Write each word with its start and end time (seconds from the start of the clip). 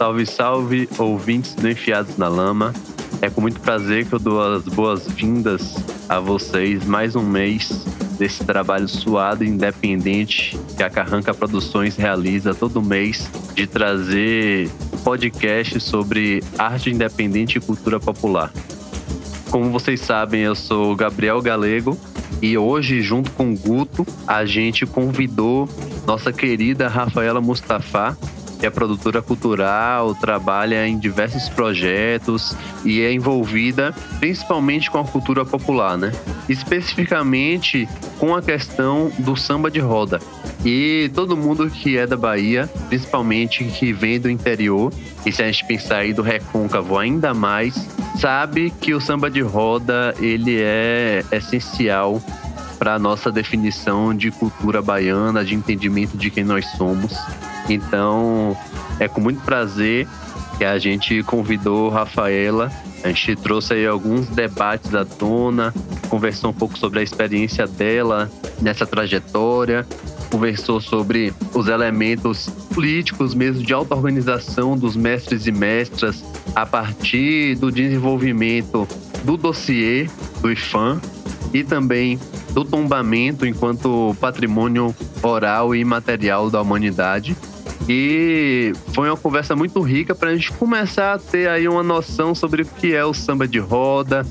Salve, 0.00 0.24
salve, 0.24 0.88
ouvintes 0.96 1.54
do 1.54 1.68
Enfiados 1.68 2.16
na 2.16 2.26
Lama. 2.26 2.72
É 3.20 3.28
com 3.28 3.42
muito 3.42 3.60
prazer 3.60 4.06
que 4.06 4.14
eu 4.14 4.18
dou 4.18 4.40
as 4.40 4.64
boas-vindas 4.64 5.76
a 6.08 6.18
vocês 6.18 6.86
mais 6.86 7.14
um 7.14 7.22
mês 7.22 7.84
desse 8.18 8.42
trabalho 8.42 8.88
suado 8.88 9.44
e 9.44 9.48
independente 9.48 10.58
que 10.74 10.82
a 10.82 10.88
Carranca 10.88 11.34
Produções 11.34 11.96
realiza 11.96 12.54
todo 12.54 12.80
mês 12.80 13.30
de 13.54 13.66
trazer 13.66 14.70
podcast 15.04 15.78
sobre 15.80 16.42
arte 16.56 16.88
independente 16.88 17.58
e 17.58 17.60
cultura 17.60 18.00
popular. 18.00 18.50
Como 19.50 19.70
vocês 19.70 20.00
sabem, 20.00 20.40
eu 20.40 20.54
sou 20.54 20.96
Gabriel 20.96 21.42
Galego 21.42 21.94
e 22.40 22.56
hoje, 22.56 23.02
junto 23.02 23.30
com 23.32 23.52
o 23.52 23.54
Guto, 23.54 24.06
a 24.26 24.46
gente 24.46 24.86
convidou 24.86 25.68
nossa 26.06 26.32
querida 26.32 26.88
Rafaela 26.88 27.42
Mustafa 27.42 28.16
que 28.60 28.66
é 28.66 28.70
produtora 28.70 29.22
cultural, 29.22 30.14
trabalha 30.14 30.86
em 30.86 30.98
diversos 30.98 31.48
projetos 31.48 32.54
e 32.84 33.00
é 33.00 33.10
envolvida 33.10 33.94
principalmente 34.20 34.90
com 34.90 34.98
a 34.98 35.04
cultura 35.04 35.46
popular, 35.46 35.96
né? 35.96 36.12
Especificamente 36.46 37.88
com 38.18 38.36
a 38.36 38.42
questão 38.42 39.10
do 39.18 39.34
samba 39.34 39.70
de 39.70 39.80
roda. 39.80 40.20
E 40.62 41.10
todo 41.14 41.38
mundo 41.38 41.70
que 41.70 41.96
é 41.96 42.06
da 42.06 42.18
Bahia, 42.18 42.68
principalmente 42.88 43.64
que 43.64 43.94
vem 43.94 44.20
do 44.20 44.28
interior, 44.28 44.92
e 45.24 45.32
se 45.32 45.42
a 45.42 45.46
gente 45.46 45.64
pensar 45.64 45.98
aí 45.98 46.12
do 46.12 46.20
recôncavo 46.20 46.98
ainda 46.98 47.32
mais, 47.32 47.88
sabe 48.18 48.70
que 48.78 48.92
o 48.92 49.00
samba 49.00 49.30
de 49.30 49.40
roda 49.40 50.14
ele 50.20 50.60
é 50.60 51.24
essencial 51.32 52.22
para 52.78 52.94
a 52.94 52.98
nossa 52.98 53.32
definição 53.32 54.14
de 54.14 54.30
cultura 54.30 54.82
baiana, 54.82 55.44
de 55.44 55.54
entendimento 55.54 56.16
de 56.16 56.30
quem 56.30 56.44
nós 56.44 56.66
somos. 56.72 57.14
Então, 57.70 58.56
é 58.98 59.06
com 59.06 59.20
muito 59.20 59.40
prazer 59.42 60.08
que 60.58 60.64
a 60.64 60.76
gente 60.78 61.22
convidou 61.22 61.88
Rafaela. 61.88 62.70
A 63.04 63.08
gente 63.08 63.36
trouxe 63.36 63.74
aí 63.74 63.86
alguns 63.86 64.26
debates 64.26 64.92
à 64.94 65.04
tona, 65.04 65.72
conversou 66.08 66.50
um 66.50 66.52
pouco 66.52 66.76
sobre 66.76 66.98
a 66.98 67.02
experiência 67.02 67.66
dela 67.66 68.28
nessa 68.60 68.84
trajetória, 68.84 69.86
conversou 70.30 70.80
sobre 70.80 71.32
os 71.54 71.68
elementos 71.68 72.48
políticos 72.74 73.34
mesmo 73.34 73.62
de 73.62 73.72
auto-organização 73.72 74.76
dos 74.76 74.96
mestres 74.96 75.46
e 75.46 75.52
mestras 75.52 76.24
a 76.54 76.66
partir 76.66 77.54
do 77.54 77.70
desenvolvimento 77.70 78.86
do 79.24 79.36
dossiê 79.36 80.08
do 80.40 80.50
IFAM 80.50 81.00
e 81.54 81.62
também 81.62 82.18
do 82.52 82.64
tombamento 82.64 83.46
enquanto 83.46 84.14
patrimônio 84.20 84.94
oral 85.22 85.74
e 85.74 85.80
imaterial 85.80 86.50
da 86.50 86.60
humanidade. 86.60 87.36
E 87.92 88.72
foi 88.94 89.10
uma 89.10 89.16
conversa 89.16 89.56
muito 89.56 89.80
rica 89.80 90.14
para 90.14 90.30
a 90.30 90.32
gente 90.32 90.52
começar 90.52 91.14
a 91.14 91.18
ter 91.18 91.48
aí 91.48 91.66
uma 91.66 91.82
noção 91.82 92.36
sobre 92.36 92.62
o 92.62 92.64
que 92.64 92.94
é 92.94 93.04
o 93.04 93.12
samba 93.12 93.48
de 93.48 93.58
roda, 93.58 94.24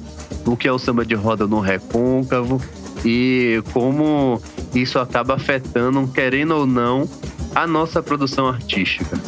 o 0.45 0.55
que 0.55 0.65
é 0.65 0.71
o 0.71 0.79
samba 0.79 1.05
de 1.05 1.13
roda 1.13 1.45
no 1.45 1.59
recôncavo 1.59 2.61
e 3.03 3.61
como 3.73 4.41
isso 4.73 4.97
acaba 4.97 5.33
afetando, 5.33 6.07
querendo 6.07 6.55
ou 6.55 6.65
não, 6.65 7.05
a 7.53 7.67
nossa 7.67 8.01
produção 8.01 8.47
artística. 8.47 9.19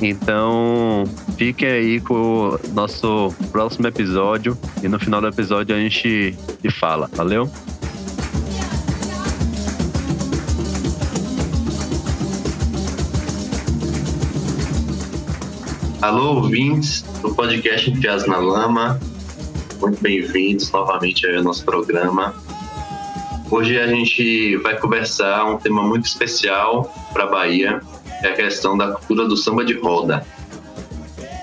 Então, 0.00 1.02
fiquem 1.36 1.68
aí 1.68 2.00
com 2.00 2.14
o 2.14 2.60
nosso 2.72 3.34
próximo 3.50 3.88
episódio 3.88 4.56
e 4.84 4.88
no 4.88 5.00
final 5.00 5.20
do 5.20 5.26
episódio 5.26 5.74
a 5.74 5.78
gente 5.80 6.38
fala. 6.70 7.10
Valeu? 7.12 7.50
Alô, 16.02 16.36
ouvintes 16.36 17.02
do 17.20 17.34
podcast 17.34 17.90
Enfiados 17.90 18.26
na 18.26 18.38
Lama. 18.38 18.98
Muito 19.82 20.00
bem-vindos 20.00 20.72
novamente 20.72 21.26
ao 21.26 21.42
nosso 21.42 21.62
programa. 21.62 22.34
Hoje 23.50 23.78
a 23.78 23.86
gente 23.86 24.56
vai 24.56 24.78
conversar 24.78 25.44
um 25.44 25.58
tema 25.58 25.82
muito 25.82 26.06
especial 26.06 26.90
para 27.12 27.24
a 27.24 27.26
Bahia, 27.26 27.80
é 28.22 28.28
a 28.28 28.32
questão 28.32 28.78
da 28.78 28.92
cultura 28.92 29.28
do 29.28 29.36
samba 29.36 29.62
de 29.62 29.74
roda. 29.74 30.26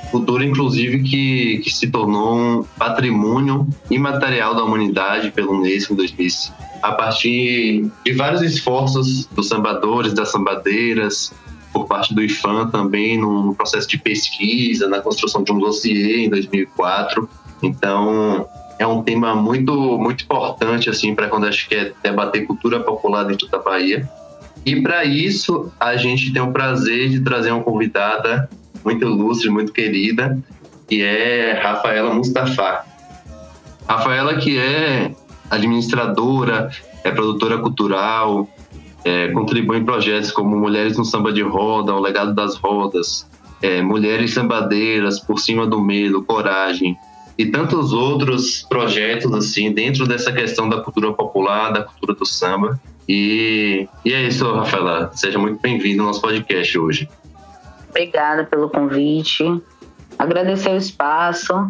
Cultura, 0.10 0.44
inclusive, 0.44 1.04
que, 1.04 1.60
que 1.60 1.70
se 1.70 1.92
tornou 1.92 2.36
um 2.36 2.64
patrimônio 2.80 3.68
imaterial 3.92 4.56
da 4.56 4.64
humanidade 4.64 5.30
pelo 5.30 5.52
Unesco 5.52 5.94
em 5.94 5.98
2005. 5.98 6.56
A 6.82 6.94
partir 6.94 7.92
de 8.04 8.14
vários 8.14 8.42
esforços 8.42 9.28
dos 9.28 9.48
sambadores, 9.48 10.14
das 10.14 10.32
sambadeiras, 10.32 11.32
por 11.78 11.86
parte 11.86 12.12
do 12.12 12.24
IFAM 12.24 12.70
também 12.72 13.20
no 13.20 13.54
processo 13.54 13.88
de 13.88 14.00
pesquisa, 14.00 14.88
na 14.88 15.00
construção 15.00 15.44
de 15.44 15.52
um 15.52 15.60
dossiê 15.60 16.26
em 16.26 16.30
2004. 16.30 17.30
Então, 17.62 18.48
é 18.80 18.88
um 18.88 19.04
tema 19.04 19.36
muito 19.36 19.72
muito 20.00 20.24
importante 20.24 20.90
assim 20.90 21.14
para 21.14 21.28
quando 21.28 21.46
a 21.46 21.52
gente 21.52 21.70
quer 21.70 21.94
debater 22.02 22.48
cultura 22.48 22.80
popular 22.80 23.24
dentro 23.26 23.48
da 23.48 23.60
Bahia. 23.60 24.10
E 24.66 24.82
para 24.82 25.06
isso, 25.06 25.72
a 25.80 25.96
gente 25.96 26.34
tem 26.34 26.42
o 26.42 26.52
prazer 26.52 27.10
de 27.10 27.20
trazer 27.22 27.52
uma 27.52 27.64
convidada 27.64 28.50
muito 28.84 29.06
ilustre, 29.06 29.50
muito 29.50 29.72
querida, 29.72 30.38
que 30.88 31.04
é 31.04 31.60
Rafaela 31.62 32.12
Mustafa. 32.12 32.86
Rafaela 33.88 34.36
que 34.38 34.58
é 34.58 35.12
administradora, 35.50 36.72
é 37.04 37.12
produtora 37.12 37.60
cultural, 37.60 38.50
é, 39.08 39.32
contribui 39.32 39.78
em 39.78 39.86
projetos 39.86 40.32
como 40.32 40.58
Mulheres 40.58 40.98
no 40.98 41.06
Samba 41.06 41.32
de 41.32 41.42
Roda, 41.42 41.94
O 41.94 42.00
Legado 42.00 42.34
das 42.34 42.56
Rodas, 42.58 43.26
é, 43.62 43.82
Mulheres 43.82 44.34
Sambadeiras, 44.34 45.20
Por 45.20 45.40
Cima 45.40 45.66
do 45.66 45.80
Medo, 45.80 46.24
Coragem, 46.24 46.98
e 47.38 47.46
tantos 47.46 47.94
outros 47.94 48.64
projetos 48.64 49.32
assim 49.34 49.72
dentro 49.72 50.06
dessa 50.06 50.32
questão 50.34 50.68
da 50.68 50.82
cultura 50.82 51.14
popular, 51.14 51.72
da 51.72 51.84
cultura 51.84 52.14
do 52.16 52.26
samba. 52.26 52.80
E, 53.08 53.88
e 54.04 54.14
é 54.14 54.24
isso, 54.24 54.52
Rafaela. 54.52 55.12
Seja 55.14 55.40
muito 55.40 55.62
bem-vindo 55.62 56.02
ao 56.02 56.08
nosso 56.08 56.20
podcast 56.20 56.78
hoje. 56.78 57.10
Obrigada 57.90 58.44
pelo 58.44 58.70
convite. 58.70 59.44
Agradecer 60.20 60.72
o 60.72 60.76
espaço. 60.78 61.70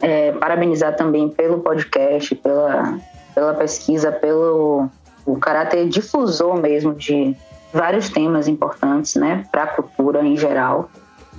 É, 0.00 0.32
parabenizar 0.32 0.96
também 0.96 1.28
pelo 1.28 1.60
podcast, 1.60 2.34
pela, 2.34 2.98
pela 3.34 3.54
pesquisa, 3.54 4.10
pelo 4.10 4.90
o 5.24 5.36
caráter 5.36 5.88
difusor 5.88 6.60
mesmo 6.60 6.94
de 6.94 7.36
vários 7.72 8.10
temas 8.10 8.48
importantes, 8.48 9.14
né, 9.14 9.44
para 9.50 9.64
a 9.64 9.66
cultura 9.66 10.24
em 10.24 10.36
geral. 10.36 10.90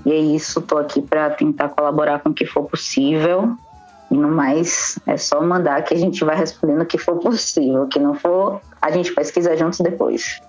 E 0.06 0.12
é 0.12 0.18
isso, 0.18 0.60
estou 0.60 0.80
aqui 0.80 1.02
para 1.02 1.30
tentar 1.30 1.70
colaborar 1.70 2.20
com 2.20 2.30
o 2.30 2.34
que 2.34 2.46
for 2.46 2.64
possível. 2.64 3.56
E 4.12 4.16
no 4.16 4.28
mais, 4.28 5.00
é 5.08 5.16
só 5.16 5.42
mandar 5.42 5.82
que 5.84 5.94
a 5.94 5.98
gente 5.98 6.24
vai 6.24 6.36
respondendo 6.36 6.82
o 6.82 6.86
que 6.86 6.98
for 6.98 7.18
possível. 7.20 7.84
O 7.84 7.88
que 7.88 8.00
não 8.00 8.14
for, 8.14 8.62
a 8.82 8.92
gente 8.92 9.14
pesquisa 9.14 9.56
juntos 9.56 9.80
depois. 9.80 10.42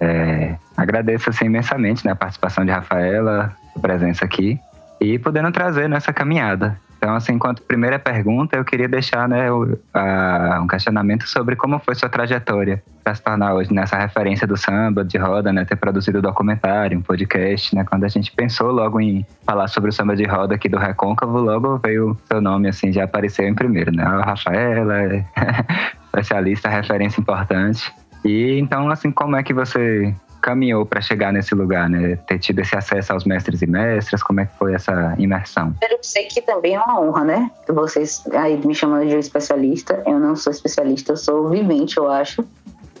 É, 0.00 0.56
agradeço 0.76 1.30
assim, 1.30 1.46
imensamente 1.46 2.04
né, 2.04 2.12
a 2.12 2.16
participação 2.16 2.64
de 2.64 2.70
Rafaela, 2.70 3.56
a 3.74 3.78
presença 3.78 4.24
aqui 4.24 4.58
e 5.00 5.18
podendo 5.18 5.50
trazer 5.50 5.88
nessa 5.88 6.12
caminhada. 6.12 6.78
Então, 7.02 7.16
assim, 7.16 7.32
enquanto 7.32 7.62
primeira 7.62 7.98
pergunta, 7.98 8.56
eu 8.56 8.64
queria 8.64 8.86
deixar 8.86 9.28
né, 9.28 9.50
o, 9.50 9.76
a, 9.92 10.60
um 10.62 10.68
questionamento 10.68 11.28
sobre 11.28 11.56
como 11.56 11.80
foi 11.80 11.96
sua 11.96 12.08
trajetória 12.08 12.80
para 13.02 13.12
se 13.12 13.20
tornar 13.20 13.54
hoje 13.54 13.74
nessa 13.74 13.98
referência 13.98 14.46
do 14.46 14.56
samba, 14.56 15.04
de 15.04 15.18
roda, 15.18 15.52
né, 15.52 15.64
ter 15.64 15.74
produzido 15.74 16.18
um 16.18 16.22
documentário, 16.22 16.96
um 16.96 17.02
podcast, 17.02 17.74
né, 17.74 17.82
quando 17.82 18.04
a 18.04 18.08
gente 18.08 18.30
pensou 18.30 18.70
logo 18.70 19.00
em 19.00 19.26
falar 19.44 19.66
sobre 19.66 19.90
o 19.90 19.92
samba 19.92 20.14
de 20.14 20.22
roda 20.22 20.54
aqui 20.54 20.68
do 20.68 20.78
Recôncavo, 20.78 21.40
logo 21.40 21.76
veio 21.78 22.16
seu 22.26 22.40
nome, 22.40 22.68
assim, 22.68 22.92
já 22.92 23.02
apareceu 23.02 23.48
em 23.48 23.54
primeiro, 23.54 23.90
né, 23.90 24.04
a 24.04 24.22
Rafaela, 24.22 25.02
é 25.02 25.26
especialista, 26.06 26.68
referência 26.68 27.20
importante. 27.20 27.92
E 28.24 28.60
então, 28.60 28.88
assim, 28.88 29.10
como 29.10 29.34
é 29.34 29.42
que 29.42 29.52
você 29.52 30.14
caminhou 30.42 30.84
para 30.84 31.00
chegar 31.00 31.32
nesse 31.32 31.54
lugar, 31.54 31.88
né? 31.88 32.16
Ter 32.26 32.38
tido 32.38 32.58
esse 32.58 32.76
acesso 32.76 33.12
aos 33.12 33.24
mestres 33.24 33.62
e 33.62 33.66
mestras, 33.66 34.22
como 34.22 34.40
é 34.40 34.46
que 34.46 34.52
foi 34.58 34.74
essa 34.74 35.14
imersão? 35.18 35.74
Eu 35.88 35.98
sei 36.02 36.24
que 36.24 36.42
também 36.42 36.74
é 36.74 36.80
uma 36.80 37.00
honra, 37.00 37.24
né? 37.24 37.50
Vocês 37.68 38.24
aí 38.32 38.56
me 38.66 38.74
chamando 38.74 39.08
de 39.08 39.16
especialista, 39.16 40.02
eu 40.04 40.18
não 40.18 40.34
sou 40.34 40.52
especialista, 40.52 41.12
eu 41.12 41.16
sou 41.16 41.48
vivente, 41.48 41.96
eu 41.96 42.10
acho. 42.10 42.44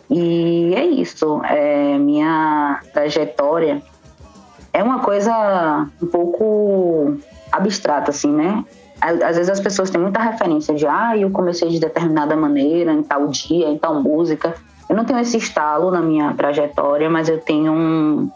E 0.08 0.74
é 0.74 0.84
isso, 0.86 1.42
é, 1.44 1.98
minha 1.98 2.80
trajetória 2.92 3.82
é 4.72 4.82
uma 4.82 5.00
coisa 5.00 5.86
um 6.00 6.06
pouco 6.06 7.16
abstrata, 7.50 8.10
assim, 8.10 8.32
né? 8.32 8.64
Às 9.00 9.36
vezes 9.36 9.50
as 9.50 9.60
pessoas 9.60 9.90
têm 9.90 10.00
muita 10.00 10.20
referência 10.20 10.74
de, 10.74 10.86
ah, 10.86 11.16
eu 11.16 11.28
comecei 11.30 11.68
de 11.68 11.80
determinada 11.80 12.36
maneira, 12.36 12.92
em 12.92 13.02
tal 13.02 13.26
dia, 13.28 13.68
em 13.68 13.76
tal 13.76 14.00
música. 14.00 14.54
Eu 14.88 14.96
não 14.96 15.04
tenho 15.04 15.20
esse 15.20 15.36
estalo 15.36 15.90
na 15.90 16.00
minha 16.00 16.32
trajetória, 16.34 17.08
mas 17.08 17.28
eu 17.28 17.38
tenho 17.38 17.72
um. 17.72 18.30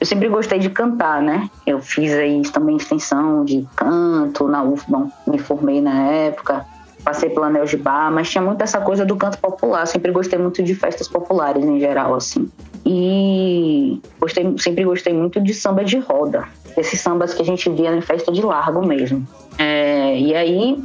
Eu 0.00 0.06
sempre 0.06 0.28
gostei 0.28 0.58
de 0.58 0.70
cantar, 0.70 1.20
né? 1.20 1.50
Eu 1.66 1.80
fiz 1.80 2.12
aí 2.12 2.42
também 2.52 2.76
extensão 2.76 3.44
de 3.44 3.66
canto 3.74 4.46
na 4.46 4.62
UFBA, 4.62 5.08
me 5.26 5.38
formei 5.38 5.80
na 5.80 6.06
época, 6.06 6.64
passei 7.04 7.30
pela 7.30 7.50
Bar, 7.80 8.12
mas 8.12 8.30
tinha 8.30 8.42
muito 8.42 8.62
essa 8.62 8.80
coisa 8.80 9.04
do 9.04 9.16
canto 9.16 9.38
popular. 9.38 9.86
Sempre 9.86 10.12
gostei 10.12 10.38
muito 10.38 10.62
de 10.62 10.74
festas 10.74 11.08
populares 11.08 11.64
em 11.64 11.80
geral, 11.80 12.14
assim. 12.14 12.48
E 12.86 14.00
gostei, 14.20 14.54
sempre 14.58 14.84
gostei 14.84 15.12
muito 15.12 15.40
de 15.40 15.52
samba 15.52 15.84
de 15.84 15.98
roda, 15.98 16.44
esses 16.76 17.00
sambas 17.00 17.34
que 17.34 17.42
a 17.42 17.44
gente 17.44 17.68
via 17.70 17.94
em 17.94 18.00
festa 18.00 18.30
de 18.30 18.40
largo 18.40 18.86
mesmo. 18.86 19.26
É, 19.58 20.18
e 20.18 20.34
aí 20.34 20.82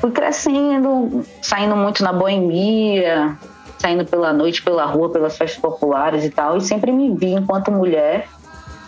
fui 0.00 0.10
crescendo, 0.10 1.24
saindo 1.40 1.76
muito 1.76 2.02
na 2.02 2.12
boemia, 2.12 3.36
saindo 3.78 4.04
pela 4.04 4.32
noite, 4.32 4.62
pela 4.62 4.84
rua, 4.84 5.10
pelas 5.10 5.36
festas 5.36 5.60
populares 5.60 6.24
e 6.24 6.30
tal, 6.30 6.56
e 6.56 6.60
sempre 6.60 6.92
me 6.92 7.14
vi 7.14 7.32
enquanto 7.32 7.70
mulher, 7.70 8.28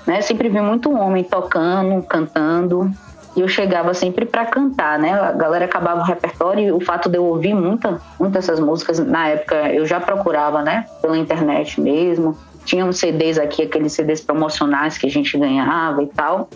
né? 0.06 0.20
Sempre 0.20 0.48
vi 0.48 0.60
muito 0.60 0.92
homem 0.92 1.22
tocando, 1.22 2.02
cantando, 2.02 2.90
e 3.38 3.40
eu 3.40 3.46
chegava 3.46 3.94
sempre 3.94 4.24
para 4.24 4.44
cantar, 4.46 4.98
né? 4.98 5.12
A 5.12 5.30
galera 5.30 5.64
acabava 5.64 6.00
o 6.00 6.04
repertório 6.04 6.64
e 6.64 6.72
o 6.72 6.80
fato 6.80 7.08
de 7.08 7.18
eu 7.18 7.24
ouvir 7.24 7.54
muita, 7.54 8.00
muitas 8.18 8.48
essas 8.48 8.58
músicas, 8.58 8.98
na 8.98 9.28
época 9.28 9.54
eu 9.72 9.86
já 9.86 10.00
procurava, 10.00 10.60
né? 10.60 10.86
Pela 11.00 11.16
internet 11.16 11.80
mesmo. 11.80 12.36
Tinha 12.64 12.84
uns 12.84 12.98
CDs 12.98 13.38
aqui, 13.38 13.62
aqueles 13.62 13.92
CDs 13.92 14.20
promocionais 14.20 14.98
que 14.98 15.06
a 15.06 15.10
gente 15.10 15.38
ganhava 15.38 16.02
e 16.02 16.06
tal. 16.06 16.48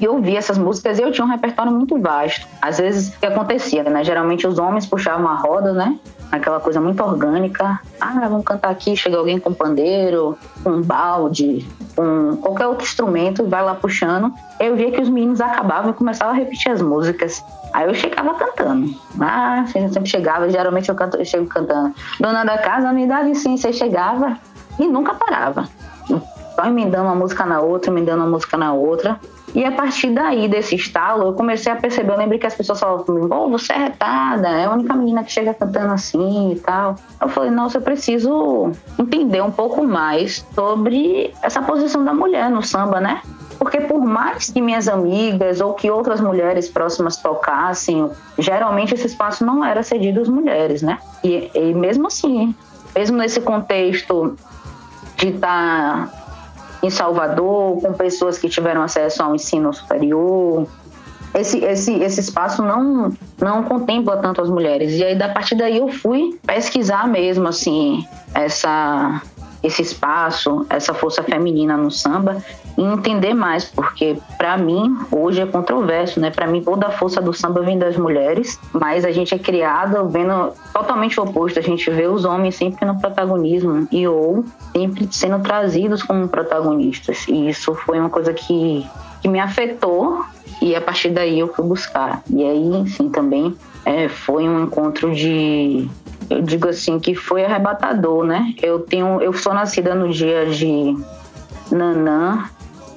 E 0.00 0.04
eu 0.04 0.14
ouvia 0.14 0.38
essas 0.38 0.58
músicas 0.58 0.98
e 0.98 1.02
eu 1.02 1.12
tinha 1.12 1.24
um 1.24 1.30
repertório 1.30 1.70
muito 1.70 1.96
vasto. 2.00 2.46
Às 2.60 2.78
vezes, 2.78 3.14
o 3.14 3.20
que 3.20 3.26
acontecia, 3.26 3.84
né? 3.84 4.02
Geralmente 4.02 4.44
os 4.44 4.58
homens 4.58 4.86
puxavam 4.86 5.28
a 5.28 5.34
roda, 5.34 5.72
né? 5.72 5.98
Aquela 6.36 6.60
coisa 6.60 6.80
muito 6.80 7.02
orgânica. 7.02 7.80
Ah, 8.00 8.28
vamos 8.28 8.44
cantar 8.44 8.70
aqui, 8.70 8.96
chega 8.96 9.16
alguém 9.16 9.38
com 9.38 9.52
pandeiro, 9.52 10.36
um 10.64 10.82
balde, 10.82 11.66
com 11.94 12.36
qualquer 12.36 12.66
outro 12.66 12.84
instrumento, 12.84 13.46
vai 13.46 13.64
lá 13.64 13.74
puxando. 13.74 14.32
Eu 14.58 14.76
via 14.76 14.90
que 14.90 15.00
os 15.00 15.08
meninos 15.08 15.40
acabavam 15.40 15.90
e 15.90 15.94
começavam 15.94 16.34
a 16.34 16.36
repetir 16.36 16.72
as 16.72 16.82
músicas. 16.82 17.42
Aí 17.72 17.86
eu 17.86 17.94
chegava 17.94 18.34
cantando. 18.34 18.94
Ah, 19.20 19.64
eu 19.74 19.88
sempre 19.88 20.08
chegava, 20.08 20.48
geralmente 20.48 20.88
eu, 20.88 20.94
canto, 20.94 21.16
eu 21.16 21.24
chego 21.24 21.46
cantando. 21.46 21.94
Dona 22.20 22.44
da 22.44 22.58
casa, 22.58 22.92
me 22.92 23.06
dá 23.06 23.22
licença. 23.22 23.68
Aí 23.68 23.74
chegava 23.74 24.38
e 24.78 24.86
nunca 24.86 25.14
parava. 25.14 25.68
Só 26.54 26.64
emendando 26.66 27.04
uma 27.04 27.14
música 27.14 27.44
na 27.44 27.60
outra, 27.60 27.90
emendando 27.90 28.22
uma 28.22 28.30
música 28.30 28.56
na 28.56 28.72
outra. 28.72 29.18
E 29.54 29.64
a 29.64 29.70
partir 29.70 30.10
daí, 30.10 30.48
desse 30.48 30.74
estalo, 30.74 31.28
eu 31.28 31.32
comecei 31.34 31.70
a 31.72 31.76
perceber. 31.76 32.12
Eu 32.12 32.18
lembrei 32.18 32.40
que 32.40 32.46
as 32.46 32.54
pessoas 32.54 32.80
falavam 32.80 33.04
comigo: 33.04 33.32
oh, 33.32 33.48
você 33.48 33.72
é 33.72 33.78
retada, 33.78 34.48
é 34.48 34.64
a 34.64 34.70
única 34.72 34.94
menina 34.94 35.22
que 35.22 35.30
chega 35.30 35.54
cantando 35.54 35.92
assim 35.92 36.52
e 36.52 36.58
tal. 36.58 36.96
Eu 37.20 37.28
falei: 37.28 37.50
nossa, 37.50 37.78
eu 37.78 37.82
preciso 37.82 38.72
entender 38.98 39.40
um 39.42 39.52
pouco 39.52 39.84
mais 39.84 40.44
sobre 40.54 41.32
essa 41.40 41.62
posição 41.62 42.04
da 42.04 42.12
mulher 42.12 42.50
no 42.50 42.62
samba, 42.62 43.00
né? 43.00 43.22
Porque 43.56 43.80
por 43.80 44.04
mais 44.04 44.50
que 44.50 44.60
minhas 44.60 44.88
amigas 44.88 45.60
ou 45.60 45.74
que 45.74 45.88
outras 45.88 46.20
mulheres 46.20 46.68
próximas 46.68 47.16
tocassem, 47.16 48.10
geralmente 48.36 48.92
esse 48.94 49.06
espaço 49.06 49.46
não 49.46 49.64
era 49.64 49.84
cedido 49.84 50.20
às 50.20 50.28
mulheres, 50.28 50.82
né? 50.82 50.98
E, 51.22 51.48
e 51.54 51.72
mesmo 51.72 52.08
assim, 52.08 52.52
mesmo 52.94 53.16
nesse 53.16 53.40
contexto 53.40 54.36
de 55.16 55.28
estar 55.28 56.10
tá 56.10 56.23
em 56.84 56.90
Salvador, 56.90 57.80
com 57.80 57.92
pessoas 57.94 58.36
que 58.38 58.48
tiveram 58.48 58.82
acesso 58.82 59.22
ao 59.22 59.34
ensino 59.34 59.72
superior. 59.72 60.66
Esse, 61.34 61.58
esse, 61.64 61.94
esse 61.94 62.20
espaço 62.20 62.62
não, 62.62 63.10
não 63.40 63.62
contempla 63.64 64.18
tanto 64.18 64.42
as 64.42 64.50
mulheres. 64.50 64.92
E 64.92 65.02
aí, 65.02 65.16
da 65.16 65.30
partir 65.30 65.54
daí, 65.54 65.78
eu 65.78 65.88
fui 65.88 66.38
pesquisar 66.46 67.08
mesmo, 67.08 67.48
assim, 67.48 68.06
essa, 68.34 69.22
esse 69.62 69.80
espaço, 69.80 70.66
essa 70.68 70.92
força 70.92 71.22
feminina 71.22 71.76
no 71.76 71.90
samba 71.90 72.42
entender 72.76 73.34
mais, 73.34 73.64
porque 73.64 74.16
para 74.36 74.56
mim 74.56 74.98
hoje 75.10 75.40
é 75.40 75.46
controverso, 75.46 76.20
né? 76.20 76.30
Para 76.30 76.46
mim 76.46 76.62
toda 76.62 76.88
a 76.88 76.90
força 76.90 77.20
do 77.20 77.32
samba 77.32 77.62
vem 77.62 77.78
das 77.78 77.96
mulheres, 77.96 78.58
mas 78.72 79.04
a 79.04 79.12
gente 79.12 79.34
é 79.34 79.38
criada 79.38 80.02
vendo 80.04 80.52
totalmente 80.72 81.18
o 81.18 81.22
oposto, 81.22 81.58
a 81.58 81.62
gente 81.62 81.88
vê 81.90 82.06
os 82.06 82.24
homens 82.24 82.56
sempre 82.56 82.84
no 82.84 82.98
protagonismo 82.98 83.86
e 83.90 84.06
ou 84.06 84.44
sempre 84.72 85.08
sendo 85.10 85.38
trazidos 85.40 86.02
como 86.02 86.28
protagonistas. 86.28 87.26
E 87.28 87.48
isso 87.48 87.74
foi 87.74 87.98
uma 87.98 88.10
coisa 88.10 88.32
que 88.32 88.84
que 89.24 89.28
me 89.28 89.40
afetou 89.40 90.22
e 90.60 90.76
a 90.76 90.82
partir 90.82 91.08
daí 91.08 91.38
eu 91.38 91.48
fui 91.48 91.64
buscar. 91.64 92.22
E 92.28 92.44
aí, 92.44 92.76
enfim, 92.76 93.08
também 93.08 93.56
é, 93.86 94.06
foi 94.06 94.46
um 94.46 94.64
encontro 94.64 95.14
de 95.14 95.88
eu 96.28 96.42
digo 96.42 96.68
assim 96.68 96.98
que 96.98 97.14
foi 97.14 97.44
arrebatador, 97.44 98.24
né? 98.24 98.54
Eu 98.62 98.80
tenho, 98.80 99.20
eu 99.20 99.32
sou 99.32 99.54
nascida 99.54 99.94
no 99.94 100.10
dia 100.10 100.46
de 100.46 100.96
Nanã 101.70 102.44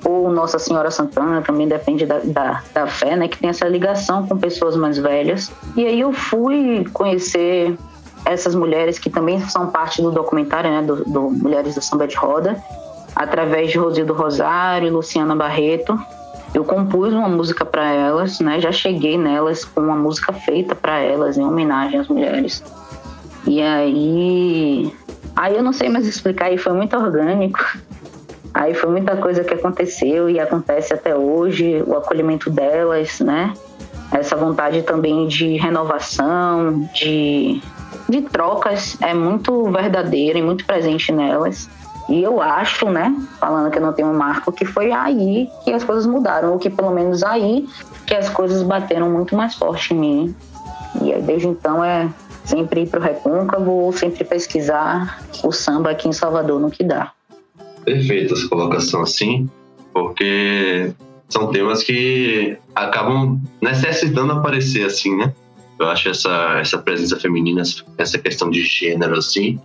ou 0.08 0.32
Nossa 0.32 0.58
Senhora 0.58 0.90
Santana, 0.90 1.42
também 1.42 1.68
depende 1.68 2.06
da, 2.06 2.20
da, 2.20 2.64
da, 2.74 2.88
fé, 2.88 3.18
né? 3.18 3.28
Que 3.28 3.38
tem 3.38 3.50
essa 3.50 3.68
ligação 3.68 4.26
com 4.26 4.38
pessoas 4.38 4.78
mais 4.78 4.98
velhas. 4.98 5.52
E 5.76 5.86
aí 5.86 6.00
eu 6.00 6.14
fui 6.14 6.86
conhecer 6.94 7.78
essas 8.24 8.56
mulheres 8.56 8.98
que 8.98 9.10
também 9.10 9.42
são 9.42 9.68
parte 9.68 10.02
do 10.02 10.10
documentário, 10.10 10.72
né? 10.72 10.82
Do, 10.82 11.04
do 11.04 11.30
Mulheres 11.30 11.76
do 11.76 11.82
Samba 11.82 12.08
de 12.08 12.16
Roda, 12.16 12.56
através 13.14 13.70
de 13.70 13.78
Rosildo 13.78 14.14
Rosário, 14.14 14.94
Luciana 14.94 15.36
Barreto. 15.36 16.00
Eu 16.54 16.64
compus 16.64 17.12
uma 17.12 17.28
música 17.28 17.66
para 17.66 17.92
elas, 17.92 18.40
né? 18.40 18.62
Já 18.62 18.72
cheguei 18.72 19.18
nelas 19.18 19.66
com 19.66 19.82
uma 19.82 19.96
música 19.96 20.32
feita 20.32 20.74
para 20.74 21.00
elas 21.00 21.38
em 21.38 21.44
homenagem 21.44 22.00
às 22.00 22.08
mulheres. 22.08 22.64
E 23.46 23.62
aí. 23.62 24.94
Aí 25.36 25.56
eu 25.56 25.62
não 25.62 25.74
sei 25.74 25.90
mais 25.90 26.08
explicar, 26.08 26.46
aí 26.46 26.58
foi 26.58 26.72
muito 26.72 26.96
orgânico. 26.96 27.60
Aí 28.58 28.74
foi 28.74 28.90
muita 28.90 29.16
coisa 29.16 29.44
que 29.44 29.54
aconteceu 29.54 30.28
e 30.28 30.40
acontece 30.40 30.92
até 30.92 31.16
hoje, 31.16 31.84
o 31.86 31.96
acolhimento 31.96 32.50
delas, 32.50 33.20
né? 33.20 33.54
Essa 34.12 34.36
vontade 34.36 34.82
também 34.82 35.28
de 35.28 35.58
renovação, 35.58 36.90
de, 36.92 37.62
de 38.10 38.22
trocas 38.24 38.98
é 39.00 39.14
muito 39.14 39.70
verdadeira 39.72 40.40
e 40.40 40.42
muito 40.42 40.66
presente 40.66 41.12
nelas. 41.12 41.70
E 42.10 42.24
eu 42.24 42.42
acho, 42.42 42.90
né, 42.90 43.16
falando 43.40 43.70
que 43.70 43.78
eu 43.78 43.82
não 43.82 43.94
tenho 43.94 44.08
um 44.08 44.18
marco, 44.18 44.52
que 44.52 44.66
foi 44.66 44.92
aí 44.92 45.48
que 45.64 45.72
as 45.72 45.84
coisas 45.84 46.08
mudaram, 46.08 46.54
ou 46.54 46.58
que 46.58 46.70
pelo 46.70 46.90
menos 46.90 47.22
aí 47.22 47.70
que 48.08 48.16
as 48.16 48.28
coisas 48.28 48.64
bateram 48.64 49.08
muito 49.12 49.36
mais 49.36 49.54
forte 49.54 49.94
em 49.94 50.00
mim. 50.00 50.36
E 51.04 51.14
aí 51.14 51.22
desde 51.22 51.48
então 51.48 51.84
é 51.84 52.10
sempre 52.44 52.82
ir 52.82 52.88
para 52.88 53.00
o 53.00 53.04
Recôncavo 53.04 53.94
sempre 53.94 54.24
pesquisar 54.24 55.20
o 55.44 55.52
samba 55.52 55.92
aqui 55.92 56.08
em 56.08 56.14
Salvador 56.14 56.60
no 56.60 56.72
que 56.72 56.84
dá. 56.84 57.12
Perfeita 57.88 58.34
essa 58.34 58.50
colocação 58.50 59.02
assim, 59.02 59.50
porque 59.94 60.92
são 61.30 61.48
temas 61.48 61.84
que 61.84 62.58
acabam 62.76 63.42
necessitando 63.62 64.34
aparecer 64.34 64.86
assim, 64.86 65.16
né? 65.16 65.34
Eu 65.80 65.88
acho 65.88 66.10
essa, 66.10 66.58
essa 66.60 66.78
presença 66.78 67.18
feminina, 67.18 67.64
essa 67.98 68.18
questão 68.18 68.50
de 68.50 68.62
gênero 68.62 69.18
assim. 69.18 69.58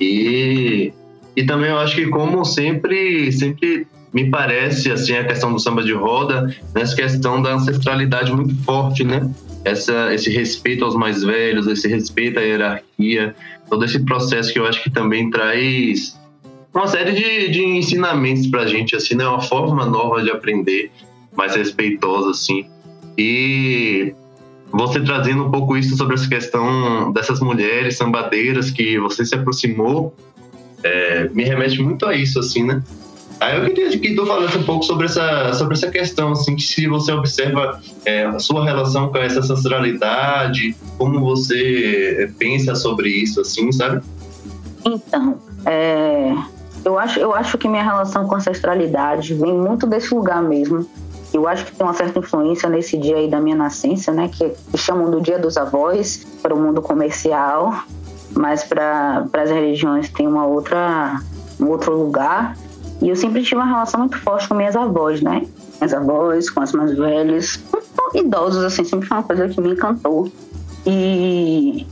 E, 0.00 0.94
e 1.36 1.44
também 1.44 1.68
eu 1.68 1.78
acho 1.78 1.94
que 1.94 2.06
como 2.06 2.42
sempre, 2.42 3.30
sempre 3.32 3.86
me 4.14 4.30
parece 4.30 4.90
assim 4.90 5.12
a 5.12 5.24
questão 5.24 5.52
do 5.52 5.58
samba 5.58 5.82
de 5.82 5.92
roda, 5.92 6.56
nessa 6.74 6.96
questão 6.96 7.42
da 7.42 7.52
ancestralidade 7.52 8.32
muito 8.32 8.56
forte, 8.64 9.04
né? 9.04 9.30
essa, 9.64 10.12
esse 10.14 10.30
respeito 10.30 10.84
aos 10.84 10.94
mais 10.94 11.22
velhos, 11.22 11.66
esse 11.66 11.88
respeito 11.88 12.38
à 12.38 12.42
hierarquia, 12.42 13.34
todo 13.68 13.84
esse 13.84 13.98
processo 14.00 14.52
que 14.52 14.58
eu 14.58 14.66
acho 14.66 14.82
que 14.82 14.90
também 14.90 15.30
traz 15.30 16.17
uma 16.74 16.86
série 16.86 17.12
de, 17.12 17.48
de 17.50 17.64
ensinamentos 17.64 18.46
para 18.46 18.62
a 18.62 18.66
gente, 18.66 18.94
assim, 18.94 19.14
né? 19.14 19.26
Uma 19.26 19.40
forma 19.40 19.86
nova 19.86 20.22
de 20.22 20.30
aprender, 20.30 20.90
mais 21.36 21.54
respeitosa, 21.54 22.30
assim. 22.30 22.66
E 23.16 24.14
você 24.70 25.00
trazendo 25.00 25.46
um 25.46 25.50
pouco 25.50 25.76
isso 25.76 25.96
sobre 25.96 26.14
essa 26.14 26.28
questão 26.28 27.10
dessas 27.12 27.40
mulheres 27.40 27.96
sambadeiras 27.96 28.70
que 28.70 28.98
você 28.98 29.24
se 29.24 29.34
aproximou, 29.34 30.14
é, 30.82 31.28
me 31.30 31.42
remete 31.44 31.82
muito 31.82 32.06
a 32.06 32.14
isso, 32.14 32.38
assim, 32.38 32.64
né? 32.64 32.82
Aí 33.40 33.56
eu 33.56 33.64
queria 33.72 33.96
que 33.96 34.14
tu 34.14 34.26
falasse 34.26 34.58
um 34.58 34.64
pouco 34.64 34.84
sobre 34.84 35.06
essa, 35.06 35.52
sobre 35.54 35.74
essa 35.74 35.88
questão, 35.90 36.32
assim, 36.32 36.56
que 36.56 36.62
se 36.62 36.88
você 36.88 37.12
observa 37.12 37.80
é, 38.04 38.24
a 38.24 38.38
sua 38.38 38.64
relação 38.64 39.10
com 39.10 39.18
essa 39.18 39.38
ancestralidade, 39.38 40.74
como 40.96 41.20
você 41.20 42.32
pensa 42.38 42.74
sobre 42.74 43.10
isso, 43.10 43.40
assim, 43.40 43.70
sabe? 43.70 44.02
Então, 44.84 45.40
é, 45.64 46.34
eu, 46.84 46.98
acho, 46.98 47.18
eu 47.18 47.34
acho 47.34 47.58
que 47.58 47.68
minha 47.68 47.82
relação 47.82 48.26
com 48.26 48.34
a 48.34 48.38
ancestralidade 48.38 49.34
vem 49.34 49.52
muito 49.52 49.86
desse 49.86 50.14
lugar 50.14 50.42
mesmo. 50.42 50.86
Eu 51.32 51.46
acho 51.46 51.66
que 51.66 51.72
tem 51.72 51.86
uma 51.86 51.94
certa 51.94 52.18
influência 52.18 52.68
nesse 52.68 52.96
dia 52.96 53.16
aí 53.16 53.28
da 53.28 53.40
minha 53.40 53.56
nascença, 53.56 54.12
né? 54.12 54.28
Que, 54.28 54.50
que 54.70 54.78
chamam 54.78 55.10
do 55.10 55.20
Dia 55.20 55.38
dos 55.38 55.56
Avós 55.56 56.26
para 56.42 56.54
o 56.54 56.60
mundo 56.60 56.80
comercial, 56.80 57.74
mas 58.34 58.64
para 58.64 59.26
as 59.34 59.50
religiões 59.50 60.08
tem 60.08 60.26
uma 60.26 60.46
outra, 60.46 61.20
um 61.60 61.66
outro 61.66 61.94
lugar. 61.94 62.56
E 63.00 63.08
eu 63.08 63.16
sempre 63.16 63.42
tive 63.42 63.56
uma 63.56 63.66
relação 63.66 64.00
muito 64.00 64.18
forte 64.18 64.48
com 64.48 64.54
minhas 64.54 64.74
avós, 64.74 65.20
né? 65.20 65.46
Minhas 65.80 65.92
avós, 65.92 66.50
com 66.50 66.60
as 66.60 66.72
mais 66.72 66.96
velhas, 66.96 67.60
idosos, 68.14 68.64
assim, 68.64 68.84
sempre 68.84 69.06
foi 69.06 69.16
uma 69.16 69.22
coisa 69.22 69.48
que 69.48 69.60
me 69.60 69.72
encantou. 69.72 70.32
E 70.86 71.86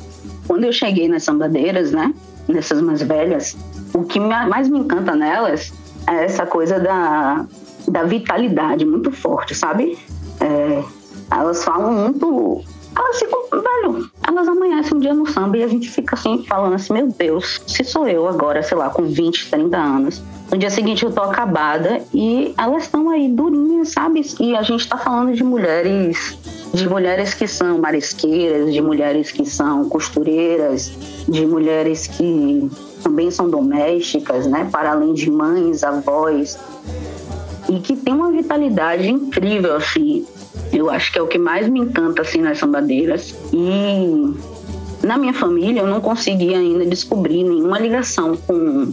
quando 0.47 0.65
eu 0.65 0.73
cheguei 0.73 1.09
nas 1.09 1.25
sambadeiras, 1.25 1.93
né? 1.93 2.15
Nessas 2.49 2.81
mais 2.81 3.03
velhas, 3.03 3.57
o 3.95 4.05
que 4.05 4.21
mais 4.21 4.69
me 4.69 4.79
encanta 4.79 5.15
nelas 5.15 5.73
é 6.07 6.25
essa 6.25 6.47
coisa 6.47 6.79
da, 6.79 7.45
da 7.89 8.03
vitalidade 8.05 8.85
muito 8.85 9.11
forte, 9.11 9.55
sabe? 9.55 9.99
É, 10.41 10.83
elas 11.31 11.65
falam 11.65 11.93
muito. 11.93 12.63
Elas 12.97 13.19
ficam, 13.19 13.43
velho, 13.51 14.11
elas 14.27 14.49
amanhecem 14.49 14.97
um 14.97 15.01
dia 15.01 15.13
no 15.13 15.27
samba 15.27 15.59
e 15.59 15.63
a 15.63 15.69
gente 15.69 15.91
fica 15.91 16.15
assim, 16.15 16.45
falando 16.49 16.75
assim: 16.75 16.93
meu 16.93 17.09
Deus, 17.09 17.61
se 17.67 17.85
sou 17.85 18.09
eu 18.09 18.27
agora, 18.27 18.63
sei 18.63 18.77
lá, 18.77 18.89
com 18.89 19.05
20, 19.05 19.51
30 19.51 19.77
anos, 19.77 20.23
No 20.51 20.57
dia 20.57 20.71
seguinte 20.71 21.05
eu 21.05 21.13
tô 21.13 21.21
acabada 21.23 22.01
e 22.15 22.55
elas 22.57 22.85
estão 22.85 23.11
aí 23.11 23.29
durinhas, 23.29 23.91
sabe? 23.91 24.23
E 24.41 24.57
a 24.57 24.63
gente 24.63 24.89
tá 24.89 24.97
falando 24.97 25.35
de 25.35 25.45
mulheres, 25.45 26.39
de 26.73 26.89
mulheres 26.89 27.35
que 27.35 27.47
são 27.47 27.79
marisqueiras, 27.79 28.73
de 28.73 28.81
mulheres 28.81 29.31
que 29.31 29.45
são 29.45 29.89
costureiras, 29.89 30.93
de 31.29 31.45
mulheres 31.45 32.07
que 32.07 32.71
também 33.07 33.31
são 33.31 33.49
domésticas, 33.49 34.49
né? 34.49 34.69
Para 34.73 34.91
além 34.91 35.15
de 35.15 35.31
mães, 35.31 35.85
avós, 35.85 36.59
e 37.69 37.79
que 37.79 37.95
tem 37.95 38.13
uma 38.13 38.33
vitalidade 38.33 39.09
incrível, 39.09 39.77
assim. 39.77 40.27
Eu 40.73 40.91
acho 40.91 41.13
que 41.13 41.19
é 41.19 41.23
o 41.23 41.29
que 41.29 41.39
mais 41.39 41.69
me 41.69 41.79
encanta, 41.79 42.23
assim, 42.23 42.41
nas 42.41 42.59
sambadeiras. 42.59 43.33
E 43.53 44.35
na 45.07 45.17
minha 45.17 45.33
família 45.33 45.83
eu 45.83 45.87
não 45.87 46.01
consegui 46.01 46.53
ainda 46.53 46.85
descobrir 46.85 47.45
nenhuma 47.45 47.79
ligação 47.79 48.37
com, 48.37 48.93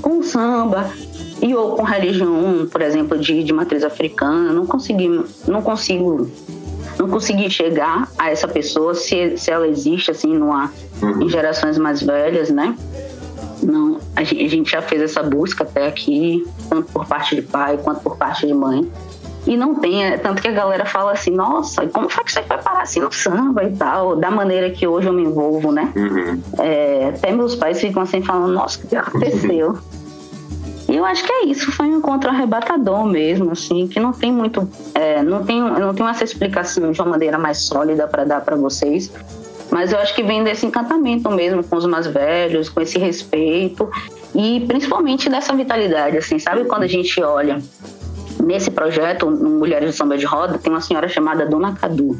com 0.00 0.22
samba 0.22 0.88
e 1.42 1.52
ou 1.52 1.72
com 1.72 1.82
religião, 1.82 2.68
por 2.70 2.80
exemplo, 2.80 3.18
de, 3.18 3.42
de 3.42 3.52
matriz 3.52 3.82
africana. 3.82 4.52
Não 4.52 4.66
consegui, 4.66 5.20
não 5.48 5.62
consigo 5.62 6.30
não 6.96 7.08
consegui 7.08 7.50
chegar 7.50 8.08
a 8.16 8.30
essa 8.30 8.48
pessoa 8.48 8.94
se, 8.94 9.36
se 9.36 9.50
ela 9.50 9.68
existe 9.68 10.10
assim 10.10 10.32
numa, 10.32 10.72
em 11.20 11.28
gerações 11.28 11.76
mais 11.76 12.02
velhas, 12.02 12.50
né? 12.50 12.74
Não, 13.62 13.98
a 14.14 14.22
gente 14.22 14.70
já 14.70 14.82
fez 14.82 15.02
essa 15.02 15.22
busca 15.22 15.64
até 15.64 15.86
aqui, 15.86 16.46
tanto 16.68 16.92
por 16.92 17.06
parte 17.06 17.34
de 17.34 17.42
pai 17.42 17.78
quanto 17.78 18.00
por 18.00 18.16
parte 18.16 18.46
de 18.46 18.54
mãe. 18.54 18.90
E 19.46 19.56
não 19.56 19.76
tem, 19.76 20.04
é, 20.04 20.18
tanto 20.18 20.42
que 20.42 20.48
a 20.48 20.52
galera 20.52 20.84
fala 20.84 21.12
assim, 21.12 21.30
nossa, 21.30 21.86
como 21.86 22.08
foi 22.08 22.24
que 22.24 22.32
você 22.32 22.42
foi 22.42 22.58
parar 22.58 22.82
assim 22.82 22.98
no 22.98 23.12
samba 23.12 23.62
e 23.62 23.76
tal, 23.76 24.16
da 24.16 24.30
maneira 24.30 24.70
que 24.70 24.86
hoje 24.86 25.06
eu 25.06 25.12
me 25.12 25.22
envolvo, 25.22 25.70
né? 25.70 25.92
Uhum. 25.94 26.42
É, 26.58 27.12
até 27.14 27.30
meus 27.30 27.54
pais 27.54 27.80
ficam 27.80 28.02
assim 28.02 28.20
falando, 28.22 28.52
nossa, 28.52 28.78
o 28.84 28.88
que 28.88 28.96
aconteceu? 28.96 29.78
E 30.88 30.94
eu 30.94 31.04
acho 31.04 31.24
que 31.24 31.32
é 31.32 31.46
isso, 31.46 31.72
foi 31.72 31.86
um 31.86 31.98
encontro 31.98 32.30
arrebatador 32.30 33.04
mesmo, 33.06 33.50
assim, 33.50 33.88
que 33.88 33.98
não 33.98 34.12
tem 34.12 34.32
muito, 34.32 34.68
é, 34.94 35.20
não 35.20 35.44
tem, 35.44 35.60
não 35.60 35.92
tem 35.92 36.06
essa 36.06 36.22
explicação 36.22 36.92
de 36.92 37.00
uma 37.00 37.10
maneira 37.10 37.36
mais 37.38 37.58
sólida 37.62 38.06
para 38.06 38.24
dar 38.24 38.40
para 38.40 38.54
vocês, 38.54 39.10
mas 39.70 39.92
eu 39.92 39.98
acho 39.98 40.14
que 40.14 40.22
vem 40.22 40.44
desse 40.44 40.64
encantamento 40.66 41.30
mesmo 41.30 41.62
com 41.62 41.76
os 41.76 41.86
mais 41.86 42.06
velhos, 42.06 42.68
com 42.68 42.80
esse 42.80 42.98
respeito 42.98 43.88
e 44.34 44.60
principalmente 44.66 45.28
dessa 45.28 45.54
vitalidade, 45.54 46.18
assim, 46.18 46.38
sabe 46.38 46.64
quando 46.64 46.82
a 46.82 46.86
gente 46.86 47.20
olha 47.22 47.58
nesse 48.42 48.70
projeto, 48.70 49.30
no 49.30 49.58
Mulheres 49.58 49.90
de 49.90 49.96
Samba 49.96 50.16
de 50.16 50.24
Roda, 50.24 50.58
tem 50.58 50.72
uma 50.72 50.80
senhora 50.80 51.08
chamada 51.08 51.46
Dona 51.46 51.74
Cadu. 51.74 52.18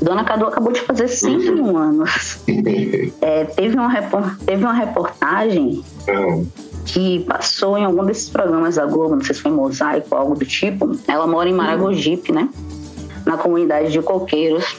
Dona 0.00 0.24
Cadu 0.24 0.46
acabou 0.46 0.72
de 0.72 0.80
fazer 0.80 1.08
101 1.08 1.76
anos. 1.76 2.38
É, 3.20 3.44
teve, 3.44 3.76
uma 3.76 3.90
teve 4.44 4.64
uma 4.64 4.72
reportagem 4.72 5.84
que 6.84 7.20
passou 7.20 7.78
em 7.78 7.84
algum 7.84 8.04
desses 8.04 8.28
programas 8.28 8.74
da 8.74 8.86
Globo, 8.86 9.14
não 9.14 9.22
sei 9.22 9.34
se 9.34 9.40
foi 9.40 9.52
Mosaico, 9.52 10.14
algo 10.14 10.34
do 10.34 10.44
tipo. 10.44 10.96
Ela 11.06 11.26
mora 11.26 11.48
em 11.48 11.54
Maragogipe, 11.54 12.32
né? 12.32 12.48
Na 13.24 13.36
comunidade 13.36 13.92
de 13.92 14.02
coqueiros. 14.02 14.76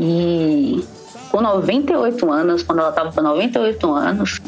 E 0.00 0.84
com 1.30 1.40
98 1.40 2.30
anos, 2.30 2.62
quando 2.62 2.78
ela 2.80 2.90
estava 2.90 3.12
com 3.12 3.20
98 3.20 3.92
anos, 3.92 4.40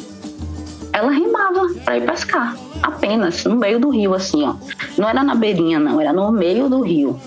ela 0.92 1.10
remava 1.10 1.68
para 1.84 1.98
ir 1.98 2.06
pescar, 2.06 2.56
apenas 2.82 3.44
no 3.44 3.56
meio 3.56 3.78
do 3.78 3.90
rio, 3.90 4.14
assim, 4.14 4.44
ó. 4.44 4.54
Não 4.96 5.08
era 5.08 5.22
na 5.22 5.34
beirinha, 5.34 5.78
não, 5.78 6.00
era 6.00 6.12
no 6.12 6.30
meio 6.30 6.68
do 6.68 6.82
rio. 6.82 7.18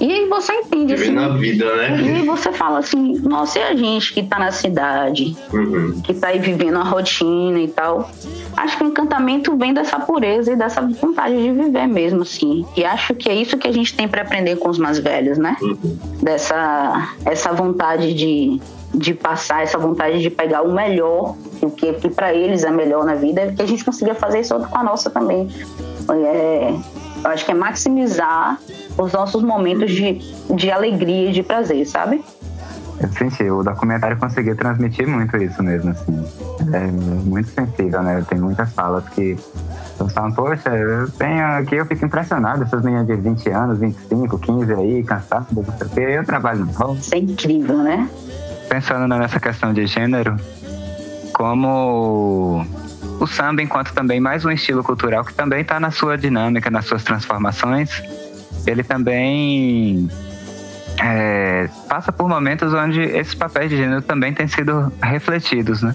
E 0.00 0.12
aí 0.12 0.28
você 0.28 0.52
entende 0.52 0.94
assim. 0.94 1.12
na 1.12 1.28
vida, 1.28 1.76
né? 1.76 2.00
E 2.00 2.26
você 2.26 2.52
fala 2.52 2.78
assim, 2.78 3.18
nossa, 3.20 3.58
e 3.58 3.62
a 3.62 3.74
gente 3.74 4.12
que 4.12 4.22
tá 4.22 4.38
na 4.38 4.50
cidade, 4.50 5.36
uhum. 5.52 6.00
que 6.02 6.12
tá 6.14 6.28
aí 6.28 6.38
vivendo 6.38 6.76
a 6.78 6.82
rotina 6.82 7.58
e 7.60 7.68
tal. 7.68 8.10
Acho 8.56 8.78
que 8.78 8.84
o 8.84 8.88
encantamento 8.88 9.56
vem 9.56 9.72
dessa 9.72 9.98
pureza 9.98 10.52
e 10.52 10.56
dessa 10.56 10.80
vontade 10.80 11.36
de 11.36 11.50
viver 11.52 11.86
mesmo, 11.86 12.22
assim. 12.22 12.64
E 12.76 12.84
acho 12.84 13.14
que 13.14 13.28
é 13.28 13.34
isso 13.34 13.56
que 13.56 13.68
a 13.68 13.72
gente 13.72 13.94
tem 13.94 14.08
para 14.08 14.22
aprender 14.22 14.56
com 14.56 14.68
os 14.68 14.78
mais 14.78 14.98
velhos, 14.98 15.38
né? 15.38 15.56
Uhum. 15.60 15.98
Dessa 16.22 17.14
essa 17.24 17.52
vontade 17.52 18.14
de, 18.14 18.60
de 18.94 19.14
passar, 19.14 19.62
essa 19.62 19.78
vontade 19.78 20.20
de 20.20 20.30
pegar 20.30 20.62
o 20.62 20.72
melhor, 20.72 21.36
o 21.60 21.70
que, 21.70 21.92
que 21.94 22.08
para 22.08 22.34
eles 22.34 22.64
é 22.64 22.70
melhor 22.70 23.04
na 23.04 23.14
vida, 23.14 23.52
que 23.52 23.62
a 23.62 23.66
gente 23.66 23.84
consiga 23.84 24.14
fazer 24.14 24.40
isso 24.40 24.54
com 24.54 24.78
a 24.78 24.82
nossa 24.82 25.10
também. 25.10 25.48
É, 26.10 26.74
eu 27.24 27.30
acho 27.30 27.44
que 27.44 27.50
é 27.50 27.54
maximizar 27.54 28.58
os 28.98 29.12
nossos 29.12 29.42
momentos 29.42 29.90
de, 29.90 30.18
de 30.54 30.70
alegria 30.70 31.30
e 31.30 31.32
de 31.32 31.42
prazer, 31.42 31.86
sabe? 31.86 32.22
Eu 33.00 33.08
senti, 33.08 33.42
o 33.44 33.62
documentário 33.62 34.16
conseguiu 34.16 34.56
transmitir 34.56 35.08
muito 35.08 35.36
isso 35.36 35.62
mesmo, 35.62 35.90
assim. 35.90 36.24
É 36.72 36.86
muito 36.86 37.48
sensível, 37.50 38.02
né? 38.02 38.24
Tem 38.28 38.38
muitas 38.38 38.72
falas 38.72 39.08
que 39.08 39.36
então, 39.94 40.08
falam, 40.08 40.32
poxa, 40.32 40.70
eu 40.70 41.08
tenho 41.10 41.44
aqui, 41.46 41.76
eu 41.76 41.86
fico 41.86 42.04
impressionado, 42.04 42.64
essas 42.64 42.82
meninas 42.82 43.06
de 43.06 43.14
20 43.14 43.48
anos, 43.50 43.78
25, 43.78 44.38
15 44.38 44.74
aí, 44.74 45.02
cansadas, 45.04 45.46
não 45.52 45.64
sei 45.64 45.86
o 45.86 45.90
quê, 45.90 46.00
eu 46.00 46.24
trabalho 46.24 46.64
no 46.64 46.72
rol. 46.72 46.94
Isso 46.94 47.14
é 47.14 47.18
incrível, 47.18 47.78
né? 47.78 48.08
Pensando 48.68 49.06
nessa 49.06 49.38
questão 49.38 49.72
de 49.72 49.86
gênero, 49.86 50.36
como 51.32 52.66
o 53.24 53.26
samba 53.26 53.62
enquanto 53.62 53.92
também 53.92 54.20
mais 54.20 54.44
um 54.44 54.50
estilo 54.50 54.84
cultural 54.84 55.24
que 55.24 55.32
também 55.32 55.62
está 55.62 55.80
na 55.80 55.90
sua 55.90 56.16
dinâmica, 56.16 56.70
nas 56.70 56.84
suas 56.84 57.02
transformações, 57.02 58.02
ele 58.66 58.82
também 58.82 60.08
é, 61.02 61.68
passa 61.88 62.12
por 62.12 62.28
momentos 62.28 62.72
onde 62.72 63.00
esses 63.00 63.34
papéis 63.34 63.70
de 63.70 63.76
gênero 63.78 64.02
também 64.02 64.32
têm 64.32 64.46
sido 64.46 64.92
refletidos, 65.02 65.82
né? 65.82 65.94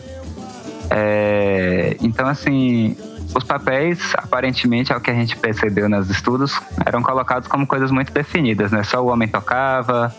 É, 0.89 1.95
então, 2.01 2.27
assim, 2.27 2.97
os 3.35 3.43
papéis, 3.43 4.13
aparentemente, 4.15 4.91
ao 4.91 4.99
que 4.99 5.11
a 5.11 5.13
gente 5.13 5.37
percebeu 5.37 5.87
nos 5.87 6.09
estudos, 6.09 6.59
eram 6.83 7.03
colocados 7.03 7.47
como 7.47 7.67
coisas 7.67 7.91
muito 7.91 8.11
definidas, 8.11 8.71
né? 8.71 8.81
Só 8.81 9.03
o 9.03 9.07
homem 9.07 9.27
tocava, 9.27 10.13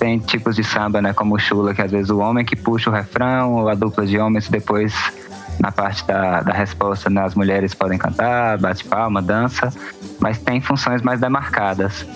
tem 0.00 0.18
tipos 0.18 0.56
de 0.56 0.64
samba, 0.64 1.00
né? 1.00 1.12
Como 1.12 1.36
o 1.36 1.38
chula, 1.38 1.72
que 1.72 1.80
às 1.80 1.92
vezes 1.92 2.10
o 2.10 2.18
homem 2.18 2.44
que 2.44 2.56
puxa 2.56 2.90
o 2.90 2.92
refrão, 2.92 3.54
ou 3.54 3.68
a 3.68 3.74
dupla 3.74 4.04
de 4.04 4.18
homens 4.18 4.48
depois 4.48 4.92
na 5.58 5.72
parte 5.72 6.06
da, 6.06 6.42
da 6.42 6.52
resposta, 6.52 7.08
né, 7.08 7.22
as 7.22 7.34
mulheres 7.34 7.74
podem 7.74 7.98
cantar, 7.98 8.58
bate 8.58 8.84
palma, 8.84 9.22
dança, 9.22 9.72
mas 10.20 10.38
tem 10.38 10.60
funções 10.60 11.02
mais 11.02 11.20
demarcadas. 11.20 12.06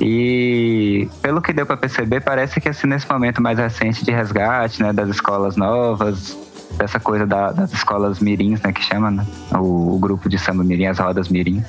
E 0.00 1.08
pelo 1.20 1.42
que 1.42 1.52
deu 1.52 1.66
para 1.66 1.76
perceber, 1.76 2.20
parece 2.20 2.60
que 2.60 2.68
assim 2.68 2.86
nesse 2.86 3.10
momento 3.10 3.42
mais 3.42 3.58
recente 3.58 4.04
de 4.04 4.12
resgate, 4.12 4.82
né, 4.82 4.92
das 4.92 5.08
escolas 5.08 5.56
novas, 5.56 6.36
dessa 6.76 7.00
coisa 7.00 7.26
da, 7.26 7.50
das 7.50 7.72
escolas 7.72 8.20
mirins, 8.20 8.60
né, 8.62 8.72
que 8.72 8.82
chama, 8.82 9.10
né, 9.10 9.26
o, 9.54 9.94
o, 9.94 9.98
grupo 9.98 10.28
de 10.28 10.38
samba 10.38 10.62
mirim, 10.62 10.86
as 10.86 10.98
rodas 10.98 11.28
mirim. 11.28 11.64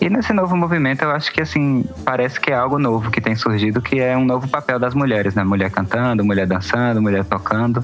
E 0.00 0.08
nesse 0.08 0.32
novo 0.32 0.56
movimento, 0.56 1.02
eu 1.02 1.10
acho 1.10 1.32
que 1.32 1.40
assim 1.40 1.84
parece 2.04 2.38
que 2.38 2.52
é 2.52 2.54
algo 2.54 2.78
novo 2.78 3.10
que 3.10 3.20
tem 3.20 3.34
surgido, 3.34 3.82
que 3.82 3.98
é 3.98 4.16
um 4.16 4.24
novo 4.24 4.46
papel 4.46 4.78
das 4.78 4.94
mulheres, 4.94 5.34
né, 5.34 5.42
mulher 5.42 5.70
cantando, 5.70 6.24
mulher 6.24 6.46
dançando, 6.46 7.02
mulher 7.02 7.24
tocando. 7.24 7.82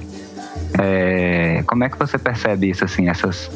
É, 0.78 1.62
como 1.66 1.84
é 1.84 1.88
que 1.88 1.99
você 1.99 2.18
percebe 2.18 2.70
isso, 2.70 2.84
assim, 2.84 3.08
essas 3.08 3.50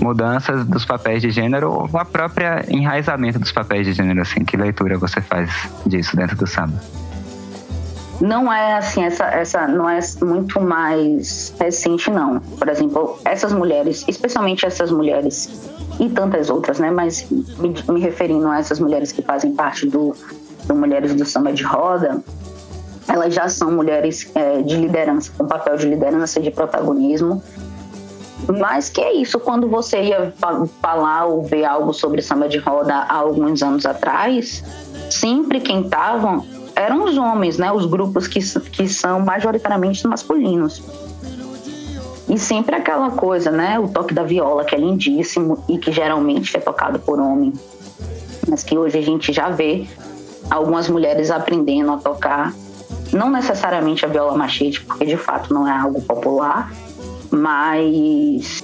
mudanças 0.00 0.66
dos 0.66 0.84
papéis 0.84 1.20
de 1.20 1.30
gênero 1.30 1.70
ou 1.70 1.98
a 1.98 2.04
própria 2.04 2.64
enraizamento 2.68 3.38
dos 3.38 3.52
papéis 3.52 3.86
de 3.86 3.92
gênero, 3.92 4.20
assim, 4.20 4.44
que 4.44 4.56
leitura 4.56 4.98
você 4.98 5.20
faz 5.20 5.50
disso 5.86 6.16
dentro 6.16 6.36
do 6.36 6.46
samba? 6.46 6.80
Não 8.20 8.52
é 8.52 8.76
assim, 8.76 9.02
essa, 9.02 9.24
essa 9.24 9.66
não 9.66 9.88
é 9.88 9.98
muito 10.20 10.60
mais 10.60 11.54
recente, 11.58 12.10
não. 12.10 12.38
Por 12.38 12.68
exemplo, 12.68 13.18
essas 13.24 13.50
mulheres, 13.50 14.04
especialmente 14.06 14.66
essas 14.66 14.90
mulheres 14.90 15.70
e 15.98 16.08
tantas 16.10 16.50
outras, 16.50 16.78
né? 16.78 16.90
Mas 16.90 17.26
me, 17.30 17.74
me 17.88 18.00
referindo 18.00 18.46
a 18.48 18.58
essas 18.58 18.78
mulheres 18.78 19.10
que 19.10 19.22
fazem 19.22 19.54
parte 19.54 19.86
do, 19.86 20.14
do 20.66 20.74
Mulheres 20.74 21.14
do 21.14 21.24
Samba 21.24 21.50
de 21.50 21.62
Roda, 21.62 22.22
elas 23.12 23.34
já 23.34 23.48
são 23.48 23.72
mulheres 23.72 24.30
é, 24.34 24.62
de 24.62 24.76
liderança, 24.76 25.32
com 25.36 25.44
papel 25.46 25.76
de 25.76 25.86
liderança, 25.88 26.40
de 26.40 26.50
protagonismo. 26.50 27.42
Mas 28.58 28.88
que 28.88 29.00
é 29.00 29.12
isso, 29.12 29.38
quando 29.40 29.68
você 29.68 30.00
ia 30.00 30.32
falar 30.80 31.26
ou 31.26 31.42
ver 31.42 31.64
algo 31.64 31.92
sobre 31.92 32.22
samba 32.22 32.48
de 32.48 32.58
roda 32.58 32.94
há 32.94 33.16
alguns 33.16 33.62
anos 33.62 33.84
atrás, 33.84 34.64
sempre 35.10 35.60
quem 35.60 35.82
estavam 35.82 36.46
eram 36.74 37.04
os 37.04 37.18
homens, 37.18 37.58
né? 37.58 37.70
Os 37.70 37.84
grupos 37.84 38.26
que, 38.26 38.40
que 38.70 38.88
são 38.88 39.20
majoritariamente 39.20 40.06
masculinos. 40.06 40.82
E 42.28 42.38
sempre 42.38 42.76
aquela 42.76 43.10
coisa, 43.10 43.50
né? 43.50 43.78
O 43.78 43.88
toque 43.88 44.14
da 44.14 44.22
viola, 44.22 44.64
que 44.64 44.74
é 44.74 44.78
lindíssimo 44.78 45.62
e 45.68 45.78
que 45.78 45.90
geralmente 45.90 46.56
é 46.56 46.60
tocado 46.60 46.98
por 47.00 47.18
homem. 47.18 47.52
Mas 48.48 48.62
que 48.62 48.78
hoje 48.78 48.98
a 48.98 49.02
gente 49.02 49.32
já 49.32 49.50
vê 49.50 49.86
algumas 50.48 50.88
mulheres 50.88 51.30
aprendendo 51.30 51.92
a 51.92 51.98
tocar 51.98 52.54
não 53.12 53.30
necessariamente 53.30 54.04
a 54.04 54.08
viola 54.08 54.36
machete, 54.36 54.80
porque 54.82 55.04
de 55.04 55.16
fato 55.16 55.52
não 55.52 55.66
é 55.66 55.72
algo 55.72 56.00
popular, 56.02 56.72
mas 57.30 58.62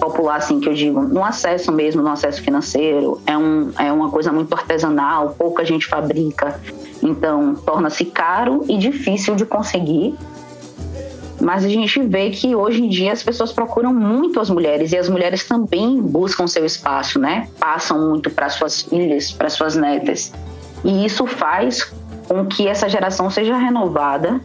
popular, 0.00 0.36
assim, 0.36 0.60
que 0.60 0.68
eu 0.68 0.74
digo, 0.74 1.02
no 1.02 1.24
acesso 1.24 1.72
mesmo, 1.72 2.02
no 2.02 2.10
acesso 2.10 2.42
financeiro, 2.42 3.20
é, 3.26 3.36
um, 3.36 3.72
é 3.78 3.90
uma 3.90 4.10
coisa 4.10 4.30
muito 4.30 4.54
artesanal, 4.54 5.34
pouca 5.38 5.64
gente 5.64 5.86
fabrica, 5.86 6.60
então 7.02 7.54
torna-se 7.54 8.04
caro 8.04 8.64
e 8.68 8.76
difícil 8.76 9.34
de 9.34 9.44
conseguir. 9.44 10.14
mas 11.40 11.64
a 11.64 11.68
gente 11.68 12.00
vê 12.02 12.30
que 12.30 12.54
hoje 12.54 12.82
em 12.82 12.88
dia 12.88 13.12
as 13.12 13.22
pessoas 13.22 13.52
procuram 13.52 13.92
muito 13.92 14.40
as 14.40 14.50
mulheres 14.50 14.92
e 14.92 14.98
as 14.98 15.08
mulheres 15.08 15.44
também 15.44 16.00
buscam 16.00 16.46
seu 16.46 16.64
espaço, 16.64 17.18
né? 17.18 17.48
Passam 17.58 18.08
muito 18.08 18.30
para 18.30 18.48
suas 18.48 18.82
filhas, 18.82 19.32
para 19.32 19.48
suas 19.48 19.76
netas. 19.76 20.32
E 20.84 21.04
isso 21.04 21.26
faz 21.26 21.92
com 22.28 22.44
que 22.46 22.66
essa 22.66 22.88
geração 22.88 23.30
seja 23.30 23.56
renovada 23.56 24.40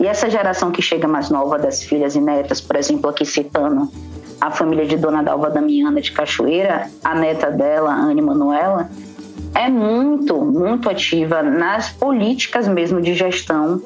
e 0.00 0.06
essa 0.06 0.30
geração 0.30 0.70
que 0.70 0.80
chega 0.80 1.08
mais 1.08 1.28
nova 1.28 1.58
das 1.58 1.82
filhas 1.82 2.14
e 2.14 2.20
netas, 2.20 2.60
por 2.60 2.76
exemplo, 2.76 3.10
aqui 3.10 3.24
citando 3.24 3.90
a 4.40 4.50
família 4.50 4.86
de 4.86 4.96
Dona 4.96 5.22
Dalva 5.22 5.50
Damiana 5.50 6.00
de 6.00 6.12
Cachoeira, 6.12 6.88
a 7.02 7.14
neta 7.14 7.50
dela, 7.50 7.92
Anne 7.92 8.22
Manuela, 8.22 8.88
é 9.54 9.68
muito, 9.68 10.36
muito 10.36 10.88
ativa 10.88 11.42
nas 11.42 11.90
políticas 11.90 12.68
mesmo 12.68 13.00
de 13.00 13.14
gestão 13.14 13.82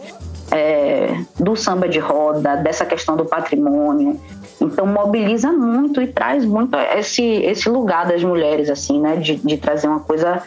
é, 0.50 1.24
do 1.40 1.56
samba 1.56 1.88
de 1.88 1.98
roda, 1.98 2.56
dessa 2.56 2.84
questão 2.84 3.16
do 3.16 3.24
patrimônio. 3.24 4.20
Então 4.60 4.86
mobiliza 4.86 5.50
muito 5.50 6.02
e 6.02 6.06
traz 6.06 6.44
muito 6.44 6.76
esse, 6.76 7.22
esse 7.22 7.68
lugar 7.70 8.06
das 8.06 8.22
mulheres, 8.22 8.68
assim, 8.68 9.00
né? 9.00 9.16
De, 9.16 9.36
de 9.36 9.56
trazer 9.56 9.88
uma 9.88 10.00
coisa 10.00 10.42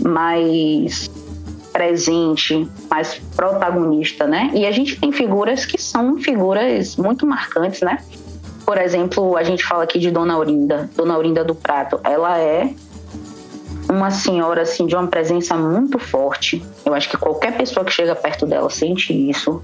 mais 0.00 1.08
presente, 1.74 2.70
mais 2.88 3.20
protagonista, 3.34 4.28
né? 4.28 4.48
E 4.54 4.64
a 4.64 4.70
gente 4.70 4.98
tem 5.00 5.10
figuras 5.10 5.66
que 5.66 5.76
são 5.76 6.16
figuras 6.18 6.94
muito 6.94 7.26
marcantes, 7.26 7.80
né? 7.80 7.98
Por 8.64 8.78
exemplo, 8.78 9.36
a 9.36 9.42
gente 9.42 9.64
fala 9.64 9.82
aqui 9.82 9.98
de 9.98 10.08
Dona 10.08 10.34
Aurinda, 10.34 10.88
Dona 10.96 11.14
Aurinda 11.14 11.42
do 11.42 11.52
Prato. 11.52 11.98
Ela 12.04 12.38
é 12.38 12.72
uma 13.90 14.12
senhora 14.12 14.62
assim 14.62 14.86
de 14.86 14.94
uma 14.94 15.08
presença 15.08 15.56
muito 15.56 15.98
forte. 15.98 16.64
Eu 16.86 16.94
acho 16.94 17.10
que 17.10 17.16
qualquer 17.16 17.56
pessoa 17.56 17.84
que 17.84 17.92
chega 17.92 18.14
perto 18.14 18.46
dela 18.46 18.70
sente 18.70 19.12
isso. 19.12 19.60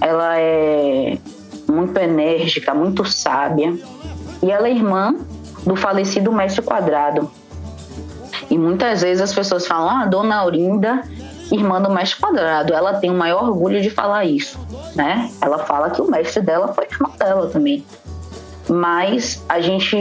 Ela 0.00 0.38
é 0.38 1.18
muito 1.66 1.98
enérgica, 1.98 2.72
muito 2.72 3.04
sábia. 3.04 3.76
E 4.40 4.50
ela 4.52 4.68
é 4.68 4.70
irmã 4.70 5.12
do 5.66 5.74
falecido 5.74 6.30
mestre 6.30 6.62
Quadrado. 6.62 7.28
E 8.48 8.56
muitas 8.56 9.02
vezes 9.02 9.20
as 9.20 9.34
pessoas 9.34 9.66
falam: 9.66 9.90
"Ah, 9.90 10.06
Dona 10.06 10.36
Aurinda, 10.36 11.02
irmã 11.50 11.80
do 11.80 11.90
mestre 11.90 12.20
Quadrado". 12.20 12.72
Ela 12.72 12.94
tem 12.94 13.10
o 13.10 13.14
maior 13.14 13.44
orgulho 13.44 13.80
de 13.80 13.90
falar 13.90 14.24
isso, 14.24 14.58
né? 14.94 15.30
Ela 15.40 15.58
fala 15.58 15.90
que 15.90 16.00
o 16.00 16.10
mestre 16.10 16.42
dela 16.42 16.68
foi 16.68 16.86
irmã 16.90 17.10
dela 17.18 17.48
também 17.48 17.84
mas 18.68 19.42
a 19.48 19.60
gente 19.60 19.96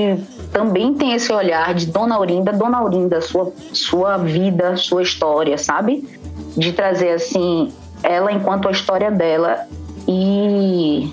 também 0.52 0.94
tem 0.94 1.14
esse 1.14 1.32
olhar 1.32 1.74
de 1.74 1.88
Dona 1.88 2.16
Aurinda, 2.16 2.52
Dona 2.52 2.80
Aurinda, 2.80 3.22
sua, 3.22 3.52
sua 3.72 4.18
vida, 4.18 4.76
sua 4.76 5.02
história, 5.02 5.58
sabe? 5.58 6.08
De 6.56 6.74
trazer 6.74 7.12
assim 7.12 7.72
ela 8.04 8.32
enquanto 8.32 8.68
a 8.68 8.72
história 8.72 9.10
dela 9.10 9.68
e 10.08 11.12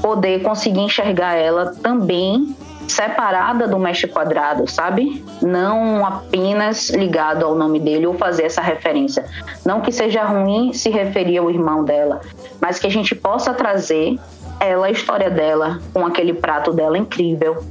poder 0.00 0.42
conseguir 0.42 0.80
enxergar 0.80 1.34
ela 1.34 1.74
também 1.82 2.54
separada 2.88 3.68
do 3.68 3.78
mestre 3.78 4.08
quadrado, 4.08 4.68
sabe? 4.68 5.24
Não 5.42 6.04
apenas 6.04 6.90
ligado 6.90 7.44
ao 7.44 7.54
nome 7.54 7.78
dele 7.78 8.06
ou 8.06 8.14
fazer 8.14 8.44
essa 8.44 8.60
referência. 8.60 9.24
Não 9.64 9.80
que 9.80 9.92
seja 9.92 10.24
ruim 10.24 10.72
se 10.72 10.90
referir 10.90 11.38
ao 11.38 11.50
irmão 11.50 11.84
dela, 11.84 12.20
mas 12.60 12.78
que 12.78 12.86
a 12.86 12.90
gente 12.90 13.14
possa 13.14 13.52
trazer 13.54 14.18
ela, 14.58 14.86
a 14.86 14.90
história 14.90 15.30
dela, 15.30 15.78
com 15.92 16.04
aquele 16.04 16.32
prato 16.32 16.72
dela 16.72 16.98
incrível, 16.98 17.62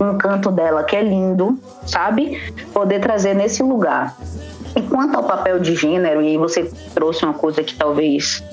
um 0.00 0.16
canto 0.16 0.50
dela 0.50 0.84
que 0.84 0.94
é 0.94 1.02
lindo, 1.02 1.58
sabe? 1.86 2.52
Poder 2.72 3.00
trazer 3.00 3.34
nesse 3.34 3.62
lugar. 3.62 4.16
E 4.76 4.82
quanto 4.82 5.16
ao 5.16 5.24
papel 5.24 5.58
de 5.58 5.74
gênero, 5.74 6.20
e 6.20 6.28
aí 6.28 6.36
você 6.36 6.70
trouxe 6.94 7.24
uma 7.24 7.32
coisa 7.32 7.62
que 7.62 7.74
talvez 7.74 8.44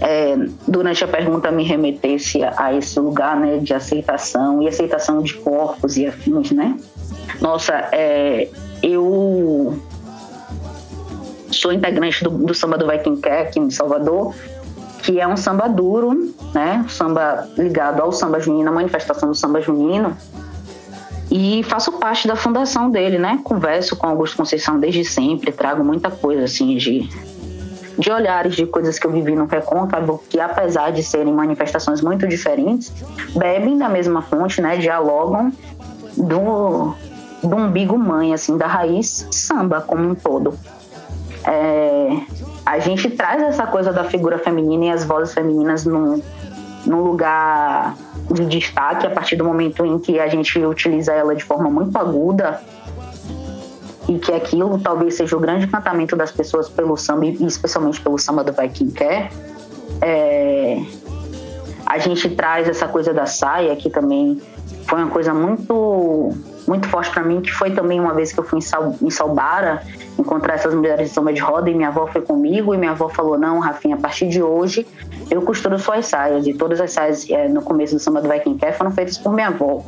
é, 0.00 0.36
durante 0.66 1.02
a 1.02 1.08
pergunta 1.08 1.50
me 1.50 1.64
remetesse 1.64 2.40
a, 2.42 2.72
esse 2.74 2.98
lugar 3.00 3.38
né, 3.38 3.58
de 3.58 3.74
aceitação 3.74 4.62
e 4.62 4.68
aceitação 4.68 5.22
de 5.22 5.34
corpos 5.34 5.96
e 5.96 6.06
afins, 6.06 6.52
né? 6.52 6.78
Nossa, 7.40 7.72
é, 7.92 8.48
eu 8.82 9.78
sou 11.50 11.72
integrante 11.72 12.22
do, 12.22 12.30
do 12.30 12.54
Samba 12.54 12.78
do 12.78 12.86
Vai 12.86 12.98
Quem 12.98 13.18
aqui 13.24 13.58
em 13.58 13.70
Salvador 13.70 14.34
que 15.08 15.18
é 15.18 15.26
um 15.26 15.38
samba 15.38 15.68
duro, 15.68 16.34
né? 16.52 16.84
Samba 16.86 17.48
ligado 17.56 18.02
ao 18.02 18.12
samba 18.12 18.40
junino, 18.40 18.68
a 18.68 18.72
manifestação 18.72 19.30
do 19.30 19.34
samba 19.34 19.58
junino. 19.58 20.14
E 21.30 21.62
faço 21.62 21.92
parte 21.92 22.28
da 22.28 22.36
fundação 22.36 22.90
dele, 22.90 23.18
né? 23.18 23.40
Converso 23.42 23.96
com 23.96 24.06
Augusto 24.06 24.36
Conceição 24.36 24.78
desde 24.78 25.04
sempre, 25.04 25.50
trago 25.50 25.82
muita 25.82 26.10
coisa 26.10 26.44
assim 26.44 26.76
de 26.76 27.08
de 27.98 28.10
olhares 28.12 28.54
de 28.54 28.64
coisas 28.64 28.98
que 28.98 29.06
eu 29.06 29.10
vivi 29.10 29.34
no 29.34 29.46
Recôncavo, 29.46 30.22
que 30.30 30.38
apesar 30.38 30.92
de 30.92 31.02
serem 31.02 31.32
manifestações 31.32 32.00
muito 32.00 32.28
diferentes, 32.28 32.92
bebem 33.34 33.76
da 33.76 33.88
mesma 33.88 34.22
fonte, 34.22 34.62
né? 34.62 34.76
Dialogam 34.76 35.52
do, 36.16 36.94
do 37.42 37.56
umbigo 37.56 37.98
mãe, 37.98 38.32
assim, 38.32 38.56
da 38.56 38.66
raiz 38.66 39.26
samba 39.32 39.80
como 39.80 40.08
um 40.08 40.14
todo. 40.14 40.54
É, 41.44 42.20
a 42.64 42.78
gente 42.78 43.10
traz 43.10 43.42
essa 43.42 43.66
coisa 43.66 43.92
da 43.92 44.04
figura 44.04 44.38
feminina 44.38 44.86
e 44.86 44.90
as 44.90 45.04
vozes 45.04 45.34
femininas 45.34 45.84
num, 45.84 46.22
num 46.86 47.02
lugar 47.02 47.96
de 48.30 48.44
destaque 48.46 49.06
a 49.06 49.10
partir 49.10 49.36
do 49.36 49.44
momento 49.44 49.84
em 49.84 49.98
que 49.98 50.20
a 50.20 50.28
gente 50.28 50.58
utiliza 50.58 51.12
ela 51.12 51.34
de 51.34 51.42
forma 51.42 51.68
muito 51.70 51.96
aguda 51.98 52.60
e 54.08 54.18
que 54.18 54.32
aquilo 54.32 54.78
talvez 54.78 55.14
seja 55.14 55.36
o 55.36 55.40
grande 55.40 55.66
encantamento 55.66 56.16
das 56.16 56.32
pessoas 56.32 56.68
pelo 56.68 56.96
samba 56.96 57.26
e 57.26 57.44
especialmente 57.44 58.00
pelo 58.00 58.18
samba 58.18 58.42
do 58.42 58.52
Vai 58.52 58.68
Quem 58.68 58.88
Quer. 58.90 59.30
É, 60.00 60.82
a 61.84 61.98
gente 61.98 62.28
traz 62.30 62.68
essa 62.68 62.88
coisa 62.88 63.12
da 63.12 63.26
saia 63.26 63.74
que 63.76 63.90
também 63.90 64.40
foi 64.86 65.02
uma 65.02 65.10
coisa 65.10 65.34
muito 65.34 66.32
muito 66.66 66.86
forte 66.86 67.10
para 67.10 67.22
mim, 67.22 67.40
que 67.40 67.50
foi 67.50 67.70
também 67.70 67.98
uma 67.98 68.12
vez 68.12 68.30
que 68.30 68.38
eu 68.38 68.44
fui 68.44 68.58
em, 68.58 68.62
Sal, 68.62 68.94
em 69.00 69.08
Salbara 69.08 69.82
encontrar 70.18 70.54
essas 70.54 70.74
mulheres 70.74 71.08
de 71.08 71.14
samba 71.14 71.32
de 71.32 71.40
roda 71.40 71.70
e 71.70 71.74
minha 71.74 71.88
avó 71.88 72.06
foi 72.06 72.20
comigo 72.20 72.74
e 72.74 72.76
minha 72.76 72.90
avó 72.90 73.08
falou, 73.08 73.38
não, 73.38 73.58
Rafinha, 73.58 73.94
a 73.94 73.98
partir 73.98 74.28
de 74.28 74.42
hoje 74.42 74.86
eu 75.30 75.40
costuro 75.40 75.78
suas 75.78 76.04
saias 76.04 76.46
e 76.46 76.52
todas 76.52 76.78
as 76.78 76.92
saias 76.92 77.28
é, 77.30 77.48
no 77.48 77.62
começo 77.62 77.94
do 77.94 78.00
samba 78.00 78.20
do 78.20 78.28
Vai 78.28 78.40
Quem 78.40 78.56
Quer 78.58 78.76
foram 78.76 78.90
feitas 78.90 79.16
por 79.16 79.32
minha 79.32 79.48
avó. 79.48 79.82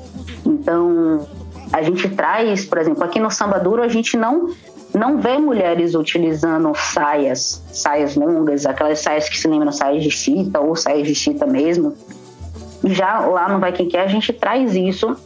Então, 0.47 1.27
a 1.73 1.83
gente 1.83 2.09
traz, 2.09 2.65
por 2.65 2.79
exemplo, 2.79 3.05
aqui 3.05 3.21
no 3.21 3.31
samba 3.31 3.59
duro 3.59 3.83
a 3.83 3.89
gente 3.89 4.17
não 4.17 4.51
não 4.93 5.21
vê 5.21 5.39
mulheres 5.39 5.95
utilizando 5.95 6.73
saias, 6.75 7.63
saias 7.73 8.17
longas, 8.17 8.67
aquelas 8.67 8.99
saias 8.99 9.29
que 9.29 9.39
se 9.39 9.47
lembram 9.47 9.71
saias 9.71 10.03
de 10.03 10.11
chita 10.11 10.59
ou 10.59 10.75
saias 10.75 11.07
de 11.07 11.15
chita 11.15 11.47
mesmo. 11.47 11.95
Já 12.85 13.21
lá 13.21 13.49
no 13.49 13.61
Vai 13.61 13.73
Quem 13.73 13.89
Quer 13.89 14.01
a 14.01 14.07
gente 14.09 14.33
traz 14.33 14.75
isso 14.75 15.17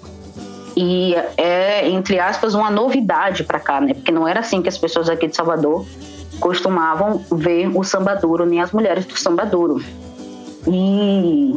e 0.76 1.14
é, 1.36 1.88
entre 1.88 2.18
aspas, 2.18 2.54
uma 2.54 2.70
novidade 2.70 3.44
para 3.44 3.58
cá, 3.58 3.80
né? 3.80 3.94
Porque 3.94 4.12
não 4.12 4.26
era 4.26 4.40
assim 4.40 4.60
que 4.60 4.68
as 4.68 4.76
pessoas 4.76 5.08
aqui 5.08 5.28
de 5.28 5.36
Salvador 5.36 5.86
costumavam 6.40 7.24
ver 7.32 7.68
o 7.74 7.82
samba 7.84 8.14
duro, 8.14 8.44
nem 8.44 8.60
as 8.60 8.72
mulheres 8.72 9.06
do 9.06 9.16
samba 9.18 9.46
duro. 9.46 9.82
E 10.66 11.54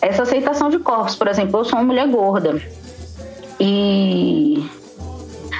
essa 0.00 0.22
aceitação 0.22 0.70
de 0.70 0.78
corpos, 0.78 1.16
por 1.16 1.26
exemplo, 1.28 1.60
eu 1.60 1.64
sou 1.64 1.78
uma 1.78 1.84
mulher 1.84 2.08
gorda. 2.08 2.62
E 3.66 4.68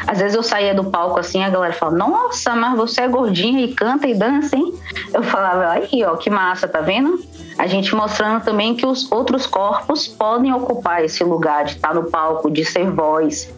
às 0.07 0.19
vezes 0.19 0.37
eu 0.37 0.43
saía 0.43 0.75
do 0.75 0.85
palco 0.85 1.19
assim, 1.19 1.43
a 1.43 1.49
galera 1.49 1.73
fala: 1.73 1.97
Nossa, 1.97 2.55
mas 2.55 2.77
você 2.77 3.03
é 3.03 3.09
gordinha 3.09 3.65
e 3.65 3.73
canta 3.73 4.07
e 4.07 4.15
dança, 4.15 4.57
hein? 4.57 4.75
Eu 5.13 5.23
falava: 5.23 5.71
Aí, 5.71 6.05
ó, 6.05 6.17
que 6.17 6.29
massa, 6.29 6.69
tá 6.69 6.81
vendo? 6.81 7.19
a 7.57 7.67
gente 7.67 7.95
mostrando 7.95 8.43
também 8.45 8.75
que 8.75 8.85
os 8.85 9.11
outros 9.11 9.47
corpos 9.47 10.09
podem 10.09 10.53
ocupar 10.53 11.05
esse 11.05 11.23
lugar 11.23 11.65
de 11.65 11.73
estar 11.73 11.95
no 11.95 12.05
palco, 12.05 12.51
de 12.51 12.65
ser 12.65 12.91
voz, 12.91 13.53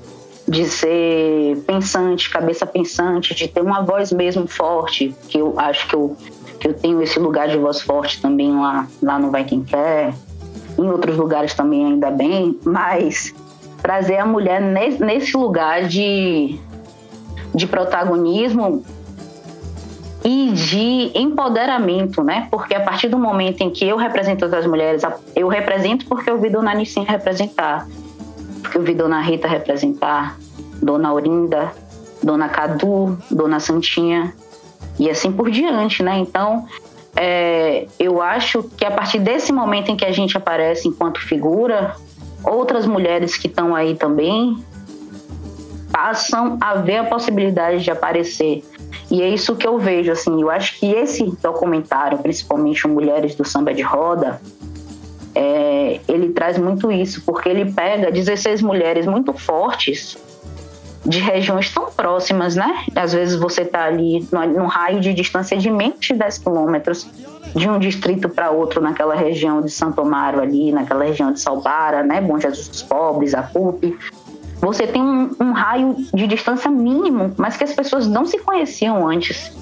de 0.47 0.67
ser 0.67 1.57
pensante, 1.67 2.31
cabeça 2.31 2.67
pensante, 2.67 3.35
de 3.35 3.49
ter 3.49 3.63
uma 3.63 3.83
voz 3.83 4.13
mesmo 4.13 4.47
forte, 4.47 5.15
que 5.29 5.39
eu 5.39 5.59
acho 5.59 5.89
que 5.89 5.95
eu, 5.95 6.17
que 6.61 6.69
eu 6.69 6.75
tenho 6.75 7.03
esse 7.03 7.19
lugar 7.19 7.49
de 7.49 7.57
voz 7.57 7.81
forte 7.81 8.21
também 8.21 8.55
lá, 8.55 8.87
lá 9.03 9.19
no 9.19 9.31
Vai 9.31 9.45
Quem 9.45 9.65
Quer, 9.65 10.15
em 10.79 10.91
outros 10.91 11.17
lugares 11.17 11.55
também 11.55 11.87
ainda 11.87 12.11
bem, 12.11 12.59
mas 12.65 13.35
trazer 13.87 14.17
a 14.17 14.27
mulher 14.27 14.61
nesse, 14.61 15.37
lugar 15.37 15.85
de, 15.85 16.59
de 17.55 17.69
protagonismo 17.69 18.85
e 20.25 20.51
de 20.51 21.13
empoderamento, 21.15 22.25
né? 22.25 22.49
Porque 22.51 22.75
a 22.75 22.81
partir 22.81 23.07
do 23.07 23.17
momento 23.17 23.61
em 23.61 23.71
que 23.71 23.87
eu 23.87 23.97
represento 23.97 24.45
as 24.45 24.67
mulheres, 24.67 25.03
eu 25.37 25.47
represento 25.47 26.05
porque 26.07 26.29
eu 26.29 26.37
vi 26.41 26.51
Dona 26.51 26.73
Anicim 26.73 27.05
representar, 27.05 27.87
porque 28.61 28.77
eu 28.77 28.83
vi 28.83 28.93
Dona 28.93 29.21
Rita 29.21 29.47
representar, 29.47 30.37
Dona 30.83 31.11
Aurinda, 31.11 31.71
Dona 32.21 32.49
Cadu, 32.49 33.17
Dona 33.31 33.61
Santinha 33.61 34.35
e 34.99 35.09
assim 35.09 35.31
por 35.31 35.49
diante, 35.49 36.03
né? 36.03 36.19
Então, 36.19 36.67
é, 37.15 37.87
eu 38.01 38.21
acho 38.21 38.65
que 38.65 38.85
a 38.85 38.91
partir 38.91 39.21
desse 39.21 39.53
momento 39.53 39.93
em 39.93 39.97
que 39.97 40.05
a 40.05 40.11
gente 40.11 40.37
aparece 40.37 40.89
enquanto 40.89 41.21
figura, 41.21 41.95
outras 42.43 42.87
mulheres 42.87 43.37
que 43.37 43.47
estão 43.47 43.75
aí 43.75 43.95
também 43.95 44.63
passam 45.91 46.59
a 46.61 46.75
ver 46.75 46.99
a 46.99 47.05
possibilidade 47.05 47.83
de 47.83 47.91
aparecer. 47.91 48.63
E 49.11 49.23
é 49.23 49.29
isso 49.29 49.55
que 49.57 49.67
eu 49.67 49.79
vejo, 49.79 50.11
assim, 50.11 50.43
eu 50.43 50.51
acho 50.51 50.79
que 50.79 50.87
esse 50.87 51.25
documentário, 51.41 52.19
principalmente 52.19 52.87
Mulheres 52.89 53.35
do 53.35 53.45
Samba 53.45 53.73
de 53.73 53.83
Roda, 53.83 54.41
é, 55.35 56.01
ele 56.09 56.31
traz 56.31 56.59
muito 56.59 56.91
isso, 56.91 57.23
porque 57.25 57.49
ele 57.49 57.73
pega 57.73 58.11
16 58.11 58.63
mulheres 58.63 59.07
muito 59.07 59.33
fortes 59.33 60.19
de 61.07 61.21
regiões 61.21 61.73
tão 61.73 61.87
próximas, 61.87 62.57
né? 62.57 62.85
Às 62.95 63.13
vezes 63.13 63.37
você 63.37 63.63
está 63.63 63.85
ali 63.85 64.27
num 64.33 64.67
raio 64.67 65.01
de 65.01 65.15
distância 65.15 65.57
de 65.57 65.71
menos 65.71 66.01
de 66.01 66.15
10 66.15 66.39
quilômetros 66.39 67.09
de 67.55 67.69
um 67.69 67.79
distrito 67.79 68.29
para 68.29 68.51
outro 68.51 68.81
naquela 68.81 69.15
região 69.15 69.61
de 69.61 69.71
Santo 69.71 70.01
Amaro 70.01 70.41
ali, 70.41 70.73
naquela 70.73 71.05
região 71.05 71.33
de 71.33 71.41
Salbara, 71.41 72.03
né? 72.03 72.21
Bom 72.21 72.39
Jesus 72.39 72.69
dos 72.69 72.83
Pobres, 72.83 73.35
Apupe. 73.35 73.97
Você 74.61 74.87
tem 74.87 75.03
um, 75.03 75.31
um 75.39 75.53
raio 75.53 75.95
de 76.13 76.27
distância 76.27 76.71
mínimo, 76.71 77.33
mas 77.37 77.57
que 77.57 77.65
as 77.65 77.73
pessoas 77.73 78.09
não 78.09 78.27
se 78.27 78.39
conheciam 78.39 79.07
antes. 79.07 79.53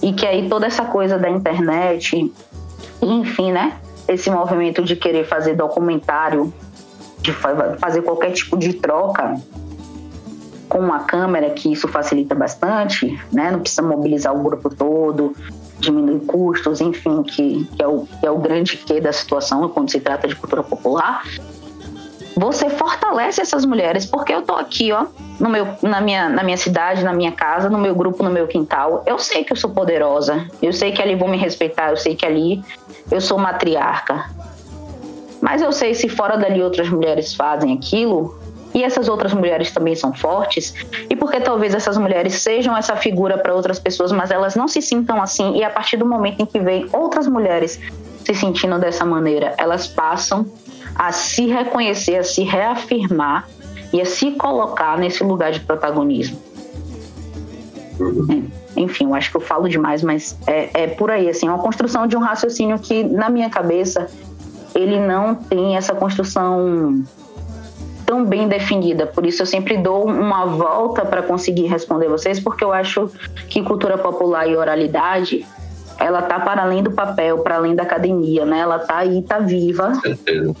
E 0.00 0.12
que 0.12 0.26
aí 0.26 0.48
toda 0.48 0.66
essa 0.66 0.84
coisa 0.84 1.18
da 1.18 1.28
internet, 1.28 2.32
enfim, 3.02 3.50
né? 3.50 3.78
Esse 4.06 4.30
movimento 4.30 4.82
de 4.84 4.94
querer 4.94 5.24
fazer 5.24 5.54
documentário, 5.54 6.52
de 7.20 7.32
fazer 7.32 8.02
qualquer 8.02 8.32
tipo 8.32 8.56
de 8.56 8.74
troca 8.74 9.34
com 10.74 10.80
uma 10.80 11.04
câmera, 11.04 11.50
que 11.50 11.72
isso 11.72 11.86
facilita 11.86 12.34
bastante, 12.34 13.16
né? 13.32 13.52
Não 13.52 13.60
precisa 13.60 13.80
mobilizar 13.80 14.34
o 14.34 14.42
grupo 14.42 14.68
todo, 14.68 15.32
diminuir 15.78 16.18
custos, 16.26 16.80
enfim, 16.80 17.22
que, 17.22 17.64
que, 17.76 17.80
é, 17.80 17.86
o, 17.86 18.04
que 18.18 18.26
é 18.26 18.30
o 18.30 18.38
grande 18.38 18.76
que 18.78 19.00
da 19.00 19.12
situação 19.12 19.68
quando 19.68 19.88
se 19.88 20.00
trata 20.00 20.26
de 20.26 20.34
cultura 20.34 20.64
popular 20.64 21.22
você 22.36 22.68
fortalece 22.68 23.40
essas 23.40 23.64
mulheres, 23.64 24.04
porque 24.04 24.34
eu 24.34 24.42
tô 24.42 24.54
aqui, 24.54 24.90
ó, 24.90 25.06
no 25.38 25.48
meu, 25.48 25.68
na, 25.80 26.00
minha, 26.00 26.28
na 26.28 26.42
minha 26.42 26.56
cidade, 26.56 27.04
na 27.04 27.12
minha 27.12 27.30
casa, 27.30 27.70
no 27.70 27.78
meu 27.78 27.94
grupo, 27.94 28.24
no 28.24 28.30
meu 28.30 28.48
quintal. 28.48 29.04
Eu 29.06 29.20
sei 29.20 29.44
que 29.44 29.52
eu 29.52 29.56
sou 29.56 29.70
poderosa, 29.70 30.44
eu 30.60 30.72
sei 30.72 30.90
que 30.90 31.00
ali 31.00 31.14
vão 31.14 31.28
me 31.28 31.36
respeitar, 31.36 31.90
eu 31.90 31.96
sei 31.96 32.16
que 32.16 32.26
ali 32.26 32.60
eu 33.08 33.20
sou 33.20 33.38
matriarca. 33.38 34.28
Mas 35.40 35.62
eu 35.62 35.70
sei 35.70 35.94
se 35.94 36.08
fora 36.08 36.36
dali 36.36 36.60
outras 36.60 36.90
mulheres 36.90 37.34
fazem 37.34 37.72
aquilo, 37.72 38.36
e 38.74 38.82
essas 38.82 39.08
outras 39.08 39.32
mulheres 39.32 39.70
também 39.70 39.94
são 39.94 40.12
fortes, 40.12 40.74
e 41.08 41.14
porque 41.14 41.40
talvez 41.40 41.74
essas 41.74 41.96
mulheres 41.96 42.34
sejam 42.34 42.76
essa 42.76 42.96
figura 42.96 43.38
para 43.38 43.54
outras 43.54 43.78
pessoas, 43.78 44.10
mas 44.10 44.30
elas 44.30 44.56
não 44.56 44.66
se 44.66 44.82
sintam 44.82 45.22
assim, 45.22 45.56
e 45.56 45.64
a 45.64 45.70
partir 45.70 45.96
do 45.96 46.04
momento 46.04 46.40
em 46.42 46.46
que 46.46 46.58
vem 46.58 46.88
outras 46.92 47.28
mulheres 47.28 47.78
se 48.24 48.34
sentindo 48.34 48.78
dessa 48.78 49.04
maneira, 49.04 49.54
elas 49.58 49.86
passam 49.86 50.46
a 50.94 51.12
se 51.12 51.46
reconhecer, 51.46 52.16
a 52.16 52.24
se 52.24 52.42
reafirmar 52.42 53.48
e 53.92 54.00
a 54.00 54.06
se 54.06 54.32
colocar 54.32 54.98
nesse 54.98 55.22
lugar 55.22 55.52
de 55.52 55.60
protagonismo. 55.60 56.38
É, 58.30 58.80
enfim, 58.80 59.04
eu 59.04 59.14
acho 59.14 59.30
que 59.30 59.36
eu 59.36 59.40
falo 59.40 59.68
demais, 59.68 60.02
mas 60.02 60.36
é, 60.46 60.82
é 60.82 60.86
por 60.88 61.10
aí, 61.10 61.28
assim, 61.28 61.48
uma 61.48 61.58
construção 61.58 62.06
de 62.06 62.16
um 62.16 62.20
raciocínio 62.20 62.78
que, 62.78 63.04
na 63.04 63.28
minha 63.28 63.48
cabeça, 63.48 64.08
ele 64.74 64.98
não 64.98 65.34
tem 65.34 65.76
essa 65.76 65.94
construção 65.94 67.04
tão 68.04 68.24
bem 68.24 68.48
definida. 68.48 69.06
Por 69.06 69.26
isso 69.26 69.42
eu 69.42 69.46
sempre 69.46 69.76
dou 69.76 70.06
uma 70.06 70.46
volta 70.46 71.04
para 71.04 71.22
conseguir 71.22 71.66
responder 71.66 72.08
vocês, 72.08 72.40
porque 72.40 72.62
eu 72.64 72.72
acho 72.72 73.10
que 73.48 73.62
cultura 73.62 73.98
popular 73.98 74.48
e 74.48 74.56
oralidade 74.56 75.46
ela 75.98 76.22
tá 76.22 76.40
para 76.40 76.62
além 76.62 76.82
do 76.82 76.90
papel, 76.90 77.38
para 77.38 77.56
além 77.56 77.74
da 77.74 77.82
academia, 77.82 78.44
né? 78.44 78.58
Ela 78.58 78.78
tá 78.78 78.98
aí, 78.98 79.22
tá 79.22 79.38
viva. 79.38 79.92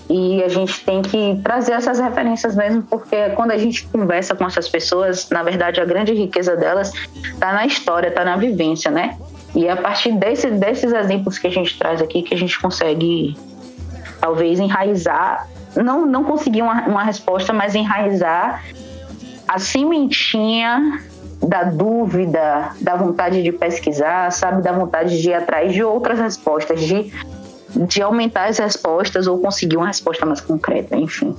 E 0.08 0.42
a 0.42 0.48
gente 0.48 0.84
tem 0.84 1.02
que 1.02 1.40
trazer 1.42 1.72
essas 1.72 1.98
referências 1.98 2.54
mesmo, 2.54 2.82
porque 2.82 3.30
quando 3.30 3.50
a 3.50 3.58
gente 3.58 3.86
conversa 3.88 4.34
com 4.34 4.44
essas 4.44 4.68
pessoas, 4.68 5.28
na 5.30 5.42
verdade 5.42 5.80
a 5.80 5.84
grande 5.84 6.12
riqueza 6.14 6.56
delas 6.56 6.92
tá 7.38 7.52
na 7.52 7.66
história, 7.66 8.10
tá 8.10 8.24
na 8.24 8.36
vivência, 8.36 8.90
né? 8.90 9.18
E 9.54 9.66
é 9.66 9.72
a 9.72 9.76
partir 9.76 10.12
desse, 10.12 10.50
desses 10.50 10.92
exemplos 10.92 11.38
que 11.38 11.46
a 11.46 11.50
gente 11.50 11.78
traz 11.78 12.00
aqui 12.00 12.22
que 12.22 12.34
a 12.34 12.38
gente 12.38 12.58
consegue 12.60 13.36
talvez 14.20 14.58
enraizar, 14.58 15.48
não 15.76 16.06
não 16.06 16.24
conseguir 16.24 16.62
uma, 16.62 16.86
uma 16.86 17.02
resposta, 17.02 17.52
mas 17.52 17.74
enraizar 17.74 18.62
a 19.46 19.58
sementinha 19.58 21.00
da 21.42 21.64
dúvida, 21.64 22.70
da 22.80 22.96
vontade 22.96 23.42
de 23.42 23.52
pesquisar, 23.52 24.30
sabe, 24.32 24.62
da 24.62 24.72
vontade 24.72 25.20
de 25.20 25.28
ir 25.28 25.34
atrás 25.34 25.72
de 25.72 25.82
outras 25.82 26.18
respostas, 26.18 26.80
de, 26.80 27.12
de 27.86 28.02
aumentar 28.02 28.48
as 28.48 28.58
respostas 28.58 29.26
ou 29.26 29.38
conseguir 29.38 29.76
uma 29.76 29.86
resposta 29.86 30.24
mais 30.24 30.40
concreta, 30.40 30.96
enfim. 30.96 31.36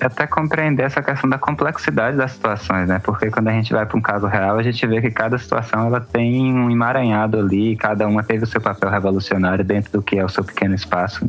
Até 0.00 0.26
compreender 0.26 0.84
essa 0.84 1.02
questão 1.02 1.28
da 1.28 1.36
complexidade 1.36 2.16
das 2.16 2.32
situações, 2.32 2.88
né? 2.88 2.98
Porque 3.04 3.30
quando 3.30 3.48
a 3.48 3.52
gente 3.52 3.70
vai 3.70 3.84
para 3.84 3.98
um 3.98 4.00
caso 4.00 4.26
real, 4.26 4.56
a 4.56 4.62
gente 4.62 4.86
vê 4.86 4.98
que 5.02 5.10
cada 5.10 5.36
situação 5.36 5.88
ela 5.88 6.00
tem 6.00 6.54
um 6.54 6.70
emaranhado 6.70 7.38
ali, 7.38 7.76
cada 7.76 8.08
uma 8.08 8.22
teve 8.22 8.44
o 8.44 8.46
seu 8.46 8.62
papel 8.62 8.88
revolucionário 8.88 9.62
dentro 9.62 9.92
do 9.92 10.00
que 10.00 10.18
é 10.18 10.24
o 10.24 10.28
seu 10.28 10.42
pequeno 10.42 10.74
espaço. 10.74 11.28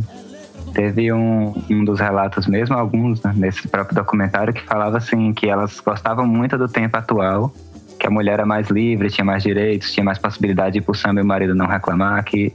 Teve 0.73 1.11
um, 1.11 1.53
um 1.69 1.83
dos 1.83 1.99
relatos 1.99 2.47
mesmo, 2.47 2.77
alguns, 2.77 3.21
né, 3.21 3.33
nesse 3.35 3.67
próprio 3.67 3.95
documentário, 3.95 4.53
que 4.53 4.63
falava 4.63 4.97
assim 4.97 5.33
que 5.33 5.49
elas 5.49 5.79
gostavam 5.79 6.25
muito 6.25 6.57
do 6.57 6.67
tempo 6.67 6.97
atual 6.97 7.53
que 7.99 8.07
a 8.07 8.09
mulher 8.09 8.33
era 8.33 8.47
mais 8.47 8.67
livre, 8.67 9.11
tinha 9.11 9.23
mais 9.23 9.43
direitos, 9.43 9.93
tinha 9.93 10.03
mais 10.03 10.17
possibilidade 10.17 10.73
de 10.73 10.79
ir 10.79 10.81
pro 10.81 10.95
samba 10.95 11.19
e 11.19 11.23
o 11.23 11.25
marido 11.25 11.53
não 11.53 11.67
reclamar, 11.67 12.23
que 12.23 12.51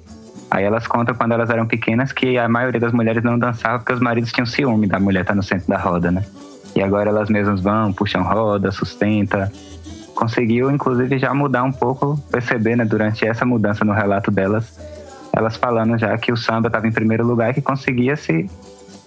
Aí 0.50 0.64
elas 0.64 0.87
contam 0.87 1.14
quando 1.14 1.33
elas 1.33 1.50
eram 1.50 1.66
pequenas 1.66 2.12
que 2.12 2.38
a 2.38 2.48
maioria 2.48 2.81
das 2.81 2.92
mulheres 2.92 3.22
não 3.22 3.38
dançava 3.38 3.79
porque 3.79 3.92
os 3.92 4.00
maridos 4.00 4.33
tinham 4.33 4.46
ciúme 4.46 4.87
da 4.87 4.98
mulher 5.00 5.22
estar 5.22 5.33
tá 5.33 5.37
no 5.37 5.42
centro 5.42 5.68
da 5.68 5.76
roda, 5.76 6.11
né? 6.11 6.24
E 6.74 6.83
agora 6.83 7.11
elas 7.11 7.29
mesmas 7.29 7.61
vão, 7.61 7.92
puxam 7.92 8.22
roda, 8.22 8.70
sustenta. 8.70 9.50
Conseguiu, 10.14 10.70
inclusive, 10.70 11.18
já 11.18 11.35
mudar 11.35 11.64
um 11.64 11.72
pouco, 11.72 12.16
perceber, 12.31 12.76
né, 12.76 12.85
durante 12.85 13.26
essa 13.26 13.44
mudança 13.44 13.85
no 13.85 13.92
relato 13.92 14.31
delas, 14.31 14.79
elas 15.37 15.55
falando 15.55 15.99
já 15.99 16.16
que 16.16 16.33
o 16.33 16.37
samba 16.37 16.68
estava 16.68 16.88
em 16.88 16.92
primeiro 16.92 17.25
lugar 17.25 17.51
e 17.51 17.55
que 17.55 17.61
conseguia 17.61 18.16
se 18.16 18.49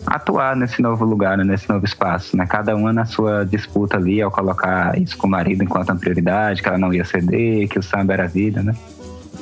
atuar 0.05 0.55
nesse 0.55 0.79
novo 0.79 1.03
lugar, 1.03 1.35
né, 1.37 1.43
nesse 1.43 1.67
novo 1.67 1.83
espaço, 1.83 2.37
né? 2.37 2.45
Cada 2.47 2.75
uma 2.75 2.93
na 2.93 3.05
sua 3.05 3.43
disputa 3.43 3.97
ali 3.97 4.21
ao 4.21 4.29
colocar 4.31 4.97
isso 4.97 5.17
com 5.17 5.27
o 5.27 5.29
marido 5.29 5.63
enquanto 5.63 5.89
uma 5.89 5.99
prioridade, 5.99 6.61
que 6.61 6.69
ela 6.69 6.77
não 6.77 6.93
ia 6.93 7.03
ceder, 7.03 7.67
que 7.67 7.79
o 7.79 7.83
samba 7.83 8.13
era 8.13 8.23
a 8.25 8.27
vida, 8.27 8.61
né? 8.61 8.75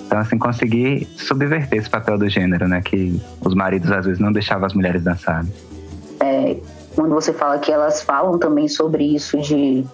Então, 0.05 0.17
assim, 0.17 0.37
conseguir 0.37 1.05
subverter 1.17 1.77
esse 1.77 1.89
papel 1.89 2.17
do 2.17 2.29
gênero, 2.29 2.67
né? 2.67 2.81
Que 2.81 3.21
os 3.41 3.53
maridos 3.53 3.91
às 3.91 4.05
vezes 4.05 4.19
não 4.19 4.31
deixavam 4.31 4.65
as 4.65 4.73
mulheres 4.73 5.03
dançarem. 5.03 5.51
É, 6.21 6.55
quando 6.95 7.13
você 7.13 7.33
fala 7.33 7.59
que 7.59 7.71
elas 7.71 8.01
falam 8.01 8.39
também 8.39 8.69
sobre 8.69 9.03
isso 9.03 9.37
de, 9.39 9.85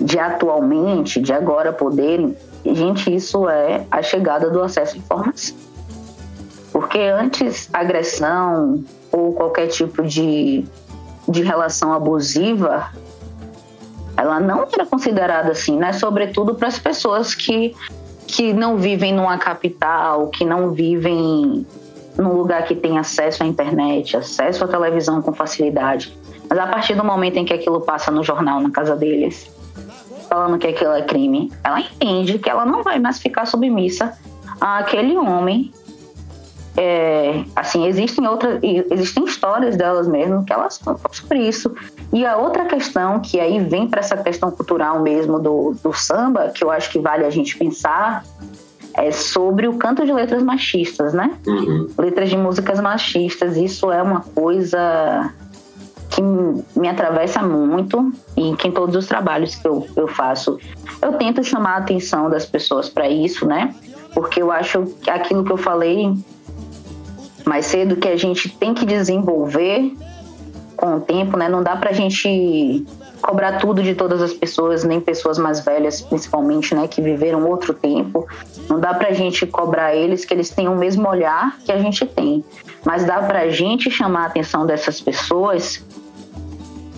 de 0.00 0.18
atualmente, 0.18 1.20
de 1.20 1.32
agora 1.32 1.72
poderem, 1.72 2.36
gente, 2.66 3.14
isso 3.14 3.48
é 3.48 3.86
a 3.90 4.02
chegada 4.02 4.50
do 4.50 4.60
acesso 4.60 4.96
à 4.96 4.98
informação. 4.98 5.63
Porque 6.74 6.98
antes 6.98 7.70
agressão, 7.72 8.84
ou 9.12 9.32
qualquer 9.32 9.68
tipo 9.68 10.02
de, 10.02 10.64
de 11.28 11.40
relação 11.40 11.92
abusiva, 11.92 12.90
ela 14.16 14.40
não 14.40 14.66
era 14.72 14.84
considerada 14.84 15.52
assim, 15.52 15.76
né? 15.78 15.92
Sobretudo 15.92 16.56
para 16.56 16.66
as 16.66 16.76
pessoas 16.76 17.32
que, 17.32 17.76
que 18.26 18.52
não 18.52 18.76
vivem 18.76 19.14
numa 19.14 19.38
capital, 19.38 20.26
que 20.30 20.44
não 20.44 20.72
vivem 20.72 21.64
num 22.18 22.32
lugar 22.32 22.64
que 22.64 22.74
tem 22.74 22.98
acesso 22.98 23.44
à 23.44 23.46
internet, 23.46 24.16
acesso 24.16 24.64
à 24.64 24.66
televisão 24.66 25.22
com 25.22 25.32
facilidade. 25.32 26.12
Mas 26.50 26.58
a 26.58 26.66
partir 26.66 26.96
do 26.96 27.04
momento 27.04 27.36
em 27.36 27.44
que 27.44 27.52
aquilo 27.52 27.82
passa 27.82 28.10
no 28.10 28.24
jornal 28.24 28.60
na 28.60 28.72
casa 28.72 28.96
deles, 28.96 29.48
falando 30.28 30.58
que 30.58 30.66
aquilo 30.66 30.90
é 30.90 31.02
crime, 31.02 31.52
ela 31.62 31.78
entende 31.78 32.36
que 32.36 32.50
ela 32.50 32.66
não 32.66 32.82
vai 32.82 32.98
mais 32.98 33.20
ficar 33.20 33.46
submissa 33.46 34.18
àquele 34.60 35.16
homem 35.16 35.72
é, 36.76 37.44
assim, 37.54 37.86
existem 37.86 38.26
outras, 38.26 38.58
existem 38.62 39.24
histórias 39.24 39.76
delas 39.76 40.08
mesmo 40.08 40.44
que 40.44 40.52
elas 40.52 40.78
falam 40.78 41.00
sobre 41.12 41.46
isso. 41.46 41.72
E 42.12 42.26
a 42.26 42.36
outra 42.36 42.64
questão, 42.64 43.20
que 43.20 43.38
aí 43.38 43.60
vem 43.60 43.88
para 43.88 44.00
essa 44.00 44.16
questão 44.16 44.50
cultural 44.50 45.00
mesmo 45.00 45.38
do, 45.38 45.76
do 45.82 45.92
samba, 45.92 46.50
que 46.50 46.64
eu 46.64 46.70
acho 46.70 46.90
que 46.90 46.98
vale 46.98 47.24
a 47.24 47.30
gente 47.30 47.56
pensar, 47.56 48.24
é 48.94 49.10
sobre 49.10 49.68
o 49.68 49.74
canto 49.74 50.04
de 50.04 50.12
letras 50.12 50.42
machistas, 50.42 51.12
né? 51.12 51.32
Uhum. 51.46 51.88
Letras 51.98 52.28
de 52.28 52.36
músicas 52.36 52.80
machistas. 52.80 53.56
Isso 53.56 53.90
é 53.90 54.02
uma 54.02 54.20
coisa 54.20 55.32
que 56.10 56.22
me 56.78 56.88
atravessa 56.88 57.42
muito 57.42 58.12
e 58.36 58.54
que 58.56 58.68
em 58.68 58.72
todos 58.72 58.94
os 58.94 59.06
trabalhos 59.06 59.56
que 59.56 59.66
eu, 59.66 59.86
eu 59.96 60.06
faço, 60.06 60.58
eu 61.02 61.12
tento 61.14 61.42
chamar 61.42 61.74
a 61.74 61.76
atenção 61.78 62.30
das 62.30 62.46
pessoas 62.46 62.88
para 62.88 63.08
isso, 63.08 63.46
né? 63.46 63.74
Porque 64.12 64.40
eu 64.40 64.52
acho 64.52 64.84
que 65.02 65.10
aquilo 65.10 65.44
que 65.44 65.50
eu 65.50 65.56
falei 65.56 66.14
mais 67.44 67.66
cedo 67.66 67.96
que 67.96 68.08
a 68.08 68.16
gente 68.16 68.48
tem 68.48 68.74
que 68.74 68.84
desenvolver 68.84 69.92
com 70.76 70.96
o 70.96 71.00
tempo, 71.00 71.36
né? 71.36 71.48
Não 71.48 71.62
dá 71.62 71.76
para 71.76 71.90
a 71.90 71.92
gente 71.92 72.84
cobrar 73.22 73.58
tudo 73.58 73.82
de 73.82 73.94
todas 73.94 74.20
as 74.20 74.34
pessoas, 74.34 74.84
nem 74.84 75.00
pessoas 75.00 75.38
mais 75.38 75.64
velhas, 75.64 76.02
principalmente, 76.02 76.74
né, 76.74 76.86
que 76.86 77.00
viveram 77.00 77.48
outro 77.48 77.72
tempo. 77.72 78.26
Não 78.68 78.78
dá 78.78 78.92
para 78.92 79.08
a 79.08 79.12
gente 79.12 79.46
cobrar 79.46 79.94
eles 79.94 80.26
que 80.26 80.34
eles 80.34 80.50
tenham 80.50 80.74
o 80.74 80.78
mesmo 80.78 81.08
olhar 81.08 81.56
que 81.64 81.72
a 81.72 81.78
gente 81.78 82.04
tem, 82.04 82.44
mas 82.84 83.04
dá 83.04 83.22
para 83.22 83.40
a 83.40 83.48
gente 83.48 83.90
chamar 83.90 84.24
a 84.24 84.26
atenção 84.26 84.66
dessas 84.66 85.00
pessoas 85.00 85.82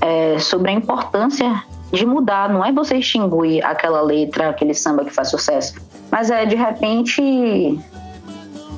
é, 0.01 0.37
sobre 0.41 0.73
a 0.73 0.75
importância 0.75 1.63
de 1.93 2.05
mudar, 2.05 2.49
não 2.49 2.65
é 2.65 2.73
você 2.73 2.97
extinguir 2.97 3.65
aquela 3.65 4.01
letra, 4.01 4.51
aquele 4.51 4.75
samba 4.75 5.05
que 5.05 5.13
faz 5.13 5.29
sucesso, 5.31 5.75
mas 6.11 6.29
é 6.31 6.45
de 6.45 6.57
repente 6.57 7.23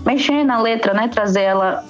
mexer 0.09 0.43
na 0.43 0.59
letra, 0.61 0.95
né? 0.95 1.07
Trazer 1.09 1.43
ela 1.43 1.85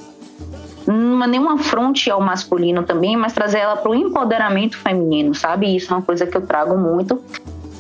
não 0.87 1.23
é 1.23 1.27
nenhum 1.27 1.51
afronte 1.51 2.11
ao 2.11 2.21
masculino 2.21 2.83
também, 2.83 3.17
mas 3.17 3.33
trazer 3.33 3.59
ela 3.59 3.77
para 3.77 3.91
o 3.91 3.95
empoderamento 3.95 4.77
feminino, 4.77 5.35
sabe? 5.35 5.77
Isso 5.77 5.93
é 5.93 5.97
uma 5.97 6.03
coisa 6.03 6.27
que 6.27 6.37
eu 6.37 6.41
trago 6.41 6.77
muito. 6.77 7.23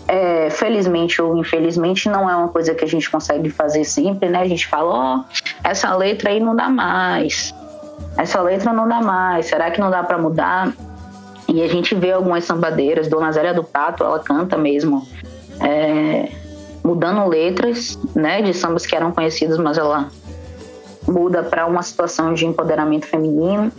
É, 0.06 0.48
felizmente 0.48 1.20
ou 1.20 1.36
infelizmente 1.36 2.08
não 2.08 2.30
é 2.30 2.34
uma 2.34 2.48
coisa 2.48 2.74
que 2.74 2.82
a 2.82 2.88
gente 2.88 3.10
consegue 3.10 3.50
fazer 3.50 3.84
sempre, 3.84 4.28
né? 4.28 4.40
A 4.40 4.48
gente 4.48 4.66
fala, 4.66 4.90
ó, 4.90 5.16
oh, 5.18 5.24
essa 5.62 5.94
letra 5.94 6.30
aí 6.30 6.40
não 6.40 6.56
dá 6.56 6.68
mais, 6.70 7.54
essa 8.16 8.40
letra 8.40 8.72
não 8.72 8.88
dá 8.88 9.02
mais, 9.02 9.46
será 9.46 9.70
que 9.70 9.80
não 9.80 9.90
dá 9.90 10.02
para 10.02 10.16
mudar? 10.16 10.72
E 11.46 11.62
a 11.62 11.68
gente 11.68 11.94
vê 11.94 12.12
algumas 12.12 12.44
sambadeiras, 12.44 13.08
Dona 13.08 13.32
Zélia 13.32 13.52
do 13.52 13.64
Pato, 13.64 14.02
ela 14.02 14.18
canta 14.18 14.56
mesmo, 14.56 15.06
é, 15.60 16.30
mudando 16.82 17.26
letras, 17.26 17.98
né, 18.14 18.40
de 18.40 18.54
sambas 18.54 18.86
que 18.86 18.96
eram 18.96 19.12
conhecidas, 19.12 19.58
mas 19.58 19.76
ela 19.76 20.08
muda 21.08 21.42
para 21.42 21.66
uma 21.66 21.82
situação 21.82 22.34
de 22.34 22.46
empoderamento 22.46 23.06
feminino. 23.06 23.72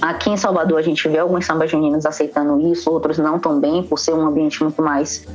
Aqui 0.00 0.28
em 0.28 0.36
Salvador 0.36 0.78
a 0.78 0.82
gente 0.82 1.08
vê 1.08 1.18
alguns 1.18 1.46
sambas 1.46 1.70
juninos 1.70 2.04
aceitando 2.04 2.60
isso, 2.70 2.90
outros 2.90 3.16
não 3.18 3.38
tão 3.38 3.58
bem, 3.58 3.82
por 3.82 3.98
ser 3.98 4.12
um 4.12 4.26
ambiente 4.26 4.62
muito 4.62 4.82
mais 4.82 5.26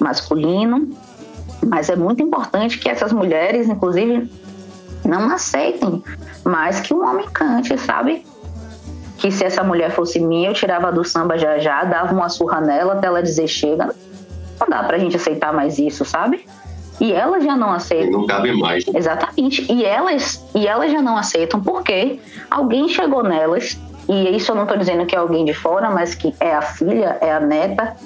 masculino. 0.00 0.88
Mas 1.64 1.88
é 1.90 1.96
muito 1.96 2.22
importante 2.22 2.78
que 2.78 2.88
essas 2.88 3.12
mulheres, 3.12 3.68
inclusive, 3.68 4.30
não 5.04 5.30
aceitem 5.30 6.02
mais 6.44 6.80
que 6.80 6.94
um 6.94 7.06
homem 7.06 7.26
cante, 7.28 7.76
sabe? 7.78 8.24
Que 9.18 9.30
se 9.30 9.44
essa 9.44 9.62
mulher 9.62 9.90
fosse 9.90 10.18
minha, 10.18 10.48
eu 10.48 10.54
tirava 10.54 10.90
do 10.90 11.04
samba 11.04 11.38
já 11.38 11.58
já, 11.58 11.84
dava 11.84 12.12
uma 12.14 12.28
surra 12.28 12.60
nela 12.60 12.94
até 12.94 13.06
ela 13.06 13.22
dizer 13.22 13.46
chega. 13.46 13.94
Não 14.58 14.68
dá 14.68 14.82
pra 14.82 14.98
gente 14.98 15.16
aceitar 15.16 15.52
mais 15.52 15.78
isso, 15.78 16.04
sabe? 16.04 16.46
E 17.00 17.12
elas 17.12 17.42
já 17.42 17.56
não 17.56 17.72
aceitam. 17.72 18.20
Não 18.20 18.26
cabe 18.26 18.52
mais. 18.52 18.84
Exatamente. 18.86 19.70
E 19.72 19.84
elas, 19.84 20.44
e 20.54 20.66
elas 20.66 20.92
já 20.92 21.00
não 21.00 21.16
aceitam 21.16 21.60
porque 21.60 22.20
alguém 22.50 22.88
chegou 22.88 23.22
nelas, 23.22 23.80
e 24.08 24.36
isso 24.36 24.52
eu 24.52 24.56
não 24.56 24.64
estou 24.64 24.76
dizendo 24.76 25.06
que 25.06 25.16
é 25.16 25.18
alguém 25.18 25.44
de 25.44 25.54
fora, 25.54 25.90
mas 25.90 26.14
que 26.14 26.34
é 26.38 26.54
a 26.54 26.60
filha, 26.60 27.16
é 27.20 27.32
a 27.32 27.40
neta, 27.40 27.96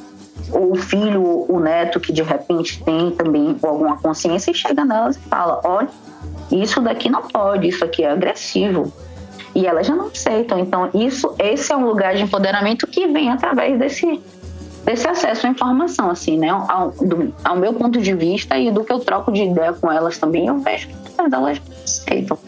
ou 0.52 0.72
o 0.72 0.76
filho, 0.76 1.46
o 1.48 1.58
neto 1.58 1.98
que 1.98 2.12
de 2.12 2.22
repente 2.22 2.82
tem 2.84 3.10
também 3.10 3.56
alguma 3.62 3.96
consciência 3.96 4.50
e 4.50 4.54
chega 4.54 4.84
nelas 4.84 5.16
e 5.16 5.20
fala: 5.20 5.60
olha, 5.64 5.88
isso 6.52 6.80
daqui 6.80 7.08
não 7.10 7.22
pode, 7.22 7.68
isso 7.68 7.84
aqui 7.84 8.04
é 8.04 8.10
agressivo. 8.10 8.92
E 9.54 9.66
elas 9.66 9.86
já 9.86 9.94
não 9.94 10.08
aceitam. 10.08 10.58
Então, 10.58 10.90
isso, 10.92 11.34
esse 11.38 11.72
é 11.72 11.76
um 11.76 11.86
lugar 11.86 12.14
de 12.14 12.22
empoderamento 12.22 12.86
que 12.86 13.06
vem 13.06 13.30
através 13.30 13.78
desse, 13.78 14.20
desse 14.84 15.08
acesso 15.08 15.46
à 15.46 15.50
informação, 15.50 16.10
assim, 16.10 16.38
né? 16.38 16.50
Ao, 16.50 16.90
do, 16.90 17.34
ao 17.42 17.56
meu 17.56 17.72
ponto 17.72 18.00
de 18.00 18.14
vista 18.14 18.58
e 18.58 18.70
do 18.70 18.84
que 18.84 18.92
eu 18.92 19.00
troco 19.00 19.32
de 19.32 19.42
ideia 19.42 19.72
com 19.72 19.90
elas 19.90 20.18
também, 20.18 20.46
eu 20.46 20.58
vejo 20.58 20.88
que 20.88 20.94
elas 21.34 21.60
aceitam. 21.82 22.38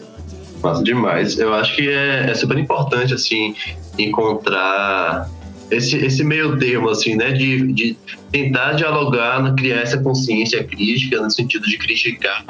Massa 0.61 0.83
demais. 0.83 1.37
Eu 1.37 1.53
acho 1.53 1.75
que 1.75 1.89
é, 1.89 2.29
é 2.29 2.35
super 2.35 2.57
importante, 2.57 3.13
assim, 3.13 3.55
encontrar 3.97 5.29
esse, 5.69 5.97
esse 5.97 6.23
meio 6.23 6.57
termo, 6.57 6.89
assim, 6.89 7.15
né, 7.15 7.31
de, 7.31 7.71
de 7.73 7.97
tentar 8.31 8.73
dialogar, 8.73 9.53
criar 9.55 9.81
essa 9.81 9.97
consciência 9.97 10.63
crítica, 10.63 11.21
no 11.21 11.29
sentido 11.29 11.67
de 11.67 11.77
criticar 11.77 12.43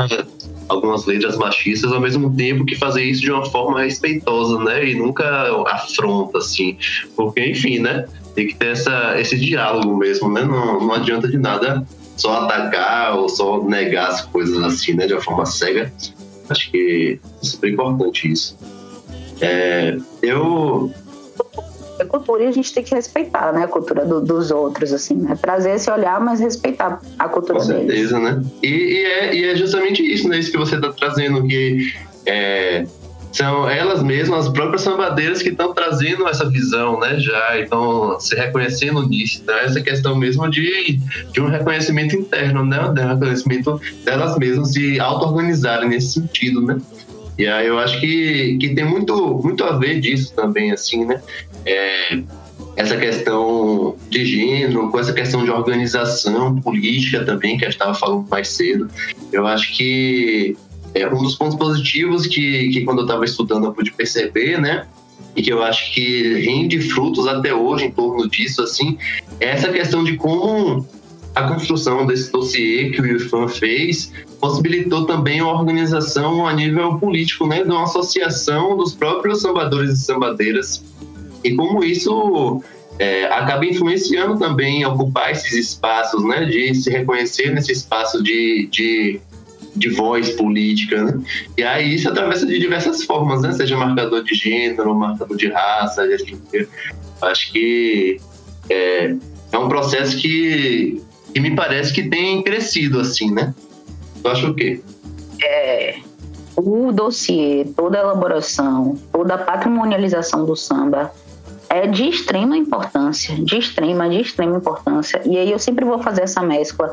algumas 0.69 1.05
letras 1.05 1.37
machistas, 1.37 1.91
ao 1.91 1.99
mesmo 1.99 2.35
tempo 2.35 2.65
que 2.65 2.75
fazer 2.75 3.03
isso 3.03 3.21
de 3.21 3.31
uma 3.31 3.45
forma 3.45 3.81
respeitosa, 3.81 4.59
né, 4.59 4.89
e 4.89 4.95
nunca 4.95 5.25
afronta, 5.67 6.37
assim, 6.37 6.77
porque, 7.15 7.45
enfim, 7.45 7.79
né, 7.79 8.05
tem 8.35 8.47
que 8.47 8.55
ter 8.55 8.67
essa, 8.67 9.19
esse 9.19 9.37
diálogo 9.37 9.97
mesmo, 9.97 10.31
né, 10.31 10.43
não, 10.43 10.79
não 10.79 10.93
adianta 10.93 11.27
de 11.27 11.37
nada 11.37 11.85
só 12.15 12.41
atacar 12.41 13.15
ou 13.15 13.29
só 13.29 13.63
negar 13.63 14.09
as 14.09 14.21
coisas 14.21 14.61
assim, 14.63 14.93
né, 14.93 15.07
de 15.07 15.13
uma 15.13 15.21
forma 15.21 15.45
cega. 15.45 15.91
Acho 16.49 16.71
que 16.71 17.19
é 17.21 17.45
super 17.45 17.69
importante 17.71 18.31
isso. 18.31 18.57
É, 19.39 19.97
eu 20.21 20.91
é 21.99 22.05
cultura 22.05 22.43
e 22.43 22.47
a 22.47 22.51
gente 22.51 22.73
tem 22.73 22.83
que 22.83 22.93
respeitar, 22.93 23.51
né, 23.53 23.63
a 23.63 23.67
cultura 23.67 24.05
do, 24.05 24.21
dos 24.21 24.51
outros, 24.51 24.93
assim, 24.93 25.15
né? 25.15 25.37
Trazer 25.41 25.71
esse 25.71 25.89
olhar, 25.89 26.19
mas 26.19 26.39
respeitar 26.39 27.01
a 27.17 27.29
cultura 27.29 27.59
deles. 27.59 27.81
Com 27.81 27.87
certeza, 27.87 28.19
deles. 28.19 28.35
né? 28.35 28.43
E, 28.63 28.67
e, 28.67 29.05
é, 29.05 29.35
e 29.35 29.43
é 29.45 29.55
justamente 29.55 30.01
isso, 30.01 30.27
né? 30.27 30.37
Isso 30.39 30.51
que 30.51 30.57
você 30.57 30.75
está 30.75 30.91
trazendo, 30.91 31.45
que 31.47 31.93
é, 32.25 32.85
são 33.31 33.69
elas 33.69 34.01
mesmas, 34.01 34.47
as 34.47 34.53
próprias 34.53 34.81
sambadeiras 34.81 35.41
que 35.41 35.49
estão 35.49 35.73
trazendo 35.73 36.27
essa 36.27 36.49
visão, 36.49 36.99
né, 36.99 37.19
já, 37.19 37.59
então 37.59 38.19
se 38.19 38.35
reconhecendo 38.35 39.07
nisso, 39.07 39.43
né, 39.45 39.63
essa 39.63 39.79
questão 39.81 40.15
mesmo 40.15 40.49
de, 40.49 40.99
de 41.31 41.41
um 41.41 41.47
reconhecimento 41.47 42.15
interno, 42.15 42.65
né, 42.65 42.79
de 42.93 43.01
um 43.01 43.07
reconhecimento 43.07 43.79
delas 44.03 44.37
mesmas, 44.37 44.73
se 44.73 44.99
auto-organizarem 44.99 45.89
nesse 45.89 46.13
sentido, 46.13 46.61
né. 46.61 46.77
E 47.37 47.47
aí 47.47 47.67
eu 47.67 47.77
acho 47.77 47.99
que, 47.99 48.57
que 48.57 48.73
tem 48.73 48.85
muito, 48.85 49.39
muito 49.43 49.63
a 49.63 49.77
ver 49.77 49.99
disso 49.99 50.33
também, 50.35 50.71
assim, 50.71 51.05
né, 51.05 51.21
é, 51.65 52.19
essa 52.75 52.97
questão 52.97 53.95
de 54.09 54.25
gênero, 54.25 54.89
com 54.89 54.99
essa 54.99 55.13
questão 55.13 55.43
de 55.43 55.51
organização 55.51 56.55
política 56.61 57.23
também, 57.25 57.57
que 57.57 57.65
a 57.65 57.69
gente 57.69 57.75
estava 57.75 57.93
falando 57.93 58.27
mais 58.29 58.49
cedo. 58.49 58.87
Eu 59.31 59.45
acho 59.47 59.75
que 59.75 60.55
é 60.93 61.07
um 61.07 61.21
dos 61.21 61.35
pontos 61.35 61.57
positivos 61.57 62.27
que, 62.27 62.69
que 62.69 62.81
quando 62.81 62.99
eu 62.99 63.05
estava 63.05 63.25
estudando 63.25 63.65
eu 63.65 63.73
pude 63.73 63.91
perceber, 63.91 64.59
né? 64.59 64.85
E 65.35 65.41
que 65.41 65.51
eu 65.51 65.61
acho 65.61 65.93
que 65.93 66.39
rende 66.39 66.79
frutos 66.81 67.27
até 67.27 67.53
hoje 67.53 67.85
em 67.85 67.91
torno 67.91 68.27
disso, 68.29 68.61
assim, 68.63 68.97
é 69.39 69.49
essa 69.49 69.69
questão 69.69 70.03
de 70.03 70.15
como 70.15 70.87
a 71.37 71.47
construção 71.47 72.05
desse 72.07 72.31
dossiê 72.31 72.89
que 72.89 72.99
o 72.99 73.05
IFAM 73.05 73.47
fez 73.47 74.11
possibilitou 74.41 75.05
também 75.05 75.39
uma 75.39 75.53
organização 75.53 76.47
a 76.47 76.53
nível 76.53 76.97
político, 76.97 77.45
né, 77.45 77.63
de 77.63 77.69
uma 77.69 77.83
associação 77.83 78.75
dos 78.75 78.95
próprios 78.95 79.41
sambadores 79.41 79.91
e 79.91 79.97
sambadeiras 79.97 80.83
e 81.43 81.53
como 81.55 81.83
isso 81.83 82.63
é, 82.97 83.25
acaba 83.25 83.63
influenciando 83.67 84.39
também 84.39 84.83
ocupar 84.83 85.31
esses 85.31 85.53
espaços, 85.53 86.23
né, 86.23 86.45
de 86.45 86.73
se 86.73 86.89
reconhecer 86.89 87.53
nesse 87.53 87.71
espaço 87.71 88.23
de, 88.23 88.67
de, 88.71 89.21
de 89.75 89.89
voz 89.89 90.31
política, 90.31 91.03
né? 91.03 91.21
E 91.55 91.61
aí 91.61 91.93
isso 91.93 92.09
atravessa 92.09 92.47
de 92.47 92.57
diversas 92.57 93.03
formas, 93.03 93.43
né, 93.43 93.51
seja 93.53 93.77
marcador 93.77 94.23
de 94.23 94.33
gênero, 94.33 94.95
marcador 94.95 95.37
de 95.37 95.49
raça, 95.49 96.07
de 96.07 96.67
acho 97.21 97.51
que 97.51 98.19
é, 98.69 99.15
é 99.51 99.57
um 99.57 99.69
processo 99.69 100.17
que, 100.17 101.01
que 101.33 101.39
me 101.39 101.55
parece 101.55 101.93
que 101.93 102.09
tem 102.09 102.41
crescido 102.41 102.99
assim, 102.99 103.31
né? 103.31 103.53
Tu 104.21 104.27
acha 104.27 104.47
o 104.47 104.53
quê? 104.53 104.81
É, 105.43 105.99
o 106.55 106.91
dossiê, 106.91 107.65
toda 107.75 107.99
a 107.99 108.01
elaboração, 108.01 108.95
toda 109.11 109.35
a 109.35 109.37
patrimonialização 109.37 110.45
do 110.45 110.55
samba 110.55 111.11
é 111.69 111.85
de 111.85 112.09
extrema 112.09 112.57
importância, 112.57 113.35
de 113.35 113.57
extrema, 113.57 114.09
de 114.09 114.21
extrema 114.21 114.57
importância. 114.57 115.21
E 115.25 115.37
aí 115.37 115.51
eu 115.51 115.59
sempre 115.59 115.85
vou 115.85 115.99
fazer 115.99 116.23
essa 116.23 116.41
mescla 116.41 116.91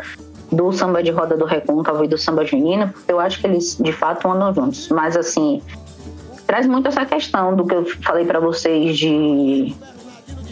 do 0.53 0.70
samba 0.73 1.03
de 1.03 1.11
roda 1.11 1.37
do 1.37 1.44
recôncavo 1.44 2.05
e 2.05 2.09
do 2.09 2.18
samba 2.18 2.44
junino, 2.44 2.88
porque 2.88 3.11
eu 3.11 3.18
acho 3.18 3.40
que 3.40 3.47
eles 3.47 3.79
de 3.81 3.92
fato 3.92 4.29
andam 4.29 4.53
juntos. 4.55 4.88
Mas 4.88 5.16
assim, 5.16 5.62
traz 6.47 6.66
muito 6.66 6.88
essa 6.88 7.07
questão 7.07 7.57
do 7.57 7.64
que 7.64 7.75
eu 7.75 7.87
falei 8.03 8.25
para 8.25 8.40
vocês 8.40 8.99
de 8.99 9.75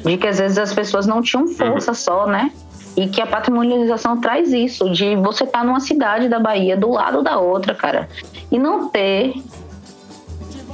de 0.05 0.17
que 0.17 0.27
às 0.27 0.39
vezes 0.39 0.59
as 0.59 0.75
pessoas 0.75 1.07
não 1.07 1.23
tinham 1.23 1.47
força 1.47 1.93
uhum. 1.93 1.95
só, 1.95 2.27
né? 2.27 2.51
E 2.97 3.09
que 3.09 3.21
a 3.21 3.27
patrimonialização 3.27 4.21
traz 4.21 4.53
isso, 4.53 4.91
de 4.91 5.17
você 5.17 5.45
estar 5.45 5.61
tá 5.61 5.65
numa 5.65 5.81
cidade 5.81 6.29
da 6.29 6.39
Bahia 6.39 6.77
do 6.77 6.91
lado 6.91 7.23
da 7.23 7.39
outra, 7.39 7.75
cara, 7.75 8.09
e 8.51 8.59
não 8.59 8.89
ter 8.89 9.35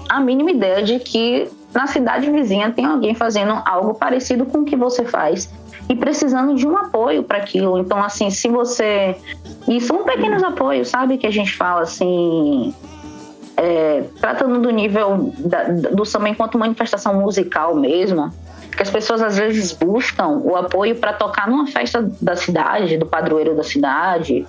a 0.09 0.19
mínima 0.21 0.51
ideia 0.51 0.83
de 0.83 0.99
que 0.99 1.49
na 1.73 1.87
cidade 1.87 2.31
vizinha 2.31 2.71
tem 2.73 2.87
alguém 2.87 3.15
fazendo 3.15 3.61
algo 3.65 3.95
parecido 3.95 4.47
com 4.47 4.59
o 4.59 4.65
que 4.65 4.75
você 4.75 5.05
faz 5.05 5.49
e 5.89 5.95
precisando 5.95 6.55
de 6.55 6.67
um 6.67 6.77
apoio 6.77 7.23
para 7.23 7.39
aquilo. 7.39 7.79
Então, 7.79 8.03
assim, 8.03 8.31
se 8.31 8.49
você. 8.49 9.17
E 9.67 9.81
são 9.81 10.05
pequenos 10.05 10.43
apoios, 10.43 10.89
sabe? 10.89 11.17
Que 11.17 11.27
a 11.27 11.31
gente 11.31 11.57
fala 11.57 11.83
assim. 11.83 12.75
É, 13.57 14.05
tratando 14.21 14.61
do 14.61 14.71
nível 14.71 15.33
da, 15.39 15.65
do 15.65 16.05
samba 16.05 16.29
enquanto 16.29 16.57
manifestação 16.57 17.15
musical 17.15 17.75
mesmo, 17.75 18.33
que 18.79 18.83
as 18.85 18.91
pessoas 18.91 19.21
às 19.21 19.37
vezes 19.37 19.73
buscam 19.73 20.41
o 20.45 20.55
apoio 20.55 20.95
para 20.95 21.13
tocar 21.13 21.49
numa 21.49 21.67
festa 21.67 22.09
da 22.23 22.37
cidade, 22.37 22.97
do 22.97 23.05
padroeiro 23.05 23.57
da 23.57 23.65
cidade, 23.65 24.47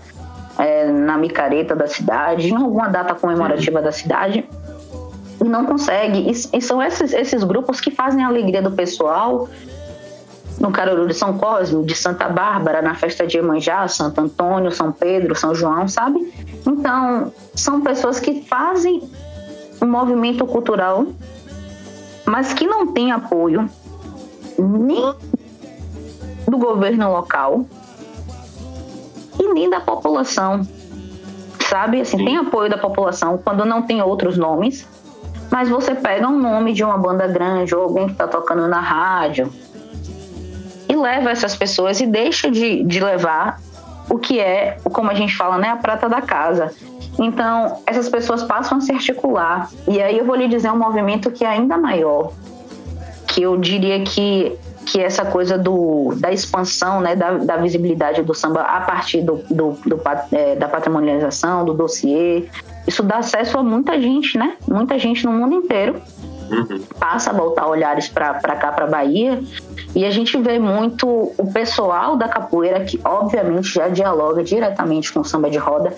é, 0.56 0.86
na 0.86 1.18
micareta 1.18 1.76
da 1.76 1.88
cidade, 1.88 2.50
em 2.50 2.56
alguma 2.56 2.88
data 2.88 3.16
comemorativa 3.16 3.82
da 3.82 3.92
cidade 3.92 4.48
e 5.44 5.50
não 5.50 5.66
consegue. 5.66 6.30
E, 6.30 6.58
e 6.58 6.62
são 6.62 6.80
esses, 6.80 7.12
esses 7.12 7.44
grupos 7.44 7.82
que 7.82 7.90
fazem 7.90 8.24
a 8.24 8.28
alegria 8.28 8.62
do 8.62 8.70
pessoal 8.70 9.50
no 10.60 10.72
Caruru 10.72 11.08
de 11.08 11.16
São 11.16 11.36
Cosme, 11.36 11.84
de 11.84 11.96
Santa 11.96 12.30
Bárbara, 12.30 12.84
na 12.84 12.94
festa 12.94 13.26
de 13.26 13.38
Iemanjá, 13.38 13.88
Santo 13.88 14.22
Antônio, 14.22 14.72
São 14.72 14.92
Pedro, 14.92 15.34
São 15.34 15.56
João, 15.56 15.88
sabe? 15.88 16.32
Então, 16.68 17.34
são 17.56 17.82
pessoas 17.82 18.20
que 18.20 18.44
fazem 18.44 19.10
um 19.82 19.88
movimento 19.88 20.46
cultural, 20.46 21.08
mas 22.28 22.54
que 22.54 22.68
não 22.68 22.94
tem 22.94 23.12
apoio 23.12 23.68
nem 24.62 25.14
do 26.48 26.58
governo 26.58 27.12
local 27.12 27.66
e 29.40 29.54
nem 29.54 29.70
da 29.70 29.80
população. 29.80 30.62
Sabe, 31.70 32.02
assim, 32.02 32.18
tem 32.18 32.38
apoio 32.38 32.70
da 32.70 32.78
população 32.78 33.38
quando 33.38 33.64
não 33.64 33.84
tem 33.84 34.02
outros 34.02 34.38
nomes, 34.38 34.88
mas 35.52 35.70
você 35.70 35.94
pega 35.94 36.28
um 36.28 36.40
nome 36.40 36.74
de 36.74 36.84
uma 36.84 36.98
banda 36.98 37.28
grande 37.28 37.76
ou 37.76 37.84
alguém 37.84 38.08
que 38.08 38.14
está 38.14 38.28
tocando 38.28 38.68
na 38.68 38.80
rádio 38.80 39.52
e 40.88 40.96
leva 40.96 41.30
essas 41.30 41.56
pessoas 41.56 42.02
e 42.02 42.08
deixa 42.08 42.50
de, 42.50 42.84
de 42.84 43.00
levar 43.00 43.60
o 44.10 44.18
que 44.18 44.40
é, 44.40 44.78
como 44.92 45.12
a 45.12 45.14
gente 45.14 45.36
fala, 45.36 45.58
né, 45.60 45.70
a 45.70 45.76
prata 45.76 46.10
da 46.10 46.22
casa. 46.22 46.74
Então, 47.20 47.82
essas 47.86 48.10
pessoas 48.10 48.44
passam 48.44 48.78
a 48.80 48.82
se 48.82 48.92
articular. 48.92 49.70
E 49.88 50.02
aí 50.02 50.18
eu 50.18 50.26
vou 50.26 50.36
lhe 50.36 50.48
dizer 50.48 50.72
um 50.72 50.78
movimento 50.78 51.30
que 51.30 51.44
é 51.44 51.48
ainda 51.48 51.78
maior, 51.78 52.32
que 53.30 53.42
eu 53.42 53.58
diria 53.58 54.04
que 54.04 54.58
que 54.86 55.00
essa 55.00 55.24
coisa 55.24 55.56
do, 55.56 56.16
da 56.16 56.32
expansão, 56.32 57.00
né, 57.00 57.16
da, 57.16 57.38
da 57.38 57.58
visibilidade 57.58 58.24
do 58.24 58.34
samba 58.34 58.62
a 58.62 58.82
partir 58.82 59.22
do, 59.22 59.36
do, 59.50 59.78
do 59.86 60.02
é, 60.32 60.56
da 60.56 60.68
patrimonialização, 60.68 61.64
do 61.64 61.76
dossiê, 61.76 62.46
isso 62.88 63.04
dá 63.04 63.18
acesso 63.18 63.60
a 63.60 63.64
muita 63.64 64.02
gente, 64.02 64.36
né? 64.36 64.58
Muita 64.68 64.98
gente 64.98 65.26
no 65.26 65.32
mundo 65.32 65.54
inteiro 65.54 66.02
uhum. 66.50 66.82
passa 67.00 67.30
a 67.30 67.34
voltar 67.34 67.68
olhares 67.68 68.08
para 68.08 68.34
cá, 68.34 68.72
para 68.72 68.88
Bahia, 68.88 69.40
e 69.96 70.06
a 70.06 70.10
gente 70.10 70.36
vê 70.38 70.58
muito 70.58 71.08
o 71.38 71.52
pessoal 71.54 72.18
da 72.18 72.28
capoeira, 72.28 72.84
que 72.84 73.00
obviamente 73.04 73.74
já 73.74 73.90
dialoga 73.90 74.44
diretamente 74.44 75.14
com 75.14 75.20
o 75.20 75.26
samba 75.26 75.52
de 75.52 75.58
roda, 75.58 75.94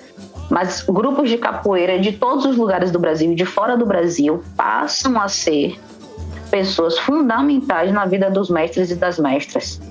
mas 0.49 0.81
grupos 0.81 1.29
de 1.29 1.37
capoeira 1.37 1.97
de 1.97 2.11
todos 2.11 2.45
os 2.45 2.57
lugares 2.57 2.91
do 2.91 2.99
Brasil 2.99 3.31
e 3.31 3.35
de 3.35 3.45
fora 3.45 3.77
do 3.77 3.85
Brasil 3.85 4.43
passam 4.57 5.19
a 5.21 5.29
ser 5.29 5.79
pessoas 6.51 6.99
fundamentais 6.99 7.91
na 7.91 8.05
vida 8.05 8.29
dos 8.29 8.49
mestres 8.49 8.91
e 8.91 8.95
das 8.95 9.17
mestras. 9.17 9.81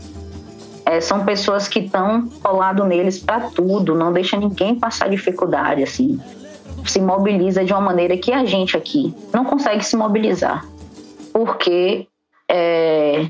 É, 0.85 1.01
são 1.01 1.25
pessoas 1.25 1.67
que 1.67 1.81
estão 1.81 2.29
colado 2.43 2.85
neles 2.85 3.19
para 3.19 3.49
tudo, 3.51 3.95
não 3.95 4.13
deixa 4.13 4.37
ninguém 4.37 4.79
passar 4.79 5.09
dificuldade, 5.09 5.83
assim. 5.83 6.21
Se 6.85 7.01
mobiliza 7.01 7.65
de 7.65 7.73
uma 7.73 7.81
maneira 7.81 8.17
que 8.17 8.33
a 8.33 8.45
gente 8.45 8.77
aqui 8.77 9.15
não 9.33 9.45
consegue 9.45 9.85
se 9.85 9.97
mobilizar. 9.97 10.67
Porque 11.33 12.07
é, 12.49 13.27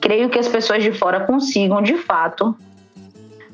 creio 0.00 0.28
que 0.28 0.38
as 0.38 0.48
pessoas 0.48 0.82
de 0.82 0.92
fora 0.92 1.20
consigam, 1.20 1.80
de 1.80 1.96
fato, 1.96 2.54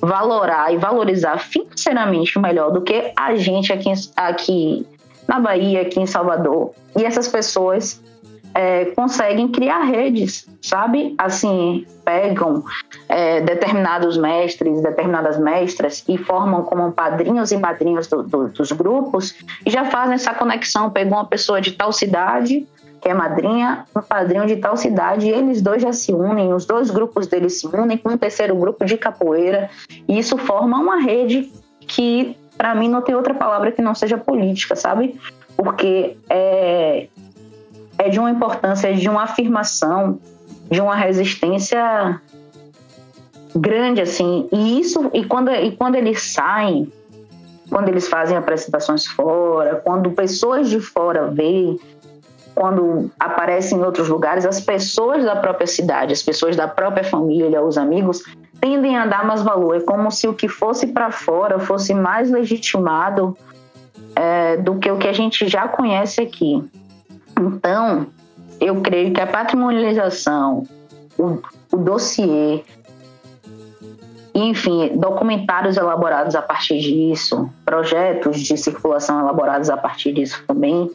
valorar 0.00 0.72
e 0.72 0.78
valorizar 0.78 1.38
financeiramente 1.38 2.38
melhor 2.38 2.72
do 2.72 2.82
que 2.82 3.12
a 3.16 3.36
gente 3.36 3.72
aqui, 3.72 3.92
aqui 4.16 4.86
na 5.28 5.38
Bahia, 5.38 5.82
aqui 5.82 6.00
em 6.00 6.06
Salvador. 6.06 6.72
E 6.96 7.04
essas 7.04 7.28
pessoas 7.28 8.02
é, 8.54 8.86
conseguem 8.86 9.48
criar 9.48 9.82
redes, 9.82 10.48
sabe? 10.60 11.14
Assim, 11.18 11.86
pegam 12.04 12.64
é, 13.08 13.40
determinados 13.42 14.16
mestres, 14.16 14.80
determinadas 14.80 15.38
mestras 15.38 16.02
e 16.08 16.16
formam 16.16 16.62
como 16.62 16.90
padrinhos 16.92 17.52
e 17.52 17.56
madrinhas 17.58 18.06
do, 18.06 18.22
do, 18.22 18.48
dos 18.48 18.72
grupos 18.72 19.34
e 19.64 19.70
já 19.70 19.84
fazem 19.84 20.14
essa 20.14 20.32
conexão. 20.32 20.90
Pegam 20.90 21.18
uma 21.18 21.26
pessoa 21.26 21.60
de 21.60 21.72
tal 21.72 21.92
cidade, 21.92 22.66
que 23.00 23.08
é 23.08 23.14
madrinha, 23.14 23.84
um 23.94 24.00
padrinho 24.00 24.46
de 24.46 24.56
tal 24.56 24.76
cidade, 24.76 25.26
e 25.26 25.30
eles 25.30 25.62
dois 25.62 25.82
já 25.82 25.92
se 25.92 26.12
unem, 26.12 26.52
os 26.52 26.66
dois 26.66 26.90
grupos 26.90 27.26
deles 27.26 27.60
se 27.60 27.66
unem 27.66 27.96
com 27.96 28.10
um 28.10 28.18
terceiro 28.18 28.56
grupo 28.56 28.84
de 28.84 28.96
capoeira, 28.96 29.70
e 30.08 30.18
isso 30.18 30.36
forma 30.36 30.78
uma 30.78 31.00
rede 31.00 31.52
que 31.80 32.36
para 32.58 32.74
mim 32.74 32.88
não 32.88 33.00
tem 33.00 33.14
outra 33.14 33.32
palavra 33.32 33.70
que 33.70 33.80
não 33.80 33.94
seja 33.94 34.18
política, 34.18 34.74
sabe? 34.74 35.18
Porque 35.56 36.16
é, 36.28 37.06
é 37.96 38.08
de 38.08 38.18
uma 38.18 38.30
importância, 38.30 38.92
de 38.92 39.08
uma 39.08 39.22
afirmação, 39.22 40.18
de 40.68 40.80
uma 40.80 40.96
resistência 40.96 42.20
grande 43.54 44.02
assim. 44.02 44.48
E 44.52 44.80
isso 44.80 45.08
e 45.14 45.24
quando 45.24 45.50
e 45.52 45.70
quando 45.76 45.94
eles 45.94 46.20
saem, 46.20 46.92
quando 47.70 47.88
eles 47.88 48.08
fazem 48.08 48.36
apresentações 48.36 49.06
fora, 49.06 49.76
quando 49.76 50.10
pessoas 50.10 50.68
de 50.68 50.80
fora 50.80 51.28
veem, 51.28 51.78
quando 52.54 53.08
aparecem 53.20 53.78
em 53.78 53.84
outros 53.84 54.08
lugares, 54.08 54.44
as 54.44 54.60
pessoas 54.60 55.24
da 55.24 55.36
própria 55.36 55.66
cidade, 55.66 56.12
as 56.12 56.22
pessoas 56.22 56.56
da 56.56 56.66
própria 56.66 57.04
família, 57.04 57.62
os 57.62 57.78
amigos, 57.78 58.24
tendem 58.68 58.96
a 58.96 59.06
dar 59.06 59.26
mais 59.26 59.42
valor. 59.42 59.76
É 59.76 59.80
como 59.80 60.10
se 60.10 60.28
o 60.28 60.34
que 60.34 60.46
fosse 60.46 60.88
para 60.88 61.10
fora 61.10 61.58
fosse 61.58 61.94
mais 61.94 62.30
legitimado 62.30 63.36
é, 64.14 64.58
do 64.58 64.76
que 64.76 64.90
o 64.90 64.98
que 64.98 65.08
a 65.08 65.12
gente 65.12 65.48
já 65.48 65.66
conhece 65.66 66.20
aqui. 66.20 66.62
Então, 67.40 68.06
eu 68.60 68.80
creio 68.82 69.12
que 69.14 69.20
a 69.20 69.26
patrimonialização, 69.26 70.64
o, 71.16 71.38
o 71.72 71.76
dossiê, 71.78 72.62
enfim, 74.34 74.92
documentários 74.96 75.76
elaborados 75.76 76.34
a 76.34 76.42
partir 76.42 76.78
disso, 76.78 77.48
projetos 77.64 78.40
de 78.40 78.56
circulação 78.56 79.20
elaborados 79.20 79.70
a 79.70 79.76
partir 79.76 80.12
disso 80.12 80.42
também, 80.46 80.90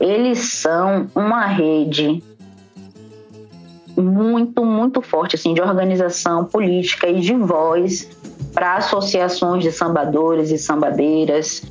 eles 0.00 0.38
são 0.54 1.06
uma 1.14 1.46
rede 1.46 2.22
muito, 3.96 4.64
muito 4.64 5.00
forte, 5.00 5.36
assim, 5.36 5.54
de 5.54 5.60
organização 5.60 6.44
política 6.44 7.08
e 7.08 7.20
de 7.20 7.34
voz 7.34 8.08
para 8.52 8.76
associações 8.76 9.62
de 9.62 9.72
sambadores 9.72 10.50
e 10.50 10.58
sambadeiras, 10.58 11.62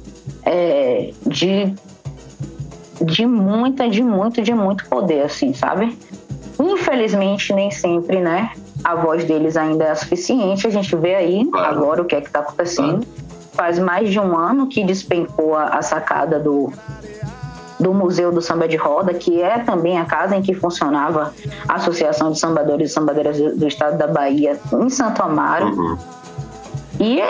é, 0.45 1.11
de, 1.25 1.73
de 3.01 3.25
muita, 3.25 3.89
de 3.89 4.03
muito, 4.03 4.41
de 4.41 4.53
muito 4.53 4.85
poder, 4.87 5.21
assim, 5.21 5.53
sabe? 5.53 5.97
Infelizmente, 6.59 7.53
nem 7.53 7.71
sempre, 7.71 8.19
né? 8.19 8.51
A 8.83 8.95
voz 8.95 9.23
deles 9.23 9.55
ainda 9.55 9.85
é 9.85 9.95
suficiente. 9.95 10.67
A 10.67 10.69
gente 10.69 10.95
vê 10.95 11.15
aí 11.15 11.49
agora 11.53 12.01
o 12.01 12.05
que 12.05 12.15
é 12.15 12.21
que 12.21 12.27
está 12.27 12.39
acontecendo. 12.39 13.05
Faz 13.53 13.79
mais 13.79 14.09
de 14.09 14.19
um 14.19 14.37
ano 14.37 14.67
que 14.67 14.83
despencou 14.83 15.55
a, 15.55 15.65
a 15.65 15.81
sacada 15.81 16.39
do, 16.39 16.71
do 17.83 17.93
Museu 17.93 18.31
do 18.31 18.41
Samba 18.41 18.67
de 18.67 18.77
Roda, 18.77 19.13
que 19.13 19.41
é 19.41 19.59
também 19.59 19.99
a 19.99 20.05
casa 20.05 20.35
em 20.35 20.41
que 20.41 20.53
funcionava 20.53 21.33
a 21.67 21.75
Associação 21.75 22.31
de 22.31 22.39
Sambadores 22.39 22.89
e 22.89 22.93
Sambadeiras 22.93 23.37
do 23.37 23.67
Estado 23.67 23.97
da 23.97 24.07
Bahia, 24.07 24.57
em 24.71 24.89
Santo 24.89 25.21
Amaro. 25.21 25.67
Uhum. 25.67 25.97
E 26.99 27.21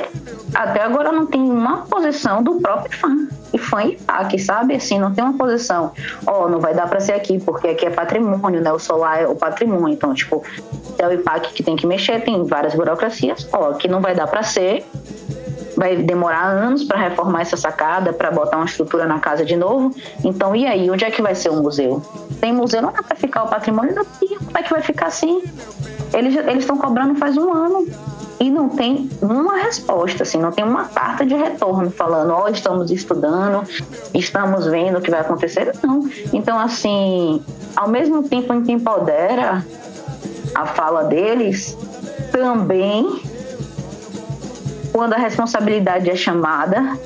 até 0.54 0.84
agora 0.84 1.12
não 1.12 1.26
tem 1.26 1.42
uma 1.42 1.78
posição 1.78 2.44
do 2.44 2.56
próprio 2.56 2.96
fã. 2.98 3.28
E 3.54 3.58
fã 3.58 3.84
e 3.84 3.96
PAC, 3.96 4.40
sabe? 4.40 4.76
Assim, 4.76 5.00
não 5.00 5.14
tem 5.14 5.24
uma 5.24 5.34
posição, 5.34 5.92
ó, 6.26 6.46
oh, 6.46 6.50
não 6.50 6.60
vai 6.60 6.74
dar 6.74 6.90
para 6.90 7.00
ser 7.00 7.14
aqui, 7.14 7.40
porque 7.40 7.68
aqui 7.68 7.86
é 7.86 7.90
patrimônio, 7.92 8.62
né? 8.62 8.72
O 8.72 8.80
solar 8.80 9.22
é 9.22 9.28
o 9.28 9.36
patrimônio. 9.36 9.94
Então, 9.94 10.14
tipo, 10.14 10.44
é 10.98 11.08
o 11.08 11.14
IPAC 11.14 11.54
que 11.54 11.64
tem 11.64 11.76
que 11.76 11.86
mexer, 11.86 12.24
tem 12.24 12.44
várias 12.46 12.74
burocracias. 12.74 13.48
Ó, 13.54 13.70
aqui 13.70 13.88
não 13.88 14.02
vai 14.02 14.16
dar 14.16 14.26
para 14.26 14.42
ser, 14.42 14.84
vai 15.76 15.98
demorar 15.98 16.44
anos 16.44 16.84
para 16.84 17.00
reformar 17.00 17.42
essa 17.42 17.58
sacada, 17.58 18.14
para 18.14 18.32
botar 18.32 18.58
uma 18.58 18.66
estrutura 18.66 19.06
na 19.06 19.20
casa 19.20 19.44
de 19.44 19.56
novo. 19.56 19.96
Então, 20.24 20.56
e 20.56 20.66
aí, 20.66 20.90
onde 20.90 21.06
é 21.06 21.12
que 21.12 21.22
vai 21.22 21.36
ser 21.36 21.50
o 21.50 21.62
museu? 21.62 22.02
Tem 22.40 22.54
museu, 22.54 22.82
não 22.82 22.92
dá 22.92 23.02
para 23.04 23.16
ficar 23.16 23.44
o 23.44 23.48
patrimônio 23.48 23.96
daqui. 23.96 24.36
Como 24.36 24.58
é 24.58 24.64
que 24.64 24.70
vai 24.70 24.82
ficar 24.82 25.08
assim? 25.08 25.44
Eles 26.14 26.36
estão 26.60 26.78
cobrando 26.78 27.16
faz 27.16 27.38
um 27.38 27.52
ano 27.52 27.88
e 28.40 28.50
não 28.52 28.70
tem 28.70 29.10
uma 29.22 29.58
resposta, 29.58 30.24
assim, 30.24 30.38
não 30.38 30.52
tem 30.52 30.66
uma 30.66 30.86
carta 30.86 31.26
de 31.26 31.34
retorno 31.34 31.90
falando, 31.90 32.32
ó, 32.34 32.44
oh, 32.44 32.48
estamos 32.50 32.92
estudando, 32.92 33.64
estamos 34.14 34.66
vendo 34.66 34.98
o 34.98 35.02
que 35.02 35.10
vai 35.10 35.22
acontecer, 35.22 35.72
não. 35.82 36.10
Então, 36.34 36.60
assim, 36.60 37.42
ao 37.76 37.88
mesmo 37.88 38.24
tempo 38.24 38.54
em 38.54 38.62
que 38.62 38.72
empodera 38.72 39.66
a 40.54 40.66
fala 40.66 41.04
deles, 41.06 41.78
também 42.32 43.22
quando 44.94 45.14
a 45.14 45.18
responsabilidade 45.18 46.10
é 46.10 46.16
chamada, 46.16 46.98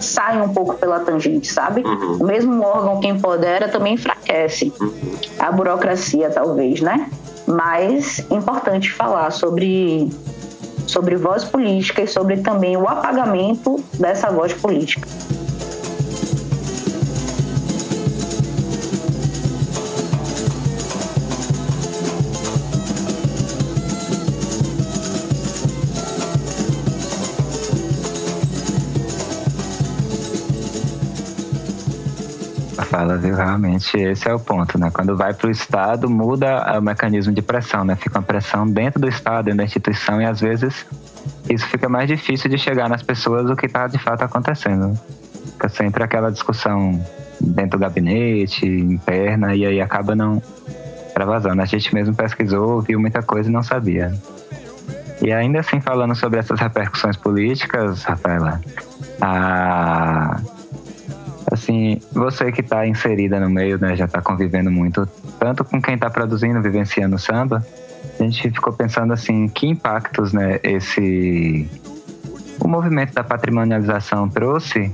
sai 0.00 0.42
um 0.42 0.52
pouco 0.52 0.74
pela 0.74 0.98
tangente, 1.00 1.46
sabe? 1.46 1.82
Uhum. 1.82 2.18
O 2.20 2.26
mesmo 2.26 2.62
órgão 2.62 3.00
que 3.00 3.06
empodera 3.06 3.68
também 3.68 3.94
enfraquece. 3.94 4.72
Uhum. 4.80 5.16
A 5.38 5.52
burocracia, 5.52 6.28
talvez, 6.30 6.80
né? 6.80 7.08
Mas 7.46 8.18
importante 8.30 8.90
falar 8.90 9.30
sobre, 9.30 10.10
sobre 10.86 11.16
voz 11.16 11.44
política 11.44 12.02
e 12.02 12.08
sobre 12.08 12.38
também 12.38 12.76
o 12.76 12.88
apagamento 12.88 13.82
dessa 13.94 14.30
voz 14.30 14.52
política. 14.52 15.08
Viu? 33.18 33.34
Realmente, 33.34 33.96
esse 33.96 34.28
é 34.28 34.34
o 34.34 34.38
ponto, 34.38 34.78
né? 34.78 34.90
Quando 34.90 35.16
vai 35.16 35.34
para 35.34 35.48
o 35.48 35.50
Estado, 35.50 36.08
muda 36.08 36.78
o 36.78 36.82
mecanismo 36.82 37.32
de 37.32 37.42
pressão, 37.42 37.84
né? 37.84 37.94
Fica 37.96 38.18
uma 38.18 38.24
pressão 38.24 38.66
dentro 38.66 39.00
do 39.00 39.08
Estado, 39.08 39.44
dentro 39.44 39.58
da 39.58 39.64
instituição, 39.64 40.20
e 40.20 40.24
às 40.24 40.40
vezes 40.40 40.86
isso 41.48 41.66
fica 41.66 41.88
mais 41.88 42.08
difícil 42.08 42.50
de 42.50 42.58
chegar 42.58 42.88
nas 42.88 43.02
pessoas 43.02 43.48
o 43.48 43.56
que 43.56 43.66
está 43.66 43.86
de 43.86 43.98
fato 43.98 44.22
acontecendo. 44.22 44.98
Fica 45.52 45.68
sempre 45.68 46.02
aquela 46.02 46.30
discussão 46.30 47.00
dentro 47.40 47.78
do 47.78 47.82
gabinete, 47.82 48.66
interna, 48.66 49.54
e 49.54 49.66
aí 49.66 49.80
acaba 49.80 50.14
não, 50.14 50.42
vazando. 51.24 51.62
A 51.62 51.64
gente 51.64 51.94
mesmo 51.94 52.14
pesquisou, 52.14 52.80
viu 52.80 52.98
muita 52.98 53.22
coisa 53.22 53.48
e 53.48 53.52
não 53.52 53.62
sabia. 53.62 54.12
E 55.22 55.32
ainda 55.32 55.60
assim, 55.60 55.80
falando 55.80 56.14
sobre 56.14 56.40
essas 56.40 56.58
repercussões 56.58 57.16
políticas, 57.16 58.02
Rafaela, 58.02 58.60
a... 59.20 60.40
assim, 61.50 62.00
você 62.12 62.50
que 62.50 62.60
está 62.60 62.86
inserida 62.86 63.38
no 63.40 63.50
meio, 63.50 63.78
né, 63.78 63.96
já 63.96 64.04
está 64.06 64.20
convivendo 64.20 64.70
muito, 64.70 65.06
tanto 65.38 65.64
com 65.64 65.80
quem 65.80 65.94
está 65.94 66.10
produzindo, 66.10 66.60
vivenciando 66.60 67.18
samba, 67.18 67.64
a 68.18 68.22
gente 68.22 68.50
ficou 68.50 68.72
pensando 68.72 69.12
assim, 69.12 69.48
que 69.48 69.66
impactos, 69.66 70.32
né, 70.32 70.58
esse 70.62 71.68
o 72.60 72.68
movimento 72.68 73.12
da 73.12 73.24
patrimonialização 73.24 74.28
trouxe 74.28 74.90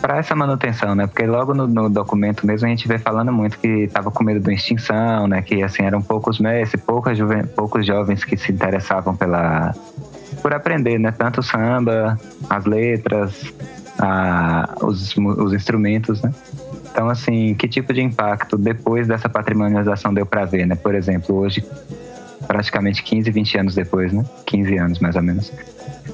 para 0.00 0.18
essa 0.18 0.34
manutenção, 0.34 0.94
né? 0.94 1.06
Porque 1.06 1.26
logo 1.26 1.54
no, 1.54 1.66
no, 1.66 1.88
documento 1.88 2.46
mesmo 2.46 2.66
a 2.66 2.70
gente 2.70 2.88
vê 2.88 2.98
falando 2.98 3.32
muito 3.32 3.58
que 3.58 3.84
estava 3.84 4.10
com 4.10 4.24
medo 4.24 4.40
da 4.40 4.52
extinção, 4.52 5.26
né? 5.26 5.42
Que 5.42 5.62
assim 5.62 5.82
eram 5.82 6.00
poucos 6.00 6.38
mestres, 6.38 6.82
poucos, 6.82 7.86
jovens 7.86 8.24
que 8.24 8.36
se 8.36 8.52
interessavam 8.52 9.14
pela 9.14 9.74
por 10.40 10.54
aprender, 10.54 10.98
né? 10.98 11.12
Tanto 11.12 11.42
samba, 11.42 12.18
as 12.48 12.64
letras, 12.64 13.52
a, 14.00 14.76
os, 14.82 15.14
os 15.16 15.52
instrumentos, 15.52 16.22
né? 16.22 16.32
Então, 16.90 17.08
assim, 17.08 17.54
que 17.54 17.68
tipo 17.68 17.92
de 17.92 18.00
impacto 18.00 18.56
depois 18.56 19.06
dessa 19.06 19.28
patrimonialização 19.28 20.12
deu 20.12 20.24
para 20.24 20.44
ver, 20.46 20.66
né? 20.66 20.74
Por 20.74 20.94
exemplo, 20.94 21.36
hoje, 21.36 21.62
praticamente 22.46 23.02
15, 23.02 23.30
20 23.30 23.58
anos 23.58 23.74
depois, 23.74 24.12
né? 24.12 24.24
15 24.46 24.76
anos 24.78 24.98
mais 25.00 25.16
ou 25.16 25.22
menos. 25.22 25.52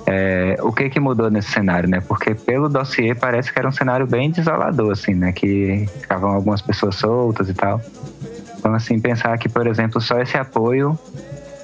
É, 0.04 0.56
o 0.60 0.72
que 0.72 0.90
que 0.90 0.98
mudou 0.98 1.30
nesse 1.30 1.50
cenário, 1.50 1.88
né? 1.88 2.00
Porque 2.00 2.34
pelo 2.34 2.68
dossiê 2.68 3.14
parece 3.14 3.52
que 3.52 3.58
era 3.58 3.68
um 3.68 3.72
cenário 3.72 4.06
bem 4.06 4.30
desolador, 4.30 4.90
assim, 4.92 5.14
né? 5.14 5.32
Que 5.32 5.88
ficavam 6.00 6.30
algumas 6.30 6.60
pessoas 6.60 6.96
soltas 6.96 7.48
e 7.48 7.54
tal. 7.54 7.80
Então, 8.58 8.74
assim, 8.74 8.98
pensar 8.98 9.38
que, 9.38 9.48
por 9.48 9.66
exemplo, 9.66 10.00
só 10.00 10.20
esse 10.20 10.36
apoio 10.36 10.98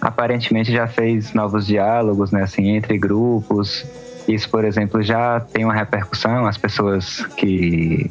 aparentemente 0.01 0.73
já 0.73 0.87
fez 0.87 1.33
novos 1.33 1.67
diálogos, 1.67 2.31
né? 2.31 2.45
Assim, 2.45 2.77
entre 2.77 2.97
grupos. 2.97 3.85
Isso, 4.29 4.49
por 4.49 4.65
exemplo, 4.65 5.03
já 5.03 5.41
tem 5.41 5.65
uma 5.65 5.75
repercussão. 5.75 6.47
As 6.47 6.57
pessoas 6.57 7.25
que, 7.37 8.11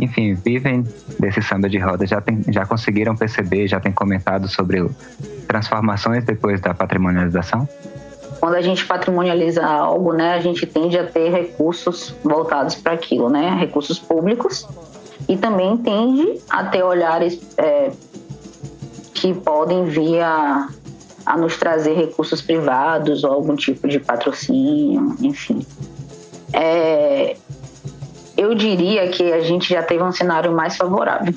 enfim, 0.00 0.34
vivem 0.34 0.84
desse 1.18 1.42
samba 1.42 1.68
de 1.68 1.78
roda 1.78 2.06
já, 2.06 2.20
tem, 2.20 2.42
já 2.48 2.64
conseguiram 2.64 3.16
perceber, 3.16 3.66
já 3.66 3.80
têm 3.80 3.92
comentado 3.92 4.48
sobre 4.48 4.88
transformações 5.46 6.24
depois 6.24 6.60
da 6.60 6.72
patrimonialização 6.72 7.68
quando 8.42 8.56
a 8.56 8.60
gente 8.60 8.84
patrimonializa 8.84 9.64
algo, 9.64 10.12
né, 10.12 10.34
a 10.34 10.40
gente 10.40 10.66
tende 10.66 10.98
a 10.98 11.06
ter 11.06 11.30
recursos 11.30 12.12
voltados 12.24 12.74
para 12.74 12.94
aquilo, 12.94 13.30
né, 13.30 13.56
recursos 13.56 14.00
públicos, 14.00 14.66
e 15.28 15.36
também 15.36 15.76
tende 15.76 16.40
a 16.50 16.64
ter 16.64 16.82
olhares 16.82 17.40
é, 17.56 17.92
que 19.14 19.32
podem 19.32 19.84
vir 19.84 20.20
a, 20.22 20.68
a 21.24 21.36
nos 21.36 21.56
trazer 21.56 21.94
recursos 21.94 22.40
privados 22.40 23.24
ou 23.24 23.32
algum 23.32 23.54
tipo 23.56 23.86
de 23.88 24.00
patrocínio, 24.00 25.16
enfim. 25.20 25.64
É, 26.52 27.36
eu 28.36 28.54
diria 28.54 29.08
que 29.08 29.32
a 29.32 29.40
gente 29.40 29.68
já 29.68 29.82
teve 29.82 30.02
um 30.02 30.12
cenário 30.12 30.52
mais 30.52 30.76
favorável. 30.76 31.34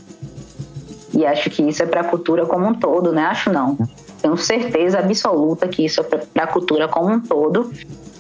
E 1.14 1.26
acho 1.26 1.50
que 1.50 1.62
isso 1.64 1.82
é 1.82 1.86
para 1.86 2.02
a 2.02 2.04
cultura 2.04 2.46
como 2.46 2.68
um 2.68 2.74
todo, 2.74 3.12
né? 3.12 3.24
Acho 3.24 3.52
não 3.52 3.78
tenho 4.26 4.38
certeza 4.38 5.00
absoluta 5.00 5.68
que 5.68 5.86
isso 5.86 6.02
é 6.02 6.04
para 6.04 6.44
a 6.44 6.48
cultura 6.48 6.88
como 6.88 7.14
um 7.14 7.20
todo. 7.20 7.72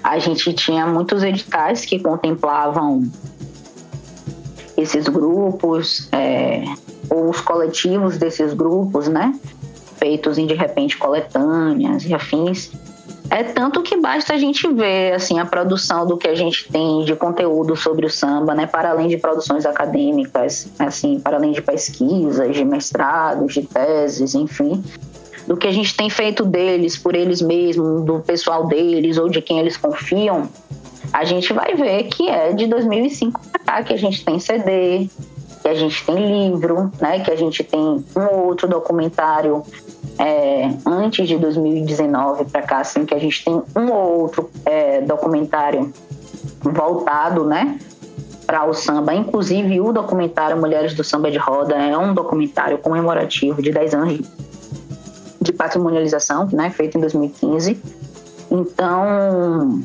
A 0.03 0.19
gente 0.19 0.53
tinha 0.53 0.85
muitos 0.85 1.23
editais 1.23 1.83
que 1.83 1.99
contemplavam 1.99 3.09
esses 4.77 5.07
grupos, 5.07 6.07
é, 6.11 6.63
ou 7.09 7.29
os 7.29 7.41
coletivos 7.41 8.17
desses 8.17 8.53
grupos, 8.53 9.07
né? 9.07 9.33
Feitos 9.97 10.37
em 10.37 10.45
de 10.45 10.53
repente 10.53 10.97
coletâneas 10.97 12.05
e 12.05 12.13
afins. 12.13 12.71
É 13.29 13.43
tanto 13.43 13.81
que 13.81 13.97
basta 13.97 14.33
a 14.33 14.37
gente 14.37 14.67
ver 14.71 15.13
assim 15.13 15.39
a 15.39 15.45
produção 15.45 16.05
do 16.05 16.15
que 16.15 16.27
a 16.27 16.35
gente 16.35 16.71
tem 16.71 17.03
de 17.03 17.15
conteúdo 17.15 17.75
sobre 17.75 18.05
o 18.05 18.09
samba, 18.09 18.53
né, 18.53 18.67
para 18.67 18.91
além 18.91 19.07
de 19.07 19.17
produções 19.17 19.65
acadêmicas, 19.65 20.67
assim, 20.77 21.19
para 21.19 21.37
além 21.37 21.51
de 21.51 21.61
pesquisas, 21.61 22.55
de 22.55 22.63
mestrados, 22.63 23.53
de 23.53 23.63
teses, 23.63 24.35
enfim. 24.35 24.83
Do 25.47 25.57
que 25.57 25.67
a 25.67 25.71
gente 25.71 25.95
tem 25.95 26.09
feito 26.09 26.43
deles, 26.43 26.97
por 26.97 27.15
eles 27.15 27.41
mesmos, 27.41 28.03
do 28.03 28.19
pessoal 28.19 28.67
deles 28.67 29.17
ou 29.17 29.27
de 29.29 29.41
quem 29.41 29.59
eles 29.59 29.77
confiam, 29.77 30.47
a 31.13 31.23
gente 31.23 31.53
vai 31.53 31.75
ver 31.75 32.03
que 32.03 32.29
é 32.29 32.53
de 32.53 32.67
2005 32.67 33.39
para 33.51 33.59
cá 33.63 33.83
que 33.83 33.93
a 33.93 33.97
gente 33.97 34.23
tem 34.23 34.39
CD, 34.39 35.09
que 35.61 35.67
a 35.67 35.73
gente 35.73 36.05
tem 36.05 36.49
livro, 36.49 36.91
né, 37.01 37.19
que 37.21 37.31
a 37.31 37.35
gente 37.35 37.63
tem 37.63 37.79
um 37.79 38.45
outro 38.45 38.67
documentário 38.67 39.63
é, 40.17 40.71
antes 40.85 41.27
de 41.27 41.37
2019 41.37 42.45
para 42.45 42.61
cá, 42.61 42.79
assim, 42.79 43.05
que 43.05 43.13
a 43.13 43.19
gente 43.19 43.43
tem 43.43 43.61
um 43.75 43.91
ou 43.91 44.21
outro 44.21 44.49
é, 44.65 45.01
documentário 45.01 45.91
voltado, 46.61 47.45
né, 47.45 47.79
para 48.45 48.65
o 48.65 48.73
samba. 48.73 49.13
Inclusive, 49.13 49.79
o 49.81 49.91
documentário 49.91 50.57
Mulheres 50.57 50.93
do 50.93 51.03
Samba 51.03 51.29
de 51.29 51.37
Roda 51.37 51.75
é 51.75 51.97
um 51.97 52.13
documentário 52.13 52.77
comemorativo 52.77 53.61
de 53.61 53.71
10 53.71 53.93
anos 53.93 54.19
de 55.41 55.53
patrimonialização, 55.53 56.47
né, 56.51 56.69
feito 56.69 56.97
em 56.97 57.01
2015. 57.01 57.79
Então, 58.49 59.81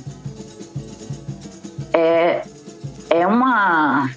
é, 1.92 2.42
é 3.10 3.26
uma 3.26 4.10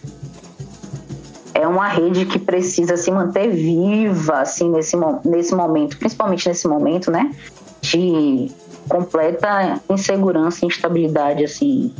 é 1.63 1.67
uma 1.67 1.87
rede 1.87 2.25
que 2.25 2.37
precisa 2.37 2.97
se 2.97 3.09
manter 3.09 3.49
viva 3.49 4.41
assim 4.41 4.69
nesse, 4.69 4.97
nesse 5.23 5.55
momento, 5.55 5.97
principalmente 5.97 6.47
nesse 6.47 6.67
momento, 6.67 7.09
né, 7.09 7.33
de 7.81 8.51
completa 8.89 9.81
insegurança 9.89 10.65
e 10.65 10.67
instabilidade 10.67 11.43
assim 11.45 11.93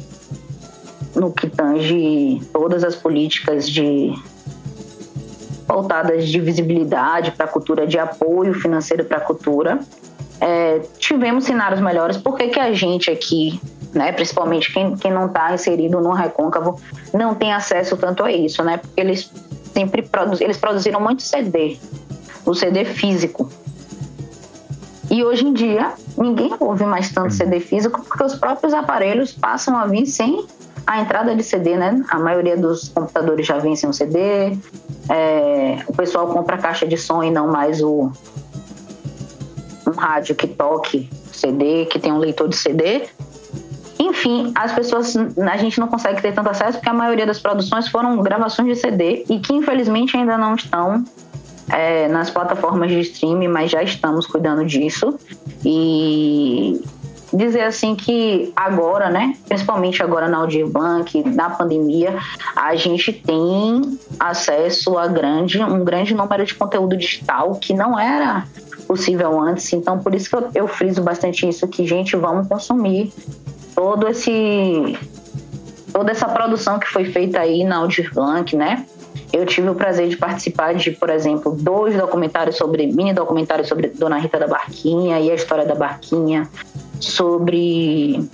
no 1.16 1.32
que 1.32 1.48
tange 1.48 2.42
todas 2.52 2.84
as 2.84 2.96
políticas 2.96 3.70
de 3.70 4.14
voltadas 5.66 6.28
de 6.28 6.42
visibilidade 6.42 7.32
para 7.32 7.46
a 7.46 7.48
cultura, 7.48 7.88
de 7.88 7.98
apoio 7.98 8.54
financeiro 8.54 9.06
para 9.06 9.18
a 9.18 9.22
cultura. 9.22 9.80
É, 10.42 10.82
tivemos 10.98 11.46
cenários 11.46 11.80
melhores, 11.80 12.18
por 12.18 12.36
que, 12.36 12.50
que 12.50 12.60
a 12.60 12.74
gente 12.74 13.10
aqui, 13.10 13.62
né, 13.94 14.12
principalmente 14.12 14.74
quem, 14.74 14.96
quem 14.96 15.12
não 15.12 15.28
está 15.28 15.54
inserido 15.54 16.00
no 16.02 16.12
recôncavo, 16.12 16.80
não 17.14 17.36
tem 17.36 17.54
acesso 17.54 17.96
tanto 17.96 18.24
a 18.24 18.32
isso, 18.32 18.64
né? 18.64 18.78
Porque 18.78 19.00
eles 19.00 19.32
sempre 19.74 20.08
eles 20.40 20.58
produziram 20.58 21.00
muito 21.00 21.22
CD, 21.22 21.78
o 22.46 22.54
CD 22.54 22.86
físico. 22.86 23.50
E 25.10 25.24
hoje 25.24 25.46
em 25.46 25.54
dia, 25.54 25.94
ninguém 26.18 26.52
ouve 26.60 26.86
mais 26.86 27.12
tanto 27.12 27.34
CD 27.34 27.60
físico 27.60 28.02
porque 28.02 28.24
os 28.24 28.36
próprios 28.36 28.74
aparelhos 28.74 29.32
passam 29.32 29.78
a 29.78 29.86
vir 29.86 30.06
sem 30.06 30.46
a 30.88 31.02
entrada 31.02 31.36
de 31.36 31.44
CD, 31.44 31.76
né? 31.76 32.04
A 32.10 32.20
maioria 32.20 32.58
dos 32.58 32.90
computadores 32.90 33.46
já 33.46 33.58
vem 33.58 33.76
sem 33.76 33.90
um 33.90 33.94
CD. 33.94 34.58
É, 35.10 35.84
o 35.88 35.94
pessoal 35.94 36.28
compra 36.28 36.56
a 36.56 36.60
caixa 36.60 36.88
de 36.88 36.98
som 36.98 37.24
e 37.24 37.30
não 37.30 37.48
mais 37.48 37.82
o 37.82 38.12
um 39.86 39.92
rádio 39.92 40.36
que 40.36 40.48
toque 40.48 41.10
CD, 41.32 41.86
que 41.86 42.00
tem 42.00 42.12
um 42.12 42.18
leitor 42.18 42.48
de 42.48 42.56
CD. 42.56 43.04
Enfim, 44.04 44.52
as 44.56 44.74
pessoas, 44.74 45.16
a 45.16 45.58
gente 45.58 45.80
não 45.80 45.88
consegue 45.88 46.22
ter 46.22 46.34
tanto 46.34 46.50
acesso 46.50 46.74
porque 46.78 46.90
a 46.90 46.94
maioria 46.94 47.26
das 47.26 47.40
produções 47.40 47.88
foram 47.88 48.22
gravações 48.22 48.68
de 48.68 48.76
CD 48.76 49.24
e 49.30 49.40
que 49.40 49.54
infelizmente 49.54 50.18
ainda 50.18 50.38
não 50.38 50.56
estão 50.56 51.04
é, 51.70 52.10
nas 52.10 52.30
plataformas 52.30 52.90
de 52.90 53.00
streaming, 53.00 53.48
mas 53.48 53.72
já 53.72 53.82
estamos 53.82 54.28
cuidando 54.28 54.66
disso. 54.66 55.18
E 55.66 56.82
dizer 57.32 57.64
assim 57.64 57.96
que 57.96 58.52
agora, 58.56 59.10
né, 59.10 59.36
principalmente 59.48 60.04
agora 60.04 60.28
na 60.28 60.38
Audio 60.38 60.70
Bank, 60.70 61.24
na 61.30 61.50
pandemia, 61.50 62.20
a 62.56 62.76
gente 62.76 63.14
tem 63.14 63.98
acesso 64.20 64.98
a 64.98 65.08
grande, 65.08 65.62
um 65.64 65.84
grande 65.84 66.14
número 66.14 66.46
de 66.46 66.54
conteúdo 66.54 66.96
digital 66.96 67.56
que 67.56 67.74
não 67.74 67.98
era 67.98 68.46
possível 68.88 69.40
antes. 69.40 69.72
Então, 69.74 70.00
por 70.00 70.14
isso 70.14 70.30
que 70.30 70.36
eu, 70.36 70.50
eu 70.56 70.68
friso 70.68 71.02
bastante 71.02 71.48
isso 71.48 71.68
que 71.68 71.86
gente, 71.86 72.16
vamos 72.16 72.48
consumir 72.48 73.12
todo 73.76 74.08
esse 74.08 74.98
toda 75.92 76.12
essa 76.12 76.28
produção 76.28 76.80
que 76.80 76.88
foi 76.88 77.06
feita 77.06 77.40
aí 77.40 77.64
na 77.64 77.88
Bank, 78.14 78.56
né? 78.56 78.86
Eu 79.32 79.46
tive 79.46 79.70
o 79.70 79.76
prazer 79.76 80.08
de 80.10 80.18
participar 80.18 80.74
de, 80.74 80.92
por 80.92 81.10
exemplo, 81.10 81.56
dois 81.56 81.96
documentários 81.96 82.58
sobre, 82.58 82.88
mini 82.88 83.14
documentários 83.14 83.68
sobre 83.68 83.88
Dona 83.88 84.18
Rita 84.18 84.40
da 84.40 84.48
Barquinha 84.48 85.20
e 85.20 85.30
a 85.30 85.36
história 85.36 85.66
da 85.66 85.76
Barquinha, 85.76 86.50
sobre 87.00 88.28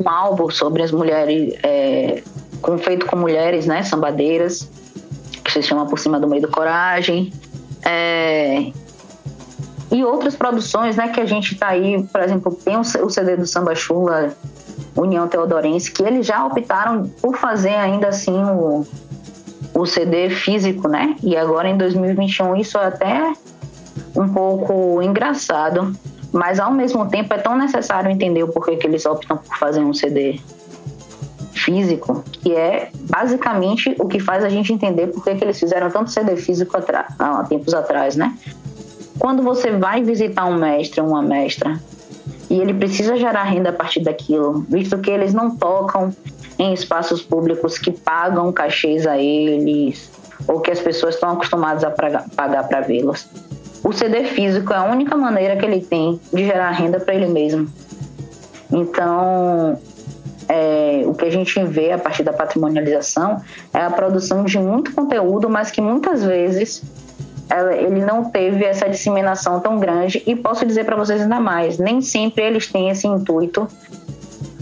um 0.00 0.08
álbum 0.08 0.50
sobre 0.50 0.82
as 0.82 0.90
mulheres, 0.90 1.54
é, 1.62 2.22
com, 2.62 2.78
feito 2.78 3.06
com 3.06 3.16
mulheres, 3.16 3.66
né, 3.66 3.82
sambadeiras, 3.82 4.68
que 5.44 5.52
se 5.52 5.62
chama 5.62 5.86
Por 5.86 5.98
Cima 5.98 6.18
do 6.18 6.26
Meio 6.28 6.42
do 6.42 6.48
Coragem. 6.48 7.32
É, 7.84 8.72
e 9.90 10.04
outras 10.04 10.36
produções, 10.36 10.96
né, 10.96 11.08
que 11.08 11.20
a 11.20 11.26
gente 11.26 11.56
tá 11.56 11.68
aí, 11.68 12.02
por 12.04 12.20
exemplo, 12.20 12.54
tem 12.54 12.76
o 12.76 12.84
CD 12.84 13.36
do 13.36 13.46
Samba 13.46 13.74
Chula, 13.74 14.34
União 14.96 15.26
Teodorense, 15.26 15.90
que 15.90 16.02
eles 16.02 16.26
já 16.26 16.44
optaram 16.46 17.04
por 17.20 17.36
fazer 17.36 17.74
ainda 17.74 18.08
assim 18.08 18.42
o, 18.44 18.86
o 19.74 19.86
CD 19.86 20.30
físico, 20.30 20.88
né? 20.88 21.16
E 21.22 21.36
agora 21.36 21.68
em 21.68 21.76
2021 21.76 22.56
isso 22.56 22.78
até 22.78 23.32
um 24.14 24.28
pouco 24.28 25.02
engraçado, 25.02 25.92
mas 26.32 26.60
ao 26.60 26.72
mesmo 26.72 27.08
tempo 27.08 27.32
é 27.34 27.38
tão 27.38 27.56
necessário 27.56 28.10
entender 28.10 28.44
o 28.44 28.48
porquê 28.48 28.76
que 28.76 28.86
eles 28.86 29.04
optam 29.06 29.36
por 29.36 29.56
fazer 29.56 29.80
um 29.80 29.92
CD 29.92 30.40
físico, 31.52 32.24
que 32.30 32.54
é 32.54 32.90
basicamente 33.08 33.94
o 33.98 34.06
que 34.06 34.18
faz 34.18 34.44
a 34.44 34.48
gente 34.48 34.72
entender 34.72 35.08
por 35.08 35.22
que 35.22 35.30
eles 35.30 35.58
fizeram 35.58 35.90
tanto 35.90 36.10
CD 36.10 36.36
físico 36.36 36.76
há 37.18 37.44
tempos 37.44 37.74
atrás, 37.74 38.16
né? 38.16 38.36
Quando 39.20 39.42
você 39.42 39.70
vai 39.70 40.02
visitar 40.02 40.46
um 40.46 40.56
mestre, 40.56 41.02
uma 41.02 41.20
mestra, 41.20 41.78
e 42.48 42.58
ele 42.58 42.72
precisa 42.72 43.18
gerar 43.18 43.42
renda 43.42 43.68
a 43.68 43.72
partir 43.72 44.00
daquilo, 44.00 44.64
visto 44.66 44.96
que 44.96 45.10
eles 45.10 45.34
não 45.34 45.54
tocam 45.54 46.10
em 46.58 46.72
espaços 46.72 47.20
públicos 47.20 47.78
que 47.78 47.90
pagam 47.90 48.50
cachês 48.50 49.06
a 49.06 49.18
eles 49.18 50.10
ou 50.48 50.60
que 50.60 50.70
as 50.70 50.80
pessoas 50.80 51.16
estão 51.16 51.32
acostumadas 51.32 51.84
a 51.84 51.90
pagar 51.90 52.66
para 52.66 52.80
vê-los. 52.80 53.28
O 53.84 53.92
CD 53.92 54.24
físico 54.24 54.72
é 54.72 54.76
a 54.76 54.84
única 54.84 55.14
maneira 55.16 55.54
que 55.56 55.66
ele 55.66 55.82
tem 55.82 56.18
de 56.32 56.44
gerar 56.46 56.70
renda 56.70 56.98
para 56.98 57.14
ele 57.14 57.26
mesmo. 57.26 57.70
Então, 58.72 59.78
é, 60.48 61.02
o 61.04 61.12
que 61.12 61.26
a 61.26 61.30
gente 61.30 61.62
vê 61.64 61.92
a 61.92 61.98
partir 61.98 62.22
da 62.22 62.32
patrimonialização 62.32 63.42
é 63.72 63.80
a 63.80 63.90
produção 63.90 64.44
de 64.44 64.58
muito 64.58 64.94
conteúdo, 64.94 65.48
mas 65.50 65.70
que 65.70 65.82
muitas 65.82 66.24
vezes 66.24 66.82
ele 67.78 68.04
não 68.04 68.24
teve 68.24 68.64
essa 68.64 68.88
disseminação 68.88 69.60
tão 69.60 69.78
grande. 69.78 70.22
E 70.26 70.36
posso 70.36 70.64
dizer 70.64 70.84
para 70.84 70.96
vocês 70.96 71.20
ainda 71.20 71.40
mais: 71.40 71.78
nem 71.78 72.00
sempre 72.00 72.44
eles 72.44 72.66
têm 72.70 72.90
esse 72.90 73.06
intuito 73.06 73.66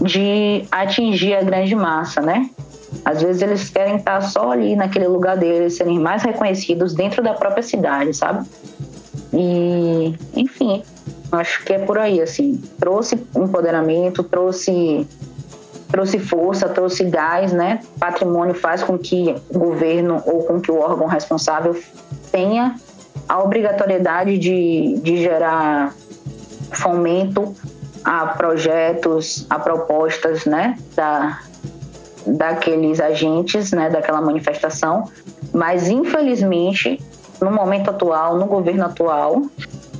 de 0.01 0.65
atingir 0.71 1.35
a 1.35 1.43
grande 1.43 1.75
massa, 1.75 2.21
né? 2.21 2.49
Às 3.05 3.21
vezes 3.21 3.41
eles 3.41 3.69
querem 3.69 3.97
estar 3.97 4.21
só 4.21 4.51
ali 4.51 4.75
naquele 4.75 5.07
lugar 5.07 5.37
deles, 5.37 5.75
serem 5.75 5.99
mais 5.99 6.23
reconhecidos 6.23 6.93
dentro 6.93 7.21
da 7.21 7.33
própria 7.33 7.61
cidade, 7.61 8.13
sabe? 8.13 8.47
E, 9.31 10.15
enfim, 10.35 10.81
acho 11.31 11.63
que 11.63 11.73
é 11.73 11.79
por 11.79 11.99
aí, 11.99 12.19
assim. 12.19 12.59
Trouxe 12.79 13.23
empoderamento, 13.35 14.23
trouxe 14.23 15.07
trouxe 15.91 16.19
força, 16.19 16.69
trouxe 16.69 17.03
gás, 17.05 17.51
né? 17.51 17.79
Patrimônio 17.99 18.53
faz 18.53 18.83
com 18.83 18.97
que 18.97 19.35
o 19.49 19.57
governo 19.57 20.21
ou 20.25 20.43
com 20.43 20.59
que 20.59 20.71
o 20.71 20.79
órgão 20.79 21.07
responsável 21.07 21.75
tenha 22.31 22.75
a 23.27 23.39
obrigatoriedade 23.41 24.37
de, 24.37 24.99
de 25.01 25.17
gerar 25.23 25.93
fomento 26.71 27.55
a 28.03 28.27
projetos, 28.27 29.45
a 29.49 29.59
propostas, 29.59 30.45
né, 30.45 30.77
da, 30.95 31.39
daqueles 32.25 32.99
agentes, 32.99 33.71
né, 33.71 33.89
daquela 33.89 34.21
manifestação, 34.21 35.09
mas 35.53 35.89
infelizmente, 35.89 36.99
no 37.41 37.51
momento 37.51 37.89
atual, 37.89 38.37
no 38.37 38.45
governo 38.45 38.85
atual, 38.85 39.43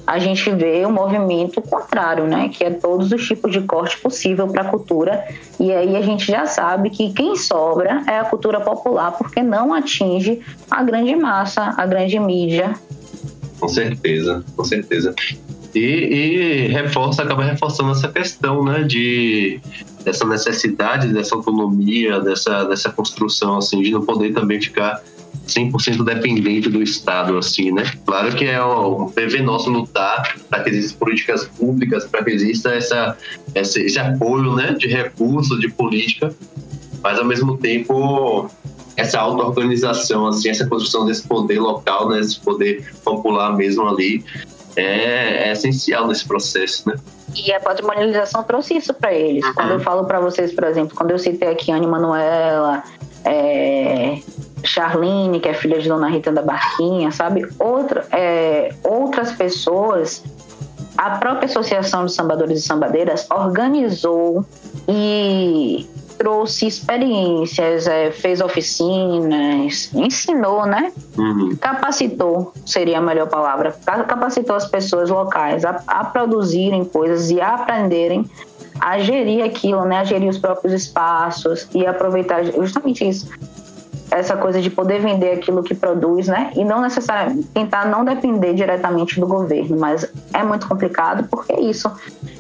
a 0.10 0.18
gente 0.18 0.50
vê 0.50 0.84
o 0.86 0.90
um 0.90 0.92
movimento 0.92 1.62
contrário, 1.62 2.26
né, 2.26 2.50
que 2.50 2.64
é 2.64 2.72
todos 2.72 3.12
os 3.12 3.28
tipos 3.28 3.52
de 3.52 3.62
corte 3.62 3.96
possível 4.00 4.48
para 4.48 4.64
a 4.64 4.66
cultura, 4.66 5.24
e 5.60 5.72
aí 5.72 5.96
a 5.96 6.02
gente 6.02 6.26
já 6.26 6.48
sabe 6.48 6.90
que 6.90 7.14
quem 7.14 7.36
sobra 7.36 8.02
é 8.08 8.18
a 8.18 8.24
cultura 8.24 8.60
popular, 8.60 9.12
porque 9.12 9.44
não 9.44 9.72
atinge 9.72 10.42
a 10.70 10.82
grande 10.82 11.16
massa, 11.16 11.76
a 11.78 11.86
grande 11.86 12.20
mídia. 12.20 12.74
Com 13.60 13.68
certeza, 13.68 14.44
com 14.58 14.64
certeza. 14.64 15.14
E, 15.76 15.80
e, 15.80 16.68
reforça, 16.70 17.22
acaba 17.22 17.44
reforçando 17.44 17.92
essa 17.92 18.08
questão, 18.08 18.64
né, 18.64 18.82
de 18.82 19.62
dessa 20.04 20.26
necessidade 20.26 21.14
dessa 21.14 21.36
autonomia, 21.36 22.20
dessa, 22.20 22.64
dessa 22.64 22.90
construção, 22.90 23.58
assim, 23.58 23.84
de 23.84 23.92
não 23.92 24.02
poder 24.02 24.34
também 24.34 24.60
ficar 24.60 25.04
100% 25.50 26.04
dependente 26.04 26.70
do 26.70 26.82
Estado, 26.82 27.38
assim, 27.38 27.72
né? 27.72 27.84
Claro 28.06 28.36
que 28.36 28.46
é 28.46 28.64
um 28.64 29.12
dever 29.12 29.44
nosso 29.44 29.70
lutar 29.70 30.38
para 30.50 30.64
que 30.64 30.70
existam 30.70 30.98
políticas 30.98 31.46
públicas, 31.46 32.06
para 32.06 32.24
que 32.24 32.32
exista 32.32 32.74
essa, 32.74 33.18
esse, 33.56 33.82
esse 33.82 34.00
apoio, 34.00 34.56
né, 34.56 34.74
de 34.74 34.88
recursos, 34.88 35.60
de 35.60 35.70
política, 35.70 36.34
mas 37.02 37.18
ao 37.18 37.26
mesmo 37.26 37.58
tempo 37.58 38.50
essa 38.96 39.20
auto-organização, 39.20 40.28
assim, 40.28 40.50
essa 40.50 40.68
construção 40.68 41.06
desse 41.06 41.26
poder 41.26 41.60
local, 41.60 42.10
né, 42.10 42.20
esse 42.20 42.40
poder 42.40 42.92
popular 43.04 43.56
mesmo 43.56 43.88
ali, 43.88 44.24
é, 44.76 45.50
é 45.50 45.52
essencial 45.52 46.08
nesse 46.08 46.26
processo, 46.26 46.88
né? 46.90 46.96
E 47.36 47.52
a 47.54 47.60
patrimonialização 47.60 48.44
trouxe 48.44 48.78
isso 48.78 48.94
para 48.94 49.14
eles. 49.14 49.46
Uhum. 49.46 49.54
Quando 49.54 49.72
eu 49.72 49.80
falo 49.80 50.06
para 50.06 50.20
vocês, 50.20 50.54
por 50.54 50.64
exemplo, 50.64 50.96
quando 50.96 51.12
eu 51.12 51.20
citei 51.20 51.50
aqui 51.50 51.72
Anne 51.72 51.88
Manuela, 51.88 52.84
é, 53.24 54.20
Charlene, 54.64 55.40
que 55.40 55.50
é 55.50 55.54
filha 55.54 55.80
de 55.80 55.88
Dona 55.88 56.10
Rita 56.10 56.32
da 56.32 56.42
Barquinha, 56.42 57.12
sabe? 57.12 57.48
Outra, 57.58 58.06
é, 58.12 58.74
outras 58.84 59.32
pessoas, 59.32 60.24
a 60.98 61.12
própria 61.12 61.46
Associação 61.46 62.06
de 62.06 62.14
Sambadores 62.14 62.60
e 62.60 62.62
Sambadeiras 62.62 63.28
organizou 63.30 64.46
e 64.88 65.88
trouxe 66.20 66.68
experiências, 66.68 67.88
é, 67.88 68.12
fez 68.12 68.42
oficinas, 68.42 69.90
ensinou, 69.94 70.66
né? 70.66 70.92
Uhum. 71.18 71.56
Capacitou, 71.56 72.52
seria 72.66 72.98
a 72.98 73.02
melhor 73.02 73.30
palavra, 73.30 73.72
capacitou 73.86 74.58
as 74.58 74.68
pessoas 74.68 75.10
locais 75.10 75.64
a, 75.64 75.82
a 75.88 76.04
produzirem 76.04 76.84
coisas 76.84 77.32
e 77.32 77.40
a 77.40 77.56
aprenderem 77.56 78.30
a 78.82 79.00
gerir 79.00 79.44
aquilo, 79.46 79.86
né? 79.86 80.00
A 80.00 80.04
gerir 80.04 80.30
os 80.30 80.38
próprios 80.38 80.74
espaços 80.74 81.70
e 81.74 81.86
aproveitar 81.86 82.44
justamente 82.44 83.08
isso 83.08 83.30
essa 84.12 84.36
coisa 84.36 84.62
de 84.62 84.70
poder 84.70 85.00
vender 85.00 85.32
aquilo 85.34 85.64
que 85.64 85.74
produz, 85.76 86.28
né? 86.28 86.52
E 86.56 86.64
não 86.64 86.82
necessariamente 86.82 87.48
tentar 87.48 87.86
não 87.86 88.04
depender 88.04 88.54
diretamente 88.54 89.20
do 89.20 89.28
governo, 89.28 89.78
mas 89.78 90.10
é 90.34 90.44
muito 90.44 90.68
complicado 90.68 91.28
porque 91.30 91.54
é 91.54 91.62
isso, 91.62 91.92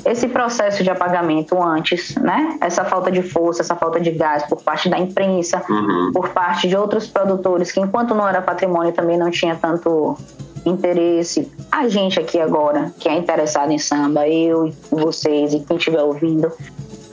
esse 0.06 0.28
processo 0.28 0.84
de 0.84 0.90
apagamento 0.90 1.62
antes, 1.62 2.16
né? 2.16 2.58
Essa 2.62 2.84
falta 2.86 3.12
de 3.12 3.22
força, 3.22 3.62
essa 3.62 3.76
falta 3.76 4.00
de 4.00 4.12
gás 4.12 4.44
por 4.44 4.62
parte 4.62 4.90
da 4.90 4.98
imprensa, 4.98 5.64
uhum. 5.70 6.12
por 6.14 6.30
parte 6.30 6.68
de 6.68 6.76
outros 6.76 7.08
produtores 7.08 7.72
que 7.72 7.80
enquanto 7.80 8.16
não 8.16 8.28
era 8.28 8.42
patrimônio 8.42 8.92
também 8.92 9.18
não 9.18 9.30
tinha 9.30 9.56
tanto 9.56 10.18
interesse. 10.66 11.52
A 11.72 11.88
gente 11.88 12.20
aqui 12.20 12.40
agora, 12.40 12.92
que 13.00 13.08
é 13.08 13.16
interessado 13.16 13.72
em 13.72 13.78
samba, 13.78 14.28
eu, 14.28 14.72
vocês 14.92 15.54
e 15.54 15.60
quem 15.62 15.78
estiver 15.78 16.02
ouvindo, 16.02 16.52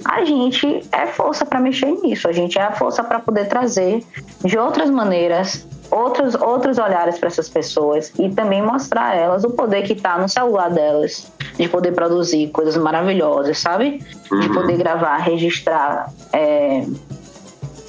a 0.05 0.24
gente 0.24 0.82
é 0.92 1.07
força 1.07 1.44
para 1.44 1.61
mexer 1.61 1.90
nisso, 2.03 2.28
a 2.28 2.32
gente 2.32 2.59
é 2.59 2.62
a 2.62 2.72
força 2.72 3.03
para 3.03 3.18
poder 3.18 3.49
trazer 3.49 4.05
de 4.44 4.59
outras 4.59 4.90
maneiras 4.90 5.66
outros, 5.90 6.34
outros 6.34 6.78
olhares 6.78 7.18
para 7.18 7.28
essas 7.28 7.49
pessoas 7.49 8.12
e 8.18 8.28
também 8.28 8.62
mostrar 8.62 9.11
a 9.11 9.14
elas 9.14 9.44
o 9.44 9.51
poder 9.51 9.82
que 9.82 9.92
está 9.92 10.18
no 10.18 10.28
celular 10.28 10.70
delas, 10.70 11.30
de 11.59 11.68
poder 11.68 11.92
produzir 11.92 12.49
coisas 12.51 12.76
maravilhosas, 12.76 13.59
sabe? 13.59 13.99
De 13.99 14.34
uhum. 14.34 14.55
poder 14.55 14.76
gravar, 14.78 15.16
registrar. 15.18 16.12
É, 16.32 16.84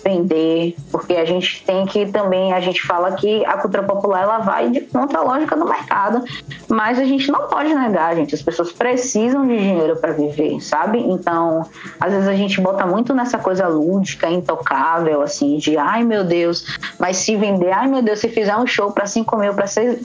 vender, 0.07 0.75
porque 0.89 1.13
a 1.13 1.25
gente 1.25 1.63
tem 1.65 1.85
que 1.85 2.05
também, 2.05 2.53
a 2.53 2.61
gente 2.61 2.81
fala 2.81 3.11
que 3.11 3.45
a 3.45 3.57
cultura 3.57 3.83
popular 3.83 4.23
ela 4.23 4.37
vai 4.39 4.69
de 4.69 4.81
contra 4.81 5.19
a 5.19 5.21
lógica 5.21 5.55
do 5.55 5.67
mercado, 5.67 6.23
mas 6.69 6.97
a 6.97 7.03
gente 7.03 7.29
não 7.29 7.47
pode 7.47 7.73
negar, 7.75 8.15
gente, 8.15 8.33
as 8.33 8.41
pessoas 8.41 8.71
precisam 8.71 9.45
de 9.45 9.57
dinheiro 9.57 9.97
para 9.97 10.13
viver, 10.13 10.61
sabe? 10.61 10.99
Então, 10.99 11.65
às 11.99 12.13
vezes 12.13 12.27
a 12.27 12.35
gente 12.35 12.61
bota 12.61 12.85
muito 12.85 13.13
nessa 13.13 13.37
coisa 13.37 13.67
lúdica, 13.67 14.29
intocável, 14.29 15.21
assim, 15.21 15.57
de 15.57 15.77
ai 15.77 16.03
meu 16.03 16.23
Deus, 16.23 16.77
mas 16.97 17.17
se 17.17 17.35
vender, 17.35 17.71
ai 17.71 17.87
meu 17.87 18.01
Deus, 18.01 18.19
se 18.19 18.29
fizer 18.29 18.55
um 18.55 18.65
show 18.65 18.91
para 18.91 19.05
5 19.05 19.37
mil, 19.37 19.53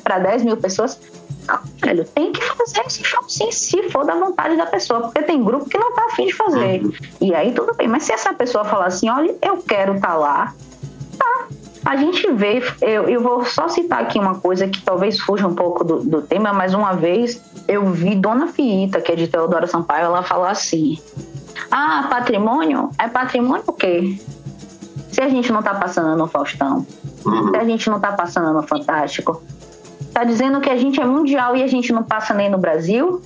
para 0.02 0.18
10 0.18 0.42
mil 0.42 0.56
pessoas, 0.56 0.98
não, 1.46 1.58
velho, 1.80 2.04
tem 2.04 2.32
que 2.32 2.42
fazer 2.42 2.80
esse 2.86 3.04
show 3.04 3.22
sim, 3.28 3.50
se 3.50 3.90
for 3.90 4.04
da 4.04 4.14
vontade 4.14 4.56
da 4.56 4.66
pessoa, 4.66 5.02
porque 5.02 5.22
tem 5.22 5.42
grupo 5.42 5.68
que 5.68 5.78
não 5.78 5.92
tá 5.92 6.06
afim 6.06 6.26
de 6.26 6.34
fazer. 6.34 6.82
Uhum. 6.82 6.92
E 7.20 7.34
aí 7.34 7.52
tudo 7.52 7.74
bem, 7.74 7.88
mas 7.88 8.04
se 8.04 8.12
essa 8.12 8.32
pessoa 8.32 8.64
falar 8.64 8.86
assim, 8.86 9.08
olha, 9.08 9.34
eu 9.42 9.58
quero 9.58 9.96
estar 9.96 10.08
tá 10.08 10.14
lá, 10.14 10.54
tá. 11.18 11.46
A 11.84 11.96
gente 11.96 12.30
vê, 12.32 12.62
eu, 12.80 13.08
eu 13.08 13.20
vou 13.20 13.44
só 13.44 13.68
citar 13.68 14.02
aqui 14.02 14.18
uma 14.18 14.36
coisa 14.36 14.68
que 14.68 14.80
talvez 14.80 15.18
fuja 15.18 15.48
um 15.48 15.54
pouco 15.54 15.82
do, 15.82 16.04
do 16.04 16.22
tema, 16.22 16.52
mas 16.52 16.74
uma 16.74 16.92
vez 16.92 17.42
eu 17.66 17.86
vi 17.90 18.14
Dona 18.14 18.46
Fiita, 18.46 19.00
que 19.00 19.10
é 19.10 19.16
de 19.16 19.26
Teodora 19.26 19.66
Sampaio, 19.66 20.04
ela 20.04 20.22
falar 20.22 20.50
assim: 20.50 21.00
Ah, 21.70 22.06
patrimônio? 22.08 22.90
É 22.98 23.08
patrimônio 23.08 23.64
o 23.66 23.72
quê? 23.72 24.16
Se 25.10 25.20
a 25.20 25.28
gente 25.28 25.52
não 25.52 25.60
tá 25.60 25.74
passando 25.74 26.16
no 26.16 26.28
Faustão, 26.28 26.86
uhum. 27.24 27.50
se 27.50 27.56
a 27.56 27.64
gente 27.64 27.90
não 27.90 27.98
tá 27.98 28.12
passando 28.12 28.52
no 28.52 28.62
Fantástico, 28.62 29.42
tá 30.12 30.24
dizendo 30.24 30.60
que 30.60 30.70
a 30.70 30.76
gente 30.76 31.00
é 31.00 31.04
mundial 31.04 31.56
e 31.56 31.62
a 31.62 31.66
gente 31.66 31.92
não 31.92 32.02
passa 32.02 32.34
nem 32.34 32.50
no 32.50 32.58
Brasil. 32.58 33.22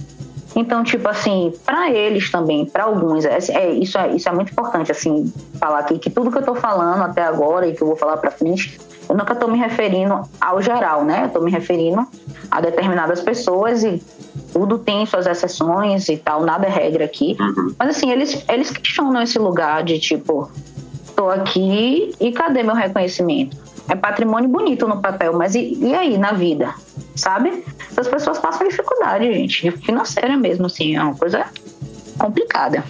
Então, 0.54 0.82
tipo 0.82 1.06
assim, 1.06 1.52
para 1.66 1.90
eles 1.90 2.30
também, 2.30 2.64
para 2.64 2.84
alguns, 2.84 3.26
é, 3.26 3.36
é, 3.50 3.72
isso, 3.72 3.98
é, 3.98 4.14
isso 4.14 4.26
é 4.26 4.32
muito 4.32 4.52
importante, 4.52 4.90
assim, 4.90 5.30
falar 5.60 5.80
aqui 5.80 5.98
que 5.98 6.08
tudo 6.08 6.30
que 6.30 6.38
eu 6.38 6.42
tô 6.42 6.54
falando 6.54 7.02
até 7.02 7.22
agora 7.22 7.66
e 7.68 7.74
que 7.74 7.82
eu 7.82 7.86
vou 7.86 7.96
falar 7.96 8.16
para 8.16 8.30
frente, 8.30 8.80
eu 9.06 9.14
nunca 9.14 9.34
tô 9.34 9.48
me 9.48 9.58
referindo 9.58 10.22
ao 10.40 10.62
geral, 10.62 11.04
né? 11.04 11.24
Eu 11.24 11.28
tô 11.28 11.40
me 11.40 11.50
referindo 11.50 12.06
a 12.50 12.60
determinadas 12.62 13.20
pessoas 13.20 13.84
e 13.84 14.02
tudo 14.50 14.78
tem 14.78 15.04
suas 15.04 15.26
exceções 15.26 16.08
e 16.08 16.16
tal, 16.16 16.42
nada 16.42 16.66
é 16.66 16.70
regra 16.70 17.04
aqui. 17.04 17.36
Uhum. 17.38 17.74
Mas 17.78 17.96
assim, 17.96 18.10
eles, 18.10 18.42
eles 18.48 18.70
questionam 18.70 19.20
esse 19.20 19.38
lugar 19.38 19.82
de 19.84 19.98
tipo, 19.98 20.50
tô 21.14 21.28
aqui 21.28 22.14
e 22.18 22.32
cadê 22.32 22.62
meu 22.62 22.74
reconhecimento? 22.74 23.58
É 23.88 23.94
patrimônio 23.94 24.48
bonito 24.48 24.86
no 24.88 25.00
papel, 25.00 25.32
mas 25.36 25.54
e, 25.54 25.74
e 25.80 25.94
aí 25.94 26.18
na 26.18 26.32
vida, 26.32 26.74
sabe? 27.14 27.64
As 27.96 28.08
pessoas 28.08 28.38
passam 28.38 28.66
dificuldade, 28.66 29.32
gente, 29.32 29.70
financeira 29.70 30.36
mesmo, 30.36 30.66
assim, 30.66 30.96
é 30.96 31.02
uma 31.02 31.14
coisa 31.14 31.44
complicada. 32.18 32.84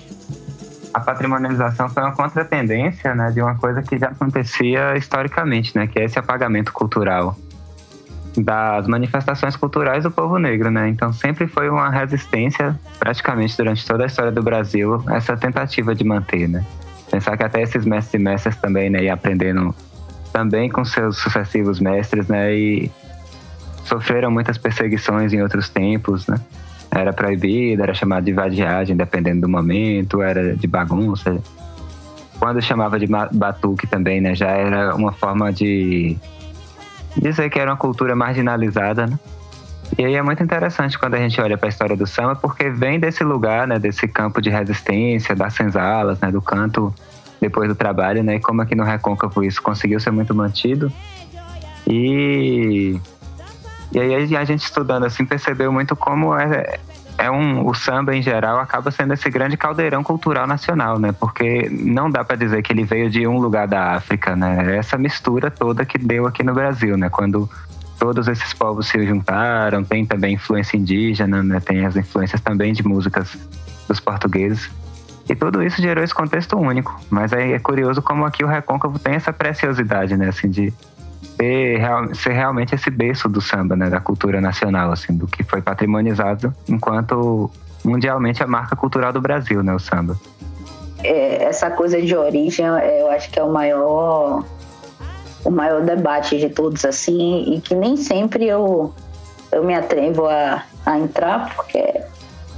A 0.93 1.01
patrimonialização 1.01 1.89
foi 1.91 2.03
uma 2.03 2.15
contratendência, 2.15 3.15
né, 3.15 3.31
de 3.31 3.43
uma 3.43 3.55
coisa 3.57 3.83
que 3.83 3.99
já 3.99 4.09
acontecia 4.09 4.97
historicamente, 4.97 5.77
né, 5.77 5.87
que 5.87 5.99
é 5.99 6.05
esse 6.05 6.19
apagamento 6.19 6.73
cultural 6.73 7.37
das 8.37 8.87
manifestações 8.87 9.57
culturais 9.57 10.05
do 10.05 10.11
povo 10.11 10.39
negro, 10.39 10.71
né? 10.71 10.89
Então 10.89 11.11
sempre 11.11 11.47
foi 11.47 11.71
uma 11.71 11.89
resistência, 11.91 12.79
praticamente 12.99 13.57
durante 13.57 13.87
toda 13.87 14.05
a 14.05 14.07
história 14.07 14.31
do 14.31 14.43
Brasil, 14.43 15.03
essa 15.09 15.37
tentativa 15.37 15.95
de 15.95 16.05
manter, 16.05 16.47
né? 16.47 16.65
Pensar 17.11 17.37
que 17.37 17.45
até 17.45 17.63
esses 17.63 17.87
mestres 17.87 18.21
e 18.21 18.23
mestras 18.23 18.57
também, 18.57 18.91
né, 18.91 19.09
aprendendo 19.09 19.75
também 20.37 20.69
com 20.69 20.85
seus 20.85 21.17
sucessivos 21.17 21.81
mestres, 21.81 22.29
né, 22.29 22.55
e 22.55 22.93
sofreram 23.87 24.31
muitas 24.31 24.59
perseguições 24.59 25.33
em 25.33 25.41
outros 25.41 25.71
tempos, 25.71 26.27
né? 26.27 26.39
Era 26.91 27.11
proibido, 27.11 27.83
era 27.83 27.95
chamado 27.95 28.25
de 28.25 28.35
vadiagem, 28.35 28.95
dependendo 28.95 29.41
do 29.41 29.49
momento, 29.49 30.21
era 30.21 30.55
de 30.55 30.67
bagunça. 30.67 31.39
Quando 32.39 32.61
chamava 32.61 32.99
de 32.99 33.07
batuque 33.07 33.87
também, 33.87 34.21
né, 34.21 34.35
já 34.35 34.49
era 34.49 34.95
uma 34.95 35.11
forma 35.11 35.51
de 35.51 36.19
dizer 37.17 37.49
que 37.49 37.59
era 37.59 37.71
uma 37.71 37.79
cultura 37.79 38.15
marginalizada, 38.15 39.07
né? 39.07 39.19
E 39.97 40.05
aí 40.05 40.17
é 40.17 40.23
muito 40.23 40.43
interessante 40.43 40.99
quando 40.99 41.15
a 41.15 41.19
gente 41.19 41.41
olha 41.41 41.57
para 41.57 41.69
a 41.69 41.71
história 41.71 41.97
do 41.97 42.07
samba, 42.07 42.37
porque 42.37 42.69
vem 42.69 43.01
desse 43.01 43.25
lugar, 43.25 43.67
né, 43.67 43.79
desse 43.79 44.07
campo 44.07 44.43
de 44.43 44.51
resistência, 44.51 45.35
das 45.35 45.55
senzalas, 45.55 46.21
né, 46.21 46.31
do 46.31 46.43
canto 46.43 46.95
depois 47.41 47.69
do 47.69 47.75
trabalho, 47.75 48.23
né, 48.23 48.37
e 48.37 48.41
como 48.41 48.63
aqui 48.63 48.75
no 48.75 48.85
Recôncavo 48.85 49.43
isso 49.45 49.63
conseguiu 49.63 50.01
ser 50.01 50.11
muito 50.11 50.35
mantido. 50.35 50.93
E 51.87 53.01
e 53.93 54.01
aí 54.01 54.37
a 54.37 54.45
gente 54.45 54.63
estudando 54.63 55.05
assim 55.05 55.25
percebeu 55.25 55.73
muito 55.73 55.95
como 55.95 56.37
é, 56.37 56.79
é 57.19 57.31
um, 57.31 57.67
o 57.67 57.75
samba 57.75 58.15
em 58.15 58.23
geral 58.23 58.59
acaba 58.59 58.91
sendo 58.91 59.15
esse 59.15 59.31
grande 59.31 59.57
caldeirão 59.57 60.03
cultural 60.03 60.47
nacional, 60.47 60.99
né? 60.99 61.13
Porque 61.13 61.69
não 61.71 62.11
dá 62.11 62.25
para 62.25 62.37
dizer 62.37 62.63
que 62.63 62.73
ele 62.73 62.85
veio 62.85 63.09
de 63.09 63.27
um 63.27 63.39
lugar 63.39 63.67
da 63.67 63.95
África, 63.95 64.37
né? 64.37 64.75
É 64.75 64.77
essa 64.77 64.99
mistura 64.99 65.51
toda 65.51 65.85
que 65.85 65.99
deu 65.99 66.27
aqui 66.27 66.43
no 66.43 66.53
Brasil, 66.53 66.97
né? 66.97 67.09
Quando 67.09 67.49
todos 67.99 68.29
esses 68.29 68.53
povos 68.53 68.89
se 68.89 69.07
juntaram, 69.07 69.83
tem 69.83 70.05
também 70.05 70.35
influência 70.35 70.77
indígena, 70.77 71.43
né? 71.43 71.61
Tem 71.61 71.87
as 71.87 71.97
influências 71.97 72.41
também 72.41 72.73
de 72.73 72.87
músicas 72.87 73.37
dos 73.89 74.01
portugueses. 74.01 74.71
E 75.29 75.35
tudo 75.35 75.63
isso 75.63 75.83
gerou 75.83 76.05
esse 76.05 76.15
contexto 76.15 76.57
único. 76.57 76.99
Mas 77.11 77.33
aí 77.33 77.53
é 77.53 77.59
curioso 77.59 78.01
como 78.01 78.25
aqui 78.25 78.45
o 78.45 78.47
Recôncavo 78.47 78.99
tem 78.99 79.15
essa 79.15 79.33
preciosidade, 79.33 80.17
né? 80.17 80.29
Assim, 80.29 80.49
de 80.49 80.73
ser, 81.37 81.79
real, 81.79 82.15
ser 82.15 82.33
realmente 82.33 82.75
esse 82.75 82.91
berço 82.91 83.29
do 83.29 83.41
samba, 83.41 83.77
né, 83.77 83.91
da 83.91 84.01
cultura 84.01 84.41
nacional, 84.41 84.93
assim, 84.93 85.15
do 85.17 85.27
que 85.27 85.43
foi 85.43 85.61
patrimonizado 85.61 86.55
enquanto 86.69 87.51
mundialmente 87.85 88.43
a 88.43 88.47
marca 88.47 88.75
cultural 88.75 89.13
do 89.13 89.21
Brasil, 89.21 89.63
né, 89.63 89.75
o 89.75 89.79
samba. 89.79 90.19
É, 91.03 91.45
essa 91.45 91.71
coisa 91.71 92.01
de 92.01 92.17
origem, 92.17 92.65
eu 92.65 93.11
acho 93.11 93.31
que 93.31 93.39
é 93.39 93.43
o 93.43 93.53
maior 93.53 94.45
o 95.45 95.51
maior 95.51 95.83
debate 95.83 96.39
de 96.39 96.49
todos 96.49 96.85
assim 96.85 97.55
e 97.55 97.61
que 97.61 97.73
nem 97.73 97.97
sempre 97.97 98.47
eu 98.47 98.93
eu 99.53 99.63
me 99.63 99.75
atrevo 99.75 100.27
a, 100.27 100.65
a 100.85 100.99
entrar 100.99 101.55
porque 101.55 102.03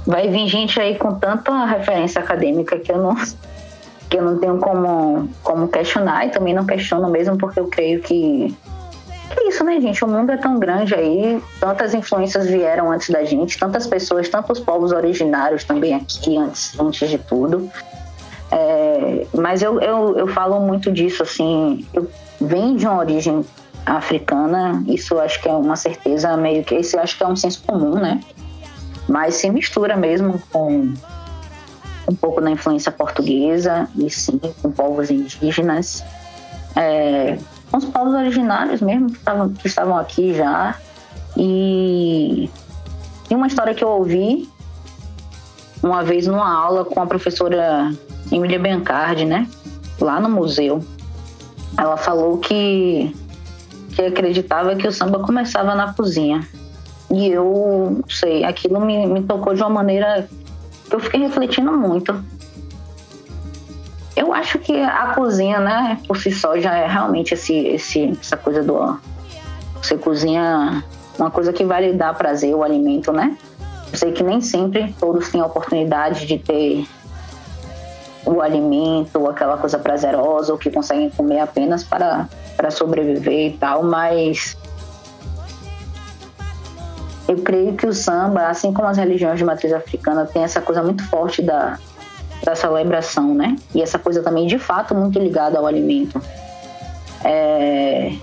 vai 0.09 0.27
vir 0.27 0.47
gente 0.47 0.79
aí 0.79 0.97
com 0.97 1.13
tanta 1.13 1.65
referência 1.65 2.19
acadêmica 2.19 2.79
que 2.79 2.91
eu 2.91 2.97
não 2.97 3.15
que 4.09 4.17
eu 4.17 4.23
não 4.23 4.39
tenho 4.39 4.57
como, 4.57 5.29
como 5.43 5.67
questionar 5.67 6.25
e 6.25 6.31
também 6.31 6.51
não 6.51 6.65
questiono 6.65 7.07
mesmo 7.11 7.37
porque 7.37 7.59
eu 7.59 7.67
creio 7.67 8.01
que 8.01 8.57
é 9.29 9.47
isso, 9.47 9.63
né, 9.63 9.79
gente? 9.79 10.03
O 10.03 10.07
mundo 10.07 10.31
é 10.31 10.37
tão 10.37 10.57
grande 10.57 10.95
aí, 10.95 11.39
tantas 11.59 11.93
influências 11.93 12.47
vieram 12.47 12.91
antes 12.91 13.11
da 13.11 13.23
gente, 13.23 13.59
tantas 13.59 13.85
pessoas, 13.85 14.27
tantos 14.27 14.59
povos 14.59 14.91
originários 14.91 15.63
também 15.63 15.93
aqui 15.93 16.35
antes, 16.35 16.77
antes 16.79 17.07
de 17.07 17.19
tudo. 17.19 17.69
É, 18.51 19.27
mas 19.37 19.61
eu, 19.61 19.79
eu, 19.79 20.17
eu 20.17 20.27
falo 20.27 20.59
muito 20.59 20.91
disso, 20.91 21.21
assim, 21.21 21.85
eu 21.93 22.09
venho 22.41 22.75
de 22.75 22.87
uma 22.87 22.97
origem 22.97 23.45
africana, 23.85 24.83
isso 24.87 25.19
acho 25.19 25.39
que 25.39 25.47
é 25.47 25.53
uma 25.53 25.75
certeza 25.75 26.35
meio 26.35 26.63
que, 26.63 26.73
esse 26.73 26.97
acho 26.97 27.15
que 27.15 27.23
é 27.23 27.27
um 27.27 27.35
senso 27.35 27.61
comum, 27.67 27.93
né? 27.93 28.19
Mas 29.09 29.35
se 29.35 29.49
mistura 29.49 29.97
mesmo 29.97 30.39
com 30.51 30.93
um 32.07 32.15
pouco 32.15 32.39
da 32.39 32.51
influência 32.51 32.91
portuguesa 32.91 33.89
e 33.95 34.09
sim 34.09 34.39
com 34.61 34.71
povos 34.71 35.09
indígenas, 35.09 36.03
é, 36.75 37.37
com 37.71 37.77
os 37.77 37.85
povos 37.85 38.13
originários 38.13 38.81
mesmo 38.81 39.09
que 39.09 39.17
estavam, 39.17 39.49
que 39.49 39.67
estavam 39.67 39.97
aqui 39.97 40.35
já. 40.35 40.75
E, 41.35 42.49
e 43.29 43.35
uma 43.35 43.47
história 43.47 43.73
que 43.73 43.83
eu 43.83 43.89
ouvi 43.89 44.47
uma 45.81 46.03
vez 46.03 46.27
numa 46.27 46.51
aula 46.51 46.85
com 46.85 47.01
a 47.01 47.07
professora 47.07 47.91
Emília 48.31 48.59
Bencardi, 48.59 49.25
né? 49.25 49.47
Lá 49.99 50.19
no 50.19 50.29
museu. 50.29 50.83
Ela 51.77 51.97
falou 51.97 52.37
que, 52.37 53.15
que 53.95 54.01
acreditava 54.03 54.75
que 54.75 54.87
o 54.87 54.91
samba 54.91 55.19
começava 55.19 55.73
na 55.73 55.93
cozinha. 55.93 56.47
E 57.11 57.27
eu, 57.27 57.97
não 57.97 58.09
sei, 58.09 58.43
aquilo 58.43 58.79
me, 58.79 59.05
me 59.07 59.23
tocou 59.23 59.53
de 59.53 59.61
uma 59.61 59.69
maneira 59.69 60.27
eu 60.91 60.99
fiquei 60.99 61.19
refletindo 61.21 61.71
muito. 61.71 62.23
Eu 64.15 64.33
acho 64.33 64.59
que 64.59 64.81
a 64.81 65.13
cozinha, 65.13 65.59
né, 65.59 65.99
por 66.07 66.17
si 66.17 66.31
só, 66.31 66.57
já 66.57 66.75
é 66.75 66.87
realmente 66.87 67.33
esse, 67.33 67.55
esse, 67.55 68.17
essa 68.19 68.35
coisa 68.35 68.63
do. 68.63 68.99
Você 69.81 69.97
cozinha 69.97 70.83
uma 71.17 71.31
coisa 71.31 71.53
que 71.53 71.63
vai 71.63 71.87
lhe 71.87 71.93
dar 71.93 72.13
prazer, 72.15 72.53
o 72.53 72.63
alimento, 72.63 73.13
né? 73.13 73.37
Eu 73.91 73.97
sei 73.97 74.11
que 74.11 74.23
nem 74.23 74.41
sempre 74.41 74.93
todos 74.99 75.29
têm 75.29 75.41
a 75.41 75.45
oportunidade 75.45 76.25
de 76.25 76.37
ter 76.37 76.85
o 78.25 78.41
alimento, 78.41 79.25
aquela 79.27 79.57
coisa 79.57 79.79
prazerosa, 79.79 80.51
ou 80.51 80.59
que 80.59 80.69
conseguem 80.69 81.09
comer 81.09 81.39
apenas 81.39 81.83
para, 81.83 82.27
para 82.57 82.69
sobreviver 82.69 83.53
e 83.53 83.57
tal, 83.57 83.83
mas 83.83 84.57
eu 87.29 87.37
creio 87.43 87.75
que 87.75 87.85
o 87.85 87.93
samba, 87.93 88.47
assim 88.47 88.73
como 88.73 88.87
as 88.87 88.97
religiões 88.97 89.37
de 89.37 89.45
matriz 89.45 89.71
africana, 89.71 90.25
tem 90.25 90.41
essa 90.41 90.59
coisa 90.59 90.81
muito 90.81 91.07
forte 91.09 91.43
da, 91.43 91.77
da 92.43 92.55
celebração, 92.55 93.35
né? 93.35 93.55
E 93.75 93.83
essa 93.83 93.99
coisa 93.99 94.23
também, 94.23 94.47
de 94.47 94.57
fato, 94.57 94.95
muito 94.95 95.19
ligada 95.19 95.59
ao 95.59 95.67
alimento. 95.67 96.19
É, 97.23 98.13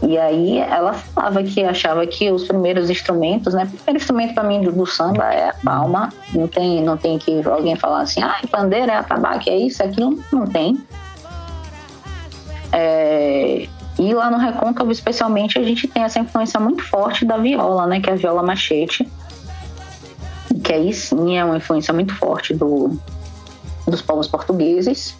e 0.00 0.16
aí 0.16 0.58
ela 0.58 0.92
falava 0.92 1.42
que 1.42 1.64
achava 1.64 2.06
que 2.06 2.30
os 2.30 2.44
primeiros 2.44 2.88
instrumentos, 2.88 3.52
né? 3.52 3.64
O 3.64 3.76
primeiro 3.78 3.96
instrumento 3.96 4.34
para 4.34 4.44
mim 4.44 4.60
do, 4.60 4.70
do, 4.70 4.86
samba 4.86 5.34
é 5.34 5.48
a 5.48 5.54
palma. 5.64 6.12
Não 6.32 6.46
tem, 6.46 6.80
não 6.84 6.96
tem 6.96 7.18
que 7.18 7.42
alguém 7.44 7.74
falar 7.74 8.02
assim, 8.02 8.22
ah, 8.22 8.40
pandeira 8.48 8.92
é 8.92 8.96
atabaque, 8.96 9.50
é 9.50 9.56
isso, 9.56 9.82
é 9.82 9.86
aquilo. 9.86 10.22
Não 10.32 10.46
tem. 10.46 10.80
É, 12.70 13.66
e 14.08 14.14
lá 14.14 14.30
no 14.30 14.38
Recôncavo, 14.38 14.90
especialmente, 14.90 15.58
a 15.58 15.62
gente 15.62 15.86
tem 15.86 16.02
essa 16.02 16.18
influência 16.18 16.58
muito 16.58 16.82
forte 16.82 17.24
da 17.24 17.36
viola, 17.36 17.86
né? 17.86 18.00
Que 18.00 18.10
é 18.10 18.12
a 18.12 18.16
viola 18.16 18.42
machete. 18.42 19.08
Que 20.62 20.72
aí 20.72 20.92
sim 20.92 21.36
é 21.36 21.44
uma 21.44 21.56
influência 21.56 21.92
muito 21.92 22.14
forte 22.14 22.54
do, 22.54 22.98
dos 23.86 24.02
povos 24.02 24.28
portugueses. 24.28 25.14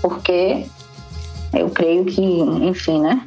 Porque 0.00 0.66
eu 1.52 1.70
creio 1.70 2.04
que, 2.04 2.22
enfim, 2.22 3.00
né? 3.00 3.26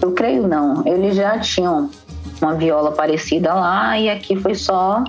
Eu 0.00 0.12
creio 0.12 0.46
não. 0.46 0.86
Eles 0.86 1.16
já 1.16 1.38
tinham 1.38 1.90
uma 2.40 2.54
viola 2.54 2.92
parecida 2.92 3.54
lá 3.54 3.98
e 3.98 4.10
aqui 4.10 4.36
foi 4.36 4.54
só 4.54 5.02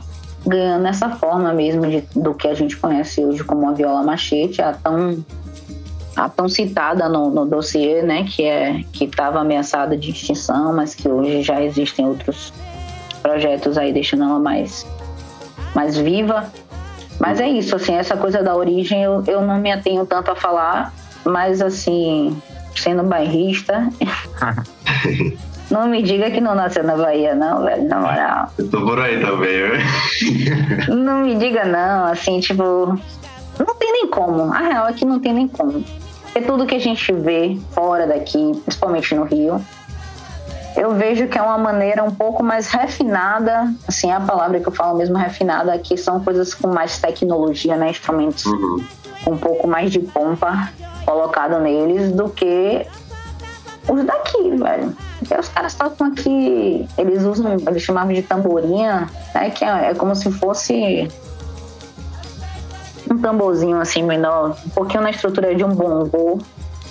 ganhando 0.45 0.87
essa 0.87 1.09
forma 1.09 1.53
mesmo 1.53 1.87
de, 1.87 2.01
do 2.15 2.33
que 2.33 2.47
a 2.47 2.53
gente 2.53 2.77
conhece 2.77 3.23
hoje 3.23 3.43
como 3.43 3.67
a 3.67 3.73
viola 3.73 4.01
machete, 4.01 4.61
a 4.61 4.73
tão 4.73 5.23
a 6.17 6.27
tão 6.27 6.49
citada 6.49 7.07
no, 7.07 7.29
no 7.29 7.45
dossiê, 7.45 8.01
né, 8.01 8.23
que 8.23 8.43
é 8.43 8.83
que 8.91 9.05
estava 9.05 9.39
ameaçada 9.39 9.95
de 9.95 10.09
extinção, 10.09 10.73
mas 10.73 10.95
que 10.95 11.07
hoje 11.07 11.43
já 11.43 11.61
existem 11.61 12.07
outros 12.07 12.51
projetos 13.21 13.77
aí 13.77 13.93
deixando 13.93 14.23
ela 14.23 14.39
mais 14.39 14.85
mais 15.75 15.95
viva. 15.95 16.51
Mas 17.19 17.39
é 17.39 17.47
isso, 17.47 17.75
assim, 17.75 17.93
essa 17.95 18.17
coisa 18.17 18.41
da 18.41 18.55
origem 18.55 19.03
eu, 19.03 19.23
eu 19.27 19.41
não 19.41 19.59
me 19.59 19.71
atenho 19.71 20.05
tanto 20.05 20.31
a 20.31 20.35
falar, 20.35 20.91
mas 21.23 21.61
assim, 21.61 22.35
sendo 22.75 23.03
bairrista, 23.03 23.87
não 25.69 25.87
me 25.87 26.01
diga 26.01 26.31
que 26.31 26.41
não 26.41 26.55
nasceu 26.55 26.83
na 26.83 26.95
Bahia, 26.95 27.35
não, 27.35 27.63
velho, 27.63 27.87
na 27.87 27.99
moral. 27.99 28.53
Eu 28.57 28.67
tô 28.69 28.81
por 28.81 28.99
aí 28.99 29.19
também, 29.19 29.49
velho. 29.49 30.95
Não 30.95 31.21
me 31.21 31.35
diga 31.35 31.65
não, 31.65 32.05
assim, 32.05 32.39
tipo, 32.39 32.99
não 33.59 33.75
tem 33.75 33.91
nem 33.91 34.07
como. 34.07 34.53
A 34.53 34.59
real 34.59 34.87
é 34.87 34.93
que 34.93 35.05
não 35.05 35.19
tem 35.19 35.33
nem 35.33 35.47
como. 35.47 35.83
Porque 36.37 36.51
tudo 36.51 36.67
que 36.67 36.75
a 36.75 36.79
gente 36.79 37.11
vê 37.11 37.57
fora 37.71 38.05
daqui, 38.05 38.51
principalmente 38.63 39.15
no 39.15 39.23
Rio, 39.23 39.59
eu 40.75 40.93
vejo 40.93 41.27
que 41.27 41.35
é 41.35 41.41
uma 41.41 41.57
maneira 41.57 42.03
um 42.03 42.11
pouco 42.11 42.43
mais 42.43 42.67
refinada, 42.67 43.73
assim, 43.87 44.11
a 44.11 44.19
palavra 44.19 44.59
que 44.59 44.67
eu 44.67 44.71
falo 44.71 44.95
mesmo 44.99 45.17
refinada, 45.17 45.73
aqui 45.73 45.97
são 45.97 46.23
coisas 46.23 46.53
com 46.53 46.67
mais 46.67 46.99
tecnologia, 46.99 47.75
né? 47.75 47.89
Instrumentos 47.89 48.45
uhum. 48.45 48.83
com 49.25 49.31
um 49.31 49.37
pouco 49.37 49.67
mais 49.67 49.91
de 49.91 49.99
pompa 49.99 50.71
colocado 51.05 51.59
neles 51.59 52.11
do 52.11 52.29
que 52.29 52.85
os 53.89 54.05
daqui, 54.05 54.51
velho. 54.57 54.95
Porque 55.17 55.33
os 55.33 55.49
caras 55.49 55.73
tocam 55.73 56.05
aqui, 56.05 56.87
eles 56.99 57.23
usam, 57.23 57.57
eles 57.67 57.81
chamavam 57.81 58.13
de 58.13 58.21
tamborinha, 58.21 59.09
né? 59.33 59.49
Que 59.49 59.65
é, 59.65 59.89
é 59.89 59.93
como 59.95 60.15
se 60.15 60.31
fosse 60.33 61.07
um 63.09 63.17
tamborzinho 63.17 63.79
assim 63.79 64.03
menor, 64.03 64.57
um 64.65 64.69
pouquinho 64.69 65.03
na 65.03 65.09
estrutura 65.09 65.53
de 65.55 65.63
um 65.63 65.69
bongô, 65.69 66.39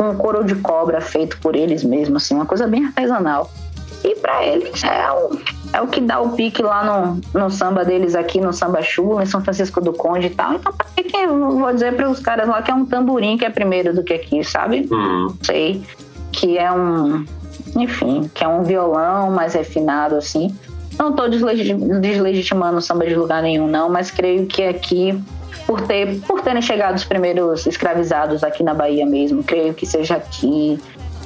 um 0.00 0.14
couro 0.14 0.44
de 0.44 0.54
cobra 0.56 1.00
feito 1.00 1.38
por 1.40 1.56
eles 1.56 1.82
mesmos, 1.82 2.24
assim, 2.24 2.34
uma 2.34 2.46
coisa 2.46 2.66
bem 2.66 2.84
artesanal. 2.86 3.50
E 4.04 4.14
para 4.16 4.44
eles 4.44 4.84
é 4.84 5.10
o, 5.10 5.38
é 5.72 5.80
o 5.80 5.86
que 5.88 6.00
dá 6.00 6.20
o 6.20 6.30
pique 6.30 6.62
lá 6.62 6.84
no, 6.84 7.20
no 7.34 7.50
samba 7.50 7.84
deles 7.84 8.14
aqui, 8.14 8.40
no 8.40 8.52
samba 8.52 8.82
chula, 8.82 9.22
em 9.22 9.26
São 9.26 9.42
Francisco 9.42 9.80
do 9.80 9.92
Conde 9.92 10.28
e 10.28 10.30
tal. 10.30 10.54
Então, 10.54 10.72
pra 10.72 10.86
que, 10.94 11.02
que 11.04 11.16
eu 11.16 11.58
vou 11.58 11.72
dizer 11.72 11.94
para 11.96 12.08
os 12.08 12.20
caras 12.20 12.46
lá 12.46 12.62
que 12.62 12.70
é 12.70 12.74
um 12.74 12.84
tamborim 12.84 13.36
que 13.36 13.44
é 13.44 13.50
primeiro 13.50 13.94
do 13.94 14.04
que 14.04 14.12
aqui, 14.12 14.44
sabe? 14.44 14.86
Uhum. 14.90 15.34
Sei. 15.42 15.82
Que 16.30 16.58
é 16.58 16.70
um. 16.70 17.24
Enfim, 17.74 18.30
que 18.32 18.44
é 18.44 18.48
um 18.48 18.62
violão 18.62 19.30
mais 19.30 19.54
refinado, 19.54 20.14
assim. 20.14 20.54
Não 20.98 21.10
estou 21.10 21.28
deslegitimando 21.28 22.78
o 22.78 22.80
samba 22.80 23.06
de 23.06 23.14
lugar 23.14 23.42
nenhum, 23.42 23.66
não, 23.66 23.90
mas 23.90 24.10
creio 24.10 24.46
que 24.46 24.62
aqui 24.62 25.18
por, 25.66 25.82
ter, 25.82 26.20
por 26.20 26.40
terem 26.40 26.62
chegado 26.62 26.94
os 26.94 27.04
primeiros 27.04 27.66
escravizados 27.66 28.44
aqui 28.44 28.62
na 28.62 28.72
Bahia 28.72 29.04
mesmo. 29.04 29.42
Creio 29.42 29.74
que 29.74 29.84
seja 29.84 30.16
aqui 30.16 30.78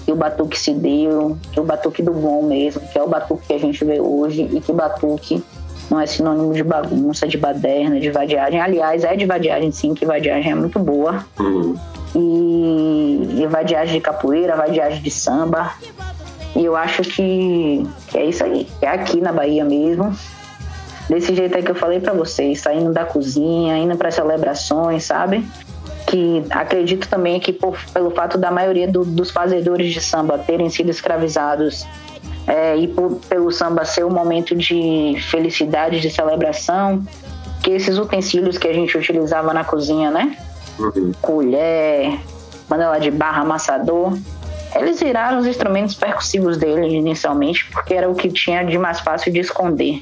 que 0.04 0.10
o 0.10 0.16
batuque 0.16 0.58
se 0.58 0.72
deu, 0.72 1.36
que 1.52 1.60
o 1.60 1.64
batuque 1.64 2.02
do 2.02 2.12
bom 2.12 2.42
mesmo, 2.42 2.80
que 2.88 2.98
é 2.98 3.02
o 3.02 3.08
batuque 3.08 3.46
que 3.46 3.52
a 3.52 3.58
gente 3.58 3.84
vê 3.84 4.00
hoje 4.00 4.48
e 4.50 4.60
que 4.60 4.72
batuque 4.72 5.44
não 5.90 6.00
é 6.00 6.06
sinônimo 6.06 6.54
de 6.54 6.62
bagunça, 6.62 7.26
de 7.26 7.36
baderna, 7.36 8.00
de 8.00 8.10
vadiagem. 8.10 8.60
Aliás, 8.60 9.04
é 9.04 9.14
de 9.14 9.26
vadiagem 9.26 9.70
sim, 9.72 9.92
que 9.92 10.06
vadiagem 10.06 10.52
é 10.52 10.54
muito 10.54 10.78
boa. 10.78 11.24
Uhum. 11.38 11.76
E, 12.14 13.42
e 13.42 13.46
vadiagem 13.46 13.96
de 13.96 14.00
capoeira, 14.00 14.56
vadiagem 14.56 15.02
de 15.02 15.10
samba. 15.10 15.72
E 16.56 16.64
eu 16.64 16.76
acho 16.76 17.02
que, 17.02 17.86
que 18.08 18.18
é 18.18 18.24
isso 18.24 18.42
aí. 18.42 18.66
É 18.80 18.88
aqui 18.88 19.20
na 19.20 19.32
Bahia 19.32 19.64
mesmo 19.64 20.16
desse 21.10 21.34
jeito 21.34 21.56
aí 21.56 21.62
que 21.62 21.72
eu 21.72 21.74
falei 21.74 21.98
para 21.98 22.12
vocês, 22.12 22.60
saindo 22.60 22.92
da 22.92 23.04
cozinha, 23.04 23.76
indo 23.76 23.96
para 23.96 24.12
celebrações, 24.12 25.04
sabe? 25.04 25.44
Que 26.06 26.44
acredito 26.50 27.08
também 27.08 27.40
que 27.40 27.52
por, 27.52 27.76
pelo 27.92 28.12
fato 28.12 28.38
da 28.38 28.50
maioria 28.50 28.86
do, 28.86 29.04
dos 29.04 29.32
fazedores 29.32 29.92
de 29.92 30.00
samba 30.00 30.38
terem 30.38 30.70
sido 30.70 30.88
escravizados 30.88 31.84
é, 32.46 32.76
e 32.76 32.86
por, 32.86 33.16
pelo 33.28 33.50
samba 33.50 33.84
ser 33.84 34.04
um 34.04 34.10
momento 34.10 34.54
de 34.54 35.16
felicidade, 35.30 36.00
de 36.00 36.10
celebração, 36.10 37.04
que 37.60 37.72
esses 37.72 37.98
utensílios 37.98 38.56
que 38.56 38.68
a 38.68 38.72
gente 38.72 38.96
utilizava 38.96 39.52
na 39.52 39.64
cozinha, 39.64 40.12
né? 40.12 40.36
Uhum. 40.78 41.12
Colher, 41.20 42.20
panela 42.68 43.00
de 43.00 43.10
barra, 43.10 43.42
amassador, 43.42 44.16
eles 44.76 45.00
viraram 45.00 45.38
os 45.40 45.46
instrumentos 45.46 45.96
percussivos 45.96 46.56
dele 46.56 46.86
inicialmente, 46.86 47.68
porque 47.72 47.94
era 47.94 48.08
o 48.08 48.14
que 48.14 48.28
tinha 48.28 48.62
de 48.62 48.78
mais 48.78 49.00
fácil 49.00 49.32
de 49.32 49.40
esconder 49.40 50.00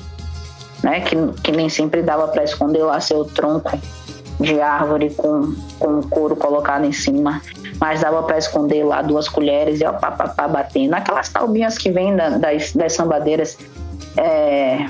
né? 0.83 1.01
Que, 1.01 1.17
que 1.43 1.53
nem 1.53 1.69
sempre 1.69 2.03
dava 2.03 2.29
para 2.29 2.45
esconder 2.45 2.83
lá 2.83 3.01
seu 3.01 3.25
tronco 3.25 3.79
de 4.41 4.61
árvore 4.61 5.11
com, 5.15 5.55
com 5.79 6.03
couro 6.03 6.37
colocado 6.37 6.85
em 6.85 6.93
cima, 6.93 7.43
mas 7.81 8.01
dava 8.01 8.23
para 8.23 8.39
esconder 8.39 8.85
lá 8.85 9.03
duas 9.03 9.29
colheres 9.29 9.81
e 9.81 9.85
ó, 9.85 9.93
pá, 9.93 10.13
pá, 10.13 10.29
pá, 10.29 10.47
batendo. 10.47 10.95
Aquelas 10.95 11.29
talbinhas 11.29 11.77
que 11.77 11.91
vêm 11.91 12.15
da, 12.15 12.31
das, 12.31 12.73
das 12.73 12.93
sambadeiras, 12.93 13.59
é, 14.17 14.87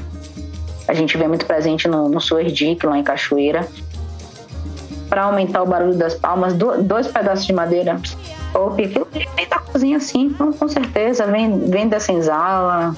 a 0.87 0.95
gente 0.95 1.17
vê 1.17 1.27
muito 1.27 1.47
presente 1.47 1.89
no, 1.89 2.09
no 2.09 2.21
Suerdique, 2.21 2.87
lá 2.87 2.99
em 2.99 3.03
Cachoeira. 3.03 3.67
Para 5.09 5.23
aumentar 5.23 5.63
o 5.63 5.67
barulho 5.67 5.97
das 5.97 6.15
palmas, 6.15 6.53
do, 6.53 6.83
dois 6.83 7.07
pedaços 7.09 7.47
de 7.47 7.53
madeira. 7.53 7.99
Ou 8.55 8.73
aquilo 8.73 9.09
vem 9.13 9.49
da 9.49 9.59
cozinha 9.59 9.97
assim, 9.97 10.31
com, 10.31 10.53
com 10.53 10.69
certeza, 10.69 11.27
vem, 11.27 11.59
vem 11.71 11.89
da 11.89 11.99
senzala, 11.99 12.95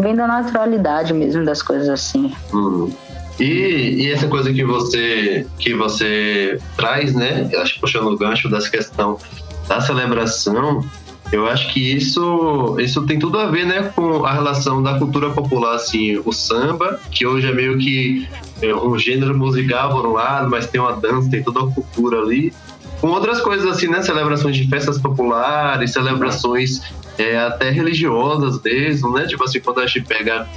vem 0.00 0.14
da 0.14 0.26
naturalidade 0.26 1.12
mesmo 1.12 1.44
das 1.44 1.62
coisas 1.62 1.88
assim. 1.88 2.32
Uhum. 2.52 2.92
E, 3.38 4.04
e, 4.04 4.12
essa 4.12 4.28
coisa 4.28 4.52
que 4.52 4.62
você 4.64 5.46
que 5.58 5.72
você 5.74 6.60
traz, 6.76 7.14
né? 7.14 7.48
Eu 7.50 7.62
acho 7.62 7.80
puxando 7.80 8.08
o 8.08 8.16
gancho 8.16 8.50
dessa 8.50 8.68
questão 8.68 9.18
da 9.66 9.80
celebração, 9.80 10.84
eu 11.32 11.46
acho 11.46 11.72
que 11.72 11.96
isso 11.96 12.76
isso 12.78 13.06
tem 13.06 13.18
tudo 13.18 13.38
a 13.38 13.46
ver, 13.46 13.64
né, 13.64 13.90
com 13.94 14.24
a 14.24 14.32
relação 14.32 14.82
da 14.82 14.98
cultura 14.98 15.30
popular, 15.30 15.76
assim, 15.76 16.20
o 16.24 16.32
samba, 16.32 17.00
que 17.10 17.24
hoje 17.24 17.48
é 17.48 17.54
meio 17.54 17.78
que 17.78 18.28
é, 18.60 18.74
um 18.74 18.98
gênero 18.98 19.36
musical 19.36 19.90
por 19.90 20.06
um 20.06 20.12
lado, 20.12 20.50
mas 20.50 20.66
tem 20.66 20.80
uma 20.80 20.92
dança, 20.92 21.30
tem 21.30 21.42
toda 21.42 21.60
a 21.60 21.72
cultura 21.72 22.18
ali, 22.18 22.52
com 23.00 23.08
outras 23.08 23.40
coisas 23.40 23.66
assim, 23.66 23.86
né? 23.86 24.02
Celebrações 24.02 24.56
de 24.56 24.68
festas 24.68 24.98
populares, 24.98 25.92
celebrações 25.92 26.82
é, 27.18 27.38
até 27.38 27.70
religiosas 27.70 28.60
mesmo, 28.62 29.12
né? 29.12 29.26
Tipo 29.26 29.44
assim, 29.44 29.60
quando 29.60 29.80
a 29.80 29.86
gente 29.86 30.06
pega 30.06 30.48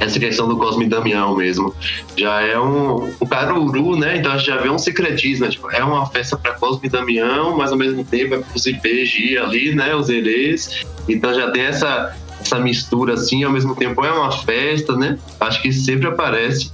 essa 0.00 0.18
questão 0.18 0.48
do 0.48 0.56
Cosme 0.56 0.84
e 0.84 0.88
Damião 0.88 1.36
mesmo, 1.36 1.74
já 2.16 2.40
é 2.40 2.58
um, 2.58 3.12
um 3.20 3.26
caruru, 3.26 3.96
né? 3.96 4.16
Então 4.16 4.32
a 4.32 4.38
gente 4.38 4.46
já 4.46 4.56
vê 4.56 4.68
um 4.70 4.78
secretismo, 4.78 5.44
né? 5.44 5.50
tipo, 5.50 5.70
é 5.70 5.82
uma 5.82 6.06
festa 6.06 6.36
para 6.36 6.52
Cosme 6.52 6.86
e 6.86 6.88
Damião, 6.88 7.56
mas 7.56 7.72
ao 7.72 7.78
mesmo 7.78 8.04
tempo 8.04 8.34
é 8.34 8.38
para 8.38 8.56
os 8.56 8.66
IPG 8.66 9.38
ali, 9.38 9.74
né? 9.74 9.94
Os 9.94 10.08
herês, 10.08 10.84
então 11.08 11.34
já 11.34 11.50
tem 11.50 11.62
essa 11.62 12.16
essa 12.40 12.60
mistura 12.60 13.14
assim, 13.14 13.42
ao 13.42 13.50
mesmo 13.50 13.74
tempo 13.74 14.04
é 14.04 14.12
uma 14.12 14.30
festa, 14.30 14.96
né? 14.96 15.18
Acho 15.40 15.60
que 15.60 15.72
sempre 15.72 16.06
aparece 16.06 16.70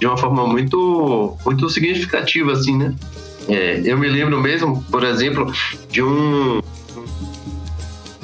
de 0.00 0.06
uma 0.06 0.16
forma 0.16 0.46
muito 0.46 1.36
muito 1.44 1.70
significativa 1.70 2.52
assim, 2.52 2.76
né? 2.76 2.94
É, 3.48 3.80
eu 3.84 3.96
me 3.98 4.08
lembro 4.08 4.40
mesmo, 4.40 4.82
por 4.90 5.04
exemplo, 5.04 5.52
de 5.90 6.02
um 6.02 6.60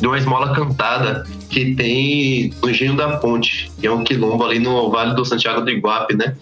de 0.01 0.07
uma 0.07 0.17
esmola 0.17 0.55
cantada 0.55 1.25
que 1.49 1.75
tem 1.75 2.53
no 2.63 2.71
Engenho 2.71 2.97
da 2.97 3.19
Ponte, 3.19 3.71
que 3.79 3.87
é 3.87 3.93
um 3.93 4.03
quilombo 4.03 4.45
ali 4.45 4.59
no 4.59 4.91
Vale 4.91 5.15
do 5.15 5.25
Santiago 5.25 5.61
do 5.61 5.71
Iguape, 5.71 6.17
né? 6.17 6.35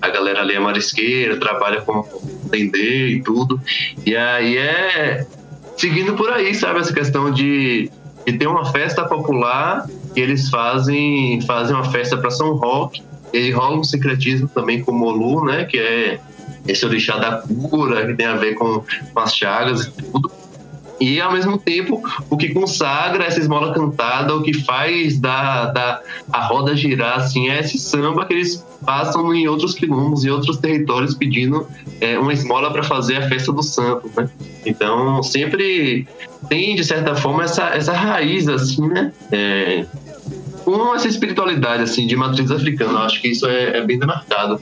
A 0.00 0.08
galera 0.08 0.40
ali 0.40 0.54
é 0.54 0.60
marisqueira, 0.60 1.36
trabalha 1.36 1.82
com 1.82 2.02
tender 2.50 3.10
e 3.10 3.22
tudo. 3.22 3.60
E 4.04 4.16
aí 4.16 4.56
é 4.56 5.26
seguindo 5.76 6.14
por 6.14 6.30
aí, 6.30 6.54
sabe? 6.54 6.80
Essa 6.80 6.92
questão 6.92 7.30
de, 7.30 7.90
de 8.26 8.32
ter 8.32 8.46
uma 8.46 8.64
festa 8.64 9.04
popular 9.04 9.86
que 10.14 10.20
eles 10.20 10.48
fazem, 10.48 11.40
fazem 11.42 11.76
uma 11.76 11.84
festa 11.84 12.16
para 12.16 12.30
São 12.30 12.54
Roque. 12.56 13.02
E 13.32 13.50
rola 13.50 13.78
um 13.78 13.84
secretismo 13.84 14.46
também 14.48 14.82
com 14.82 14.92
o 14.92 14.94
Molu, 14.94 15.44
né? 15.44 15.64
Que 15.64 15.78
é 15.78 16.20
esse 16.66 16.84
orixá 16.84 17.16
da 17.16 17.42
cura, 17.70 18.06
que 18.06 18.14
tem 18.14 18.26
a 18.26 18.36
ver 18.36 18.54
com, 18.54 18.84
com 19.12 19.20
as 19.20 19.34
chagas 19.34 19.86
e 19.86 19.90
tudo. 19.90 20.30
E, 21.02 21.20
ao 21.20 21.32
mesmo 21.32 21.58
tempo, 21.58 22.00
o 22.30 22.36
que 22.36 22.50
consagra 22.50 23.24
essa 23.24 23.40
esmola 23.40 23.74
cantada, 23.74 24.36
o 24.36 24.40
que 24.40 24.52
faz 24.52 25.18
da, 25.18 25.66
da, 25.66 26.00
a 26.32 26.46
roda 26.46 26.76
girar, 26.76 27.16
assim, 27.16 27.50
é 27.50 27.58
esse 27.58 27.76
samba 27.76 28.24
que 28.24 28.32
eles 28.32 28.64
passam 28.86 29.34
em 29.34 29.48
outros 29.48 29.74
quilombos 29.74 30.24
e 30.24 30.30
outros 30.30 30.58
territórios 30.58 31.12
pedindo 31.16 31.66
é, 32.00 32.16
uma 32.16 32.32
esmola 32.32 32.72
para 32.72 32.84
fazer 32.84 33.16
a 33.16 33.28
festa 33.28 33.52
do 33.52 33.64
santo, 33.64 34.08
né? 34.16 34.30
Então, 34.64 35.20
sempre 35.24 36.06
tem, 36.48 36.76
de 36.76 36.84
certa 36.84 37.16
forma, 37.16 37.42
essa, 37.42 37.64
essa 37.70 37.92
raiz, 37.92 38.46
assim, 38.46 38.86
né? 38.86 39.12
É, 39.32 39.84
com 40.64 40.94
essa 40.94 41.08
espiritualidade, 41.08 41.82
assim, 41.82 42.06
de 42.06 42.14
matriz 42.14 42.48
africana. 42.48 42.92
Eu 42.92 42.98
acho 42.98 43.20
que 43.20 43.26
isso 43.26 43.44
é, 43.48 43.78
é 43.78 43.84
bem 43.84 43.98
demarcado 43.98 44.60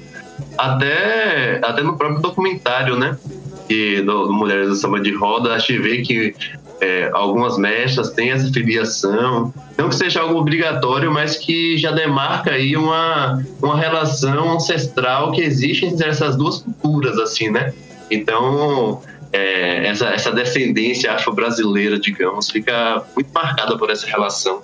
até, 0.57 1.61
até 1.63 1.83
no 1.83 1.99
próprio 1.99 2.23
documentário, 2.23 2.97
né? 2.97 3.19
Que, 3.71 4.03
do, 4.03 4.33
Mulheres 4.33 4.69
do 4.69 4.75
Samba 4.75 4.99
de 4.99 5.15
Roda, 5.15 5.55
a 5.55 5.59
gente 5.61 5.79
vê 5.79 6.03
que 6.03 6.35
é, 6.81 7.09
algumas 7.13 7.57
mestras 7.57 8.11
têm 8.11 8.33
essa 8.33 8.53
filiação. 8.53 9.55
Não 9.79 9.89
que 9.89 9.95
seja 9.95 10.23
algo 10.23 10.41
obrigatório, 10.41 11.09
mas 11.13 11.37
que 11.37 11.79
já 11.79 11.93
demarca 11.93 12.51
aí 12.51 12.77
uma, 12.77 13.41
uma 13.63 13.79
relação 13.79 14.55
ancestral 14.55 15.31
que 15.31 15.41
existe 15.41 15.87
entre 15.87 16.09
essas 16.09 16.35
duas 16.35 16.59
culturas, 16.59 17.17
assim, 17.17 17.49
né? 17.49 17.73
Então, 18.11 19.01
é, 19.33 19.87
essa, 19.87 20.07
essa 20.07 20.33
descendência 20.33 21.13
afro-brasileira, 21.13 21.97
digamos, 21.97 22.51
fica 22.51 23.05
muito 23.15 23.31
marcada 23.33 23.79
por 23.79 23.89
essa 23.89 24.05
relação. 24.09 24.61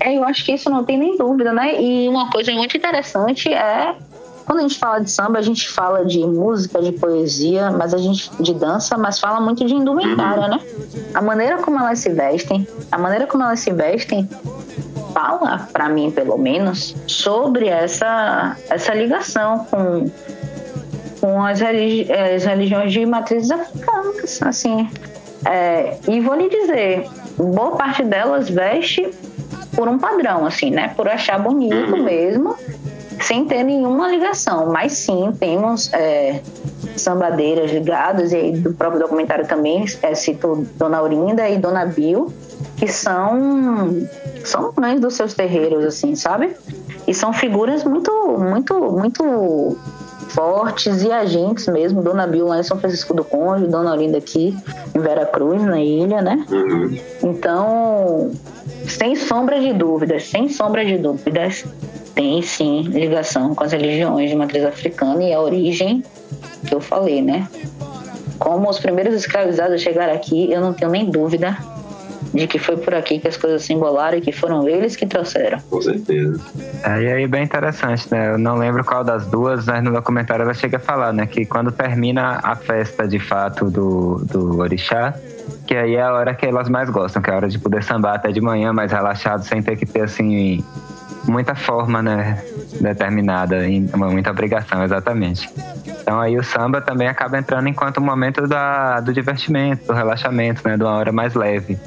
É, 0.00 0.18
eu 0.18 0.24
acho 0.24 0.44
que 0.44 0.50
isso 0.50 0.68
não 0.68 0.82
tem 0.82 0.98
nem 0.98 1.16
dúvida, 1.16 1.52
né? 1.52 1.80
E 1.80 2.08
uma 2.08 2.28
coisa 2.30 2.50
muito 2.50 2.76
interessante 2.76 3.48
é 3.48 3.94
quando 4.46 4.58
a 4.58 4.62
gente 4.62 4.78
fala 4.78 5.00
de 5.00 5.10
samba, 5.10 5.38
a 5.38 5.42
gente 5.42 5.68
fala 5.68 6.04
de 6.04 6.18
música, 6.18 6.80
de 6.80 6.92
poesia, 6.92 7.70
mas 7.70 7.94
a 7.94 7.98
gente 7.98 8.30
de 8.40 8.52
dança, 8.54 8.96
mas 8.98 9.18
fala 9.18 9.40
muito 9.40 9.64
de 9.64 9.74
indumentária, 9.74 10.48
né? 10.48 10.60
A 11.14 11.22
maneira 11.22 11.58
como 11.58 11.78
elas 11.78 11.98
se 12.00 12.10
vestem, 12.10 12.66
a 12.92 12.98
maneira 12.98 13.26
como 13.26 13.42
elas 13.42 13.60
se 13.60 13.72
vestem 13.72 14.28
fala 15.14 15.68
para 15.72 15.88
mim, 15.88 16.10
pelo 16.10 16.36
menos, 16.36 16.94
sobre 17.06 17.68
essa 17.68 18.56
essa 18.68 18.92
ligação 18.92 19.64
com 19.70 20.10
com 21.20 21.42
as, 21.42 21.60
religi 21.60 22.12
as 22.12 22.44
religiões 22.44 22.92
de 22.92 23.06
matrizes 23.06 23.50
africanas, 23.50 24.42
assim. 24.42 24.90
É, 25.46 25.96
e 26.06 26.20
vou 26.20 26.34
lhe 26.34 26.50
dizer, 26.50 27.08
boa 27.38 27.76
parte 27.76 28.02
delas 28.02 28.50
veste 28.50 29.10
por 29.74 29.88
um 29.88 29.98
padrão, 29.98 30.44
assim, 30.44 30.70
né? 30.70 30.88
Por 30.94 31.08
achar 31.08 31.38
bonito 31.38 31.96
mesmo 31.96 32.56
sem 33.20 33.44
ter 33.44 33.62
nenhuma 33.62 34.08
ligação, 34.08 34.70
mas 34.70 34.92
sim 34.92 35.32
temos 35.38 35.92
é, 35.92 36.40
sambadeiras 36.96 37.70
ligadas, 37.70 38.32
e 38.32 38.36
aí 38.36 38.52
do 38.52 38.72
próprio 38.72 39.00
documentário 39.00 39.46
também 39.46 39.84
é, 40.02 40.14
cito 40.14 40.66
Dona 40.76 40.98
Aurinda 40.98 41.48
e 41.48 41.58
Dona 41.58 41.86
Bill, 41.86 42.32
que 42.76 42.88
são, 42.88 44.06
são 44.44 44.72
mães 44.76 45.00
dos 45.00 45.14
seus 45.14 45.34
terreiros, 45.34 45.84
assim, 45.84 46.14
sabe? 46.14 46.54
E 47.06 47.14
são 47.14 47.32
figuras 47.32 47.84
muito, 47.84 48.10
muito, 48.38 48.74
muito 48.92 49.76
fortes 50.28 51.02
e 51.02 51.10
agentes 51.10 51.66
mesmo. 51.68 52.02
Dona 52.02 52.26
Bill 52.26 52.46
lá 52.46 52.60
em 52.60 52.62
São 52.62 52.78
Francisco 52.78 53.14
do 53.14 53.24
Conde, 53.24 53.66
Dona 53.66 53.92
Olinda 53.92 54.18
aqui 54.18 54.56
em 54.94 55.00
Vera 55.00 55.26
Cruz, 55.26 55.62
na 55.62 55.80
ilha, 55.80 56.22
né? 56.22 56.44
Uhum. 56.50 56.98
Então, 57.22 58.30
sem 58.86 59.16
sombra 59.16 59.60
de 59.60 59.72
dúvidas, 59.72 60.24
sem 60.24 60.48
sombra 60.48 60.84
de 60.84 60.98
dúvidas, 60.98 61.64
tem 62.14 62.42
sim 62.42 62.82
ligação 62.82 63.54
com 63.54 63.64
as 63.64 63.72
religiões 63.72 64.30
de 64.30 64.36
matriz 64.36 64.64
africana 64.64 65.22
e 65.22 65.32
a 65.32 65.40
origem 65.40 66.02
que 66.66 66.74
eu 66.74 66.80
falei, 66.80 67.20
né? 67.20 67.48
Como 68.38 68.68
os 68.68 68.78
primeiros 68.78 69.14
escravizados 69.14 69.80
chegaram 69.80 70.12
aqui, 70.12 70.50
eu 70.50 70.60
não 70.60 70.72
tenho 70.72 70.90
nem 70.90 71.10
dúvida 71.10 71.56
de 72.34 72.48
que 72.48 72.58
foi 72.58 72.76
por 72.76 72.94
aqui 72.94 73.20
que 73.20 73.28
as 73.28 73.36
coisas 73.36 73.62
se 73.62 73.72
embolaram 73.72 74.18
e 74.18 74.20
que 74.20 74.32
foram 74.32 74.68
eles 74.68 74.96
que 74.96 75.06
trouxeram. 75.06 75.60
Com 75.70 75.80
certeza. 75.80 76.40
É, 76.82 77.02
e 77.02 77.12
aí, 77.12 77.26
bem 77.28 77.44
interessante, 77.44 78.08
né? 78.10 78.32
Eu 78.32 78.38
não 78.38 78.56
lembro 78.56 78.84
qual 78.84 79.04
das 79.04 79.24
duas, 79.26 79.66
mas 79.66 79.82
no 79.84 79.92
documentário 79.92 80.42
ela 80.42 80.52
chega 80.52 80.78
a 80.78 80.80
falar, 80.80 81.12
né? 81.12 81.26
Que 81.26 81.46
quando 81.46 81.70
termina 81.70 82.40
a 82.42 82.56
festa 82.56 83.06
de 83.06 83.20
fato 83.20 83.70
do, 83.70 84.16
do 84.24 84.58
Orixá, 84.58 85.14
que 85.64 85.76
aí 85.76 85.94
é 85.94 86.02
a 86.02 86.12
hora 86.12 86.34
que 86.34 86.44
elas 86.44 86.68
mais 86.68 86.90
gostam, 86.90 87.22
que 87.22 87.30
é 87.30 87.32
a 87.32 87.36
hora 87.36 87.48
de 87.48 87.58
poder 87.58 87.84
sambar 87.84 88.16
até 88.16 88.32
de 88.32 88.40
manhã, 88.40 88.72
mais 88.72 88.90
relaxado, 88.90 89.44
sem 89.44 89.62
ter 89.62 89.76
que 89.76 89.86
ter, 89.86 90.02
assim, 90.02 90.64
muita 91.24 91.54
forma, 91.54 92.02
né? 92.02 92.42
Determinada, 92.80 93.58
muita 93.96 94.30
obrigação, 94.32 94.82
exatamente. 94.82 95.48
Então 95.86 96.20
aí 96.20 96.36
o 96.36 96.42
samba 96.42 96.80
também 96.80 97.06
acaba 97.06 97.38
entrando 97.38 97.68
enquanto 97.68 98.00
momento 98.00 98.46
da, 98.46 99.00
do 99.00 99.12
divertimento, 99.12 99.86
do 99.86 99.92
relaxamento, 99.92 100.66
né? 100.68 100.76
De 100.76 100.82
uma 100.82 100.92
hora 100.92 101.12
mais 101.12 101.34
leve. 101.34 101.78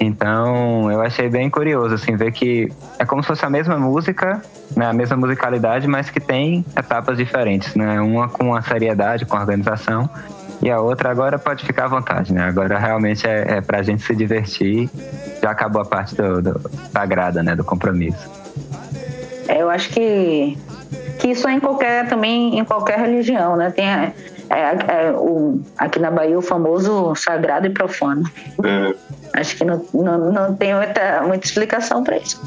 Então, 0.00 0.90
eu 0.90 1.00
achei 1.00 1.28
bem 1.28 1.48
curioso, 1.48 1.94
assim, 1.94 2.16
ver 2.16 2.32
que 2.32 2.68
é 2.98 3.04
como 3.04 3.22
se 3.22 3.28
fosse 3.28 3.44
a 3.44 3.50
mesma 3.50 3.78
música, 3.78 4.42
né, 4.76 4.86
a 4.86 4.92
mesma 4.92 5.16
musicalidade, 5.16 5.86
mas 5.86 6.10
que 6.10 6.20
tem 6.20 6.64
etapas 6.76 7.16
diferentes, 7.16 7.74
né? 7.74 8.00
Uma 8.00 8.28
com 8.28 8.54
a 8.54 8.62
seriedade, 8.62 9.24
com 9.24 9.36
a 9.36 9.40
organização, 9.40 10.08
e 10.60 10.70
a 10.70 10.80
outra 10.80 11.10
agora 11.10 11.38
pode 11.38 11.64
ficar 11.64 11.84
à 11.84 11.88
vontade, 11.88 12.32
né? 12.32 12.44
Agora 12.44 12.78
realmente 12.78 13.26
é, 13.26 13.58
é 13.58 13.60
pra 13.60 13.82
gente 13.82 14.02
se 14.02 14.14
divertir, 14.14 14.90
já 15.42 15.50
acabou 15.50 15.82
a 15.82 15.84
parte 15.84 16.14
do, 16.14 16.42
do, 16.42 16.70
da 16.92 17.06
grada, 17.06 17.42
né, 17.42 17.54
do 17.54 17.64
compromisso. 17.64 18.28
É, 19.46 19.60
eu 19.62 19.70
acho 19.70 19.90
que, 19.90 20.56
que 21.18 21.28
isso 21.28 21.46
é 21.46 21.52
em 21.52 21.60
qualquer, 21.60 22.08
também 22.08 22.58
em 22.58 22.64
qualquer 22.64 22.98
religião, 22.98 23.56
né? 23.56 23.70
Tem, 23.70 23.86
é, 24.50 25.06
é, 25.06 25.12
o, 25.12 25.60
aqui 25.78 25.98
na 25.98 26.10
Bahia 26.10 26.38
o 26.38 26.42
famoso 26.42 27.14
sagrado 27.14 27.66
e 27.66 27.70
profano. 27.70 28.24
É. 28.62 28.94
Acho 29.40 29.56
que 29.56 29.64
não, 29.64 29.84
não, 29.92 30.32
não 30.32 30.54
tem 30.54 30.74
muita, 30.74 31.22
muita 31.22 31.46
explicação 31.46 32.04
para 32.04 32.18
isso. 32.18 32.40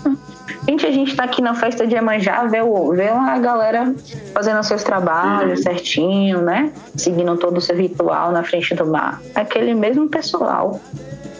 Gente, 0.67 0.85
a 0.85 0.91
gente 0.91 1.11
está 1.11 1.23
aqui 1.23 1.41
na 1.41 1.53
festa 1.53 1.85
de 1.87 1.95
Emanjá, 1.95 2.43
vê, 2.45 2.61
o, 2.61 2.91
vê 2.93 3.07
a 3.09 3.37
galera 3.39 3.93
fazendo 4.33 4.61
seus 4.63 4.83
trabalhos 4.83 5.59
uhum. 5.59 5.63
certinho, 5.63 6.41
né? 6.41 6.71
Seguindo 6.95 7.37
todo 7.37 7.57
o 7.57 7.61
seu 7.61 7.75
ritual 7.75 8.31
na 8.31 8.43
frente 8.43 8.75
do 8.75 8.85
mar. 8.85 9.21
Aquele 9.35 9.73
mesmo 9.73 10.07
pessoal 10.09 10.79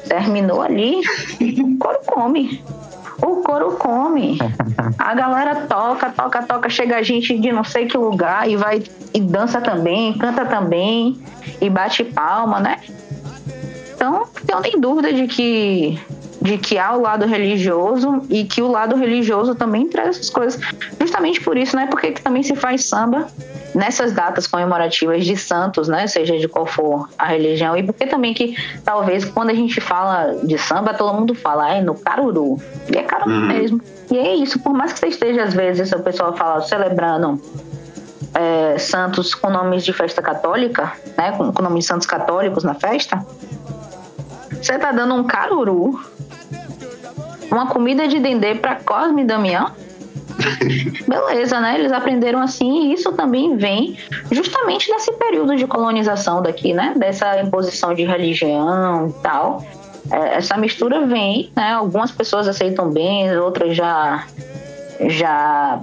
terminou 0.07 0.61
ali, 0.61 1.01
o 1.41 1.77
couro 1.77 1.99
come. 2.05 2.63
O 3.21 3.37
couro 3.37 3.71
come. 3.77 4.37
A 4.97 5.13
galera 5.13 5.67
toca, 5.67 6.09
toca, 6.11 6.43
toca, 6.43 6.69
chega 6.69 6.97
a 6.97 7.03
gente 7.03 7.37
de 7.37 7.51
não 7.51 7.63
sei 7.63 7.87
que 7.87 7.97
lugar 7.97 8.49
e 8.49 8.55
vai 8.55 8.83
e 9.13 9.19
dança 9.19 9.59
também, 9.59 10.17
canta 10.17 10.45
também 10.45 11.19
e 11.59 11.69
bate 11.69 12.03
palma, 12.03 12.59
né? 12.59 12.79
Então, 13.95 14.27
não 14.51 14.61
tenho 14.61 14.79
dúvida 14.79 15.11
de 15.11 15.27
que 15.27 15.99
de 16.41 16.57
que 16.57 16.77
há 16.77 16.95
o 16.95 17.01
lado 17.01 17.25
religioso 17.25 18.21
e 18.29 18.43
que 18.43 18.61
o 18.61 18.69
lado 18.69 18.95
religioso 18.95 19.55
também 19.55 19.87
traz 19.87 20.09
essas 20.09 20.29
coisas. 20.29 20.59
Justamente 20.99 21.41
por 21.41 21.57
isso, 21.57 21.75
né? 21.75 21.87
Porque 21.87 22.11
que 22.11 22.21
também 22.21 22.43
se 22.43 22.55
faz 22.55 22.85
samba 22.85 23.27
nessas 23.73 24.11
datas 24.13 24.47
comemorativas 24.47 25.25
de 25.25 25.35
santos, 25.35 25.87
né? 25.87 26.07
Seja 26.07 26.37
de 26.37 26.47
qual 26.47 26.65
for 26.65 27.09
a 27.17 27.25
religião. 27.25 27.75
E 27.75 27.83
porque 27.83 28.05
também 28.05 28.33
que 28.33 28.55
talvez 28.83 29.25
quando 29.25 29.49
a 29.49 29.53
gente 29.53 29.81
fala 29.81 30.35
de 30.43 30.57
samba, 30.57 30.93
todo 30.93 31.13
mundo 31.13 31.33
fala, 31.33 31.75
é 31.75 31.81
no 31.81 31.95
caruru. 31.95 32.61
E 32.91 32.97
é 32.97 33.03
caruru 33.03 33.31
uhum. 33.31 33.47
mesmo. 33.47 33.81
E 34.11 34.17
é 34.17 34.35
isso, 34.35 34.59
por 34.59 34.73
mais 34.73 34.93
que 34.93 34.99
você 34.99 35.07
esteja, 35.07 35.43
às 35.43 35.53
vezes, 35.53 35.91
o 35.91 35.99
pessoal 35.99 36.35
fala 36.35 36.61
celebrando 36.61 37.41
é, 38.33 38.77
santos 38.77 39.35
com 39.35 39.49
nomes 39.49 39.83
de 39.83 39.91
festa 39.91 40.21
católica, 40.21 40.93
né? 41.17 41.31
Com, 41.31 41.51
com 41.51 41.61
nomes 41.61 41.83
de 41.83 41.87
santos 41.87 42.07
católicos 42.07 42.63
na 42.63 42.75
festa 42.75 43.25
você 44.61 44.77
tá 44.77 44.91
dando 44.91 45.13
um 45.13 45.23
caruru, 45.23 45.99
uma 47.51 47.67
comida 47.67 48.07
de 48.07 48.19
dendê 48.19 48.55
para 48.55 48.75
Cosme 48.75 49.23
e 49.23 49.25
Damião? 49.25 49.71
Beleza, 51.07 51.59
né? 51.59 51.79
Eles 51.79 51.91
aprenderam 51.91 52.41
assim 52.41 52.89
e 52.89 52.93
isso 52.93 53.11
também 53.13 53.57
vem 53.57 53.97
justamente 54.31 54.91
desse 54.91 55.11
período 55.13 55.55
de 55.55 55.65
colonização 55.65 56.41
daqui, 56.41 56.73
né? 56.73 56.93
Dessa 56.97 57.41
imposição 57.41 57.93
de 57.93 58.03
religião 58.03 59.09
e 59.09 59.23
tal. 59.23 59.65
É, 60.11 60.35
essa 60.35 60.57
mistura 60.57 61.05
vem, 61.05 61.51
né? 61.55 61.73
Algumas 61.73 62.11
pessoas 62.11 62.47
aceitam 62.47 62.89
bem, 62.89 63.35
outras 63.37 63.75
já 63.75 64.25
já 65.07 65.81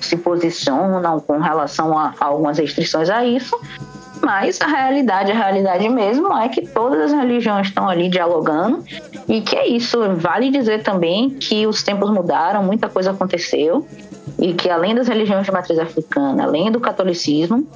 se 0.00 0.16
posicionam 0.16 1.18
com 1.20 1.38
relação 1.38 1.98
a, 1.98 2.14
a 2.20 2.26
algumas 2.26 2.58
restrições 2.58 3.08
a 3.10 3.24
isso, 3.24 3.58
mas 4.24 4.60
a 4.60 4.66
realidade, 4.66 5.30
a 5.30 5.34
realidade 5.34 5.88
mesmo 5.88 6.34
é 6.36 6.48
que 6.48 6.66
todas 6.66 7.12
as 7.12 7.12
religiões 7.12 7.68
estão 7.68 7.88
ali 7.88 8.08
dialogando 8.08 8.82
e 9.28 9.40
que 9.40 9.54
é 9.54 9.68
isso. 9.68 9.98
Vale 10.16 10.50
dizer 10.50 10.82
também 10.82 11.30
que 11.30 11.66
os 11.66 11.82
tempos 11.82 12.10
mudaram, 12.10 12.62
muita 12.62 12.88
coisa 12.88 13.10
aconteceu 13.10 13.86
e 14.38 14.54
que 14.54 14.70
além 14.70 14.94
das 14.94 15.08
religiões 15.08 15.44
de 15.44 15.52
matriz 15.52 15.78
africana, 15.78 16.44
além 16.44 16.72
do 16.72 16.80
catolicismo, 16.80 17.66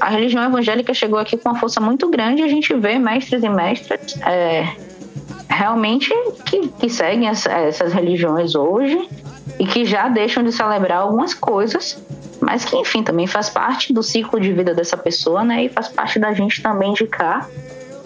a 0.00 0.08
religião 0.08 0.44
evangélica 0.44 0.94
chegou 0.94 1.18
aqui 1.18 1.36
com 1.36 1.48
uma 1.48 1.58
força 1.58 1.80
muito 1.80 2.08
grande 2.08 2.42
e 2.42 2.44
a 2.44 2.48
gente 2.48 2.72
vê 2.74 2.98
mestres 2.98 3.42
e 3.42 3.48
mestras 3.48 4.16
é, 4.22 4.68
realmente 5.48 6.10
que, 6.44 6.68
que 6.68 6.88
seguem 6.88 7.28
essa, 7.28 7.50
essas 7.50 7.92
religiões 7.92 8.54
hoje 8.54 9.08
e 9.58 9.66
que 9.66 9.84
já 9.84 10.08
deixam 10.08 10.44
de 10.44 10.52
celebrar 10.52 10.98
algumas 10.98 11.34
coisas 11.34 12.00
mas 12.40 12.64
que 12.64 12.76
enfim 12.76 13.02
também 13.02 13.26
faz 13.26 13.48
parte 13.48 13.92
do 13.92 14.02
ciclo 14.02 14.40
de 14.40 14.52
vida 14.52 14.74
dessa 14.74 14.96
pessoa, 14.96 15.44
né? 15.44 15.64
E 15.64 15.68
faz 15.68 15.88
parte 15.88 16.18
da 16.18 16.32
gente 16.32 16.62
também 16.62 16.92
de 16.92 17.06
cá 17.06 17.46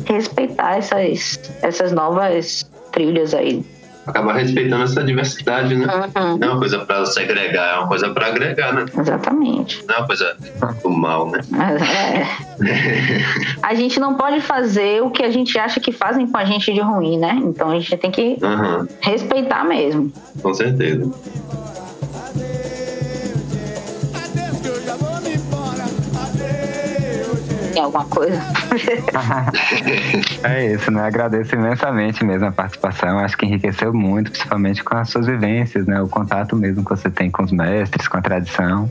respeitar 0.05 0.77
essas, 0.77 1.41
essas 1.63 1.93
novas 1.93 2.69
trilhas 2.91 3.35
aí. 3.35 3.65
Acabar 4.05 4.35
respeitando 4.35 4.83
essa 4.83 5.05
diversidade, 5.05 5.77
né? 5.77 5.87
Uhum. 5.87 6.37
Não 6.37 6.49
é 6.49 6.51
uma 6.51 6.59
coisa 6.59 6.81
para 6.81 7.07
segregar, 7.07 7.77
é 7.77 7.79
uma 7.79 7.87
coisa 7.87 8.11
para 8.11 8.27
agregar, 8.27 8.73
né? 8.73 8.85
Exatamente. 8.99 9.85
Não 9.87 9.95
é 9.95 9.99
uma 9.99 10.07
coisa 10.09 10.37
do 10.83 10.91
mal, 10.91 11.31
né? 11.31 11.41
É. 11.57 12.27
a 13.63 13.75
gente 13.75 14.01
não 14.01 14.17
pode 14.17 14.41
fazer 14.41 15.01
o 15.03 15.11
que 15.11 15.23
a 15.23 15.31
gente 15.31 15.57
acha 15.57 15.79
que 15.79 15.93
fazem 15.93 16.27
com 16.27 16.37
a 16.37 16.45
gente 16.45 16.73
de 16.73 16.81
ruim, 16.81 17.17
né? 17.17 17.41
Então 17.45 17.71
a 17.71 17.79
gente 17.79 17.97
tem 17.97 18.11
que 18.11 18.39
uhum. 18.43 18.89
respeitar 19.01 19.65
mesmo. 19.65 20.13
Com 20.43 20.53
certeza. 20.53 21.09
Alguma 27.93 28.05
coisa? 28.07 28.41
é 30.43 30.73
isso, 30.73 30.91
né? 30.91 31.03
Agradeço 31.03 31.55
imensamente 31.55 32.25
mesmo 32.25 32.47
a 32.47 32.53
participação. 32.53 33.19
Acho 33.19 33.37
que 33.37 33.47
enriqueceu 33.47 33.93
muito, 33.93 34.31
principalmente 34.31 34.83
com 34.83 34.97
as 34.97 35.11
suas 35.11 35.27
vivências, 35.27 35.87
né? 35.87 36.01
O 36.01 36.09
contato 36.09 36.57
mesmo 36.57 36.83
que 36.83 36.91
você 36.91 37.11
tem 37.11 37.31
com 37.31 37.43
os 37.43 37.53
mestres, 37.53 38.09
com 38.09 38.17
a 38.17 38.23
tradição. 38.23 38.91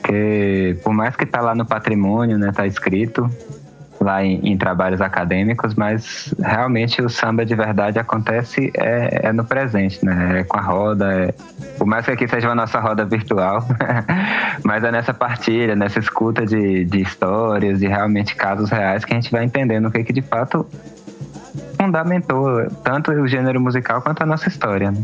Porque 0.00 0.78
por 0.82 0.92
mais 0.92 1.16
que 1.16 1.26
tá 1.26 1.40
lá 1.40 1.54
no 1.54 1.66
patrimônio, 1.66 2.38
né? 2.38 2.52
Tá 2.54 2.66
escrito, 2.66 3.28
lá 4.02 4.24
em, 4.24 4.40
em, 4.52 4.56
trabalhos 4.56 5.00
acadêmicos, 5.00 5.74
mas 5.74 6.34
realmente 6.38 7.00
o 7.00 7.08
samba 7.08 7.44
de 7.44 7.54
verdade 7.54 7.98
acontece 7.98 8.72
é, 8.76 9.28
é 9.28 9.32
no 9.32 9.44
presente, 9.44 10.04
né? 10.04 10.40
É 10.40 10.44
com 10.44 10.58
a 10.58 10.62
roda, 10.62 11.12
é, 11.12 11.34
por 11.78 11.86
mais 11.86 12.04
que 12.04 12.12
aqui 12.12 12.28
seja 12.28 12.50
a 12.50 12.54
nossa 12.54 12.80
roda 12.80 13.04
virtual, 13.04 13.64
mas 14.64 14.84
é 14.84 14.90
nessa 14.90 15.14
partilha, 15.14 15.76
nessa 15.76 15.98
escuta 15.98 16.44
de, 16.44 16.84
de 16.84 17.00
histórias, 17.00 17.78
de 17.78 17.86
realmente 17.86 18.34
casos 18.34 18.70
reais 18.70 19.04
que 19.04 19.12
a 19.12 19.16
gente 19.16 19.30
vai 19.30 19.44
entendendo 19.44 19.86
o 19.86 19.90
que, 19.90 20.02
que 20.04 20.12
de 20.12 20.22
fato 20.22 20.66
fundamentou 21.76 22.70
tanto 22.84 23.10
o 23.10 23.26
gênero 23.26 23.60
musical 23.60 24.00
quanto 24.02 24.22
a 24.22 24.26
nossa 24.26 24.48
história. 24.48 24.90
Né? 24.90 25.02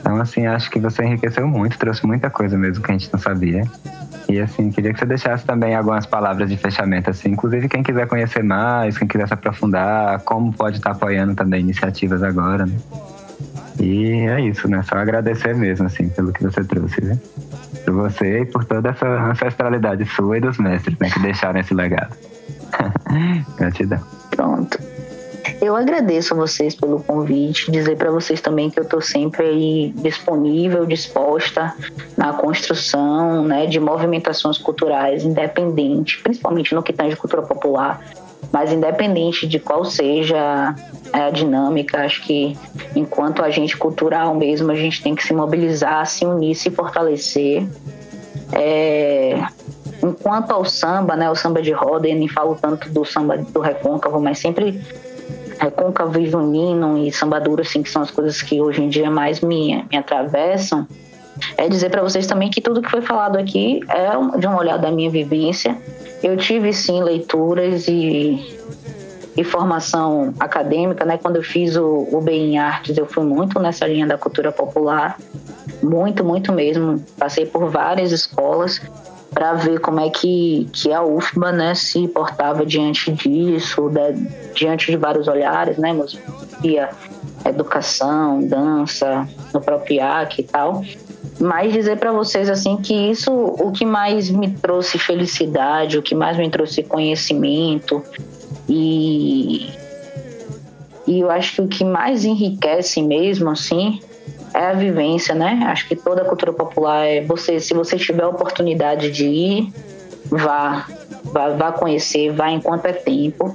Então, 0.00 0.20
assim, 0.20 0.46
acho 0.46 0.70
que 0.70 0.78
você 0.78 1.04
enriqueceu 1.04 1.46
muito, 1.46 1.78
trouxe 1.78 2.06
muita 2.06 2.30
coisa 2.30 2.56
mesmo 2.56 2.82
que 2.82 2.90
a 2.90 2.94
gente 2.94 3.10
não 3.12 3.18
sabia. 3.18 3.64
E 4.28 4.40
assim, 4.40 4.70
queria 4.70 4.92
que 4.92 4.98
você 4.98 5.06
deixasse 5.06 5.44
também 5.44 5.74
algumas 5.74 6.06
palavras 6.06 6.48
de 6.48 6.56
fechamento, 6.56 7.10
assim, 7.10 7.30
inclusive 7.30 7.68
quem 7.68 7.82
quiser 7.82 8.06
conhecer 8.06 8.42
mais, 8.42 8.96
quem 8.96 9.06
quiser 9.06 9.28
se 9.28 9.34
aprofundar, 9.34 10.20
como 10.20 10.52
pode 10.52 10.78
estar 10.78 10.92
apoiando 10.92 11.34
também 11.34 11.60
iniciativas 11.60 12.22
agora, 12.22 12.64
né? 12.64 12.76
E 13.80 14.26
é 14.28 14.40
isso, 14.40 14.68
né? 14.68 14.82
Só 14.82 14.96
agradecer 14.96 15.54
mesmo, 15.54 15.86
assim, 15.86 16.08
pelo 16.08 16.32
que 16.32 16.42
você 16.42 16.62
trouxe, 16.64 17.04
né? 17.04 17.18
Por 17.84 17.94
você 17.94 18.40
e 18.42 18.46
por 18.46 18.64
toda 18.64 18.90
essa 18.90 19.06
ancestralidade 19.06 20.04
sua 20.06 20.38
e 20.38 20.40
dos 20.40 20.58
mestres, 20.58 20.96
né? 20.98 21.10
Que 21.10 21.20
deixaram 21.20 21.60
esse 21.60 21.74
legado. 21.74 22.16
Gratidão. 23.58 24.00
Pronto. 24.30 24.78
Eu 25.60 25.76
agradeço 25.76 26.34
a 26.34 26.36
vocês 26.36 26.74
pelo 26.74 27.02
convite, 27.02 27.70
dizer 27.70 27.96
para 27.96 28.10
vocês 28.10 28.40
também 28.40 28.70
que 28.70 28.78
eu 28.78 28.84
estou 28.84 29.00
sempre 29.00 29.46
aí 29.46 29.92
disponível, 29.96 30.86
disposta 30.86 31.74
na 32.16 32.32
construção 32.32 33.44
né, 33.44 33.66
de 33.66 33.78
movimentações 33.78 34.58
culturais 34.58 35.24
independentes, 35.24 36.20
principalmente 36.22 36.74
no 36.74 36.82
que 36.82 36.92
tange 36.92 37.16
cultura 37.16 37.42
popular, 37.42 38.00
mas 38.52 38.72
independente 38.72 39.46
de 39.46 39.58
qual 39.58 39.84
seja 39.84 40.74
a 41.12 41.30
dinâmica, 41.30 42.04
acho 42.04 42.22
que 42.22 42.56
enquanto 42.94 43.42
agente 43.42 43.76
cultural 43.76 44.34
mesmo, 44.34 44.70
a 44.70 44.74
gente 44.74 45.02
tem 45.02 45.14
que 45.14 45.24
se 45.24 45.34
mobilizar, 45.34 46.06
se 46.06 46.24
unir, 46.24 46.54
se 46.54 46.70
fortalecer. 46.70 47.66
É, 48.52 49.42
enquanto 50.02 50.50
ao 50.52 50.64
samba, 50.64 51.16
né, 51.16 51.30
o 51.30 51.34
samba 51.34 51.60
de 51.62 51.72
roda, 51.72 52.06
eu 52.06 52.14
nem 52.14 52.28
falo 52.28 52.56
tanto 52.60 52.88
do 52.90 53.04
samba 53.04 53.38
do 53.38 53.60
recôncavo, 53.60 54.20
mas 54.20 54.38
sempre 54.38 54.80
recôncavo 55.58 56.18
e 56.18 56.26
junino 56.26 56.98
e 56.98 57.12
samba 57.12 57.40
duro, 57.40 57.62
assim, 57.62 57.82
que 57.82 57.90
são 57.90 58.02
as 58.02 58.10
coisas 58.10 58.40
que 58.42 58.60
hoje 58.60 58.82
em 58.82 58.88
dia 58.88 59.10
mais 59.10 59.40
me, 59.40 59.84
me 59.90 59.96
atravessam, 59.96 60.86
é 61.56 61.68
dizer 61.68 61.90
para 61.90 62.02
vocês 62.02 62.26
também 62.26 62.50
que 62.50 62.60
tudo 62.60 62.80
que 62.80 62.90
foi 62.90 63.00
falado 63.00 63.36
aqui 63.36 63.80
é 63.88 64.38
de 64.38 64.46
um 64.46 64.56
olhar 64.56 64.78
da 64.78 64.90
minha 64.90 65.10
vivência. 65.10 65.76
Eu 66.22 66.36
tive 66.36 66.72
sim 66.72 67.02
leituras 67.02 67.88
e, 67.88 68.56
e 69.36 69.44
formação 69.44 70.32
acadêmica, 70.38 71.04
né? 71.04 71.18
Quando 71.18 71.36
eu 71.36 71.42
fiz 71.42 71.76
o, 71.76 72.08
o 72.10 72.20
B 72.20 72.32
em 72.32 72.58
Artes, 72.58 72.96
eu 72.96 73.06
fui 73.06 73.24
muito 73.24 73.58
nessa 73.58 73.86
linha 73.86 74.06
da 74.06 74.16
cultura 74.16 74.52
popular, 74.52 75.18
muito, 75.82 76.24
muito 76.24 76.52
mesmo. 76.52 77.04
Passei 77.18 77.44
por 77.44 77.68
várias 77.68 78.12
escolas 78.12 78.80
para 79.34 79.54
ver 79.54 79.80
como 79.80 80.00
é 80.00 80.08
que, 80.08 80.68
que 80.72 80.92
a 80.92 81.02
UFBA 81.02 81.52
né, 81.52 81.74
se 81.74 82.06
portava 82.06 82.64
diante 82.64 83.10
disso, 83.12 83.90
né, 83.90 84.12
diante 84.54 84.92
de 84.92 84.96
vários 84.96 85.26
olhares, 85.26 85.76
né, 85.76 85.92
música, 85.92 86.22
educação, 87.44 88.40
dança, 88.46 89.28
no 89.52 89.60
próprio 89.60 89.96
IAC 89.96 90.40
e 90.40 90.44
tal. 90.44 90.82
Mas 91.40 91.72
dizer 91.72 91.98
para 91.98 92.12
vocês 92.12 92.48
assim 92.48 92.76
que 92.76 92.94
isso 92.94 93.32
o 93.32 93.72
que 93.72 93.84
mais 93.84 94.30
me 94.30 94.50
trouxe 94.52 94.98
felicidade, 94.98 95.98
o 95.98 96.02
que 96.02 96.14
mais 96.14 96.38
me 96.38 96.48
trouxe 96.48 96.82
conhecimento 96.82 98.02
e 98.68 99.68
e 101.06 101.20
eu 101.20 101.30
acho 101.30 101.56
que 101.56 101.60
o 101.60 101.68
que 101.68 101.84
mais 101.84 102.24
enriquece 102.24 103.02
mesmo 103.02 103.50
assim 103.50 104.00
é 104.54 104.66
a 104.66 104.72
vivência, 104.72 105.34
né? 105.34 105.60
Acho 105.66 105.88
que 105.88 105.96
toda 105.96 106.22
a 106.22 106.24
cultura 106.24 106.52
popular 106.52 107.04
é 107.04 107.20
você, 107.20 107.58
se 107.58 107.74
você 107.74 107.96
tiver 107.96 108.22
a 108.22 108.28
oportunidade 108.28 109.10
de 109.10 109.26
ir, 109.26 109.72
vá, 110.26 110.86
vá, 111.24 111.50
vá 111.50 111.72
conhecer, 111.72 112.32
vá 112.32 112.50
enquanto 112.50 112.86
é 112.86 112.92
tempo. 112.92 113.54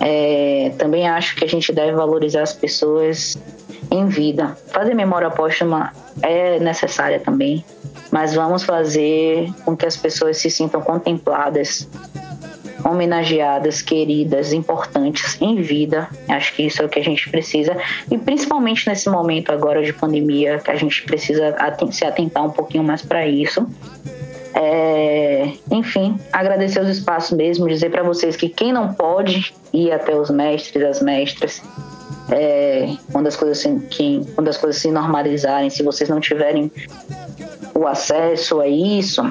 É, 0.00 0.72
também 0.78 1.08
acho 1.08 1.36
que 1.36 1.44
a 1.44 1.48
gente 1.48 1.72
deve 1.72 1.92
valorizar 1.92 2.42
as 2.42 2.52
pessoas 2.52 3.36
em 3.90 4.06
vida. 4.06 4.56
Fazer 4.68 4.94
memória 4.94 5.30
póstuma 5.30 5.92
é 6.22 6.58
necessária 6.58 7.20
também, 7.20 7.64
mas 8.10 8.34
vamos 8.34 8.62
fazer 8.62 9.52
com 9.64 9.76
que 9.76 9.86
as 9.86 9.96
pessoas 9.96 10.38
se 10.38 10.50
sintam 10.50 10.80
contempladas 10.80 11.88
homenageadas, 12.88 13.82
queridas, 13.82 14.52
importantes 14.52 15.36
em 15.40 15.56
vida. 15.60 16.08
Acho 16.28 16.54
que 16.54 16.62
isso 16.62 16.82
é 16.82 16.86
o 16.86 16.88
que 16.88 16.98
a 16.98 17.04
gente 17.04 17.28
precisa. 17.28 17.76
E 18.10 18.16
principalmente 18.16 18.88
nesse 18.88 19.08
momento 19.08 19.50
agora 19.50 19.82
de 19.82 19.92
pandemia, 19.92 20.58
que 20.58 20.70
a 20.70 20.76
gente 20.76 21.02
precisa 21.02 21.54
se 21.90 22.04
atentar 22.04 22.44
um 22.44 22.50
pouquinho 22.50 22.84
mais 22.84 23.02
para 23.02 23.26
isso. 23.26 23.66
É, 24.54 25.52
enfim, 25.70 26.18
agradecer 26.32 26.80
os 26.80 26.88
espaços 26.88 27.36
mesmo, 27.36 27.68
dizer 27.68 27.90
para 27.90 28.02
vocês 28.02 28.36
que 28.36 28.48
quem 28.48 28.72
não 28.72 28.94
pode 28.94 29.52
ir 29.72 29.92
até 29.92 30.16
os 30.16 30.30
mestres, 30.30 30.82
as 30.82 31.02
mestras, 31.02 31.62
é, 32.30 32.96
quando, 33.12 33.26
as 33.26 33.36
coisas 33.36 33.58
se, 33.58 33.78
que, 33.90 34.22
quando 34.34 34.48
as 34.48 34.56
coisas 34.56 34.80
se 34.80 34.90
normalizarem, 34.90 35.68
se 35.68 35.82
vocês 35.82 36.08
não 36.08 36.20
tiverem 36.20 36.72
o 37.74 37.86
acesso 37.86 38.60
a 38.60 38.66
isso, 38.66 39.22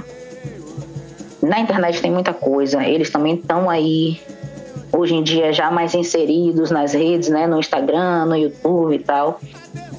na 1.46 1.60
internet 1.60 2.02
tem 2.02 2.12
muita 2.12 2.34
coisa, 2.34 2.84
eles 2.84 3.10
também 3.10 3.36
estão 3.36 3.70
aí 3.70 4.20
hoje 4.92 5.14
em 5.14 5.24
dia 5.24 5.52
já 5.52 5.70
mais 5.70 5.94
inseridos 5.94 6.72
nas 6.72 6.94
redes, 6.94 7.30
né, 7.30 7.46
no 7.48 7.60
Instagram, 7.60 8.26
no 8.26 8.36
YouTube 8.36 8.96
e 8.96 9.00
tal. 9.00 9.40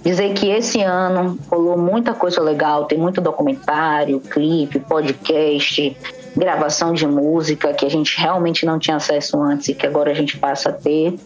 Dizer 0.02 0.34
que 0.34 0.48
esse 0.48 0.80
ano 0.82 1.38
rolou 1.50 1.76
muita 1.76 2.14
coisa 2.14 2.40
legal, 2.40 2.84
tem 2.84 2.96
muito 2.98 3.20
documentário, 3.20 4.20
clipe, 4.20 4.78
podcast, 4.78 5.96
gravação 6.36 6.92
de 6.92 7.06
música 7.06 7.72
que 7.72 7.84
a 7.84 7.88
gente 7.88 8.18
realmente 8.20 8.64
não 8.64 8.78
tinha 8.78 8.96
acesso 8.96 9.40
antes 9.40 9.68
e 9.68 9.74
que 9.74 9.86
agora 9.86 10.10
a 10.10 10.14
gente 10.14 10.36
passa 10.38 10.68
a 10.68 10.72
ter. 10.72 11.18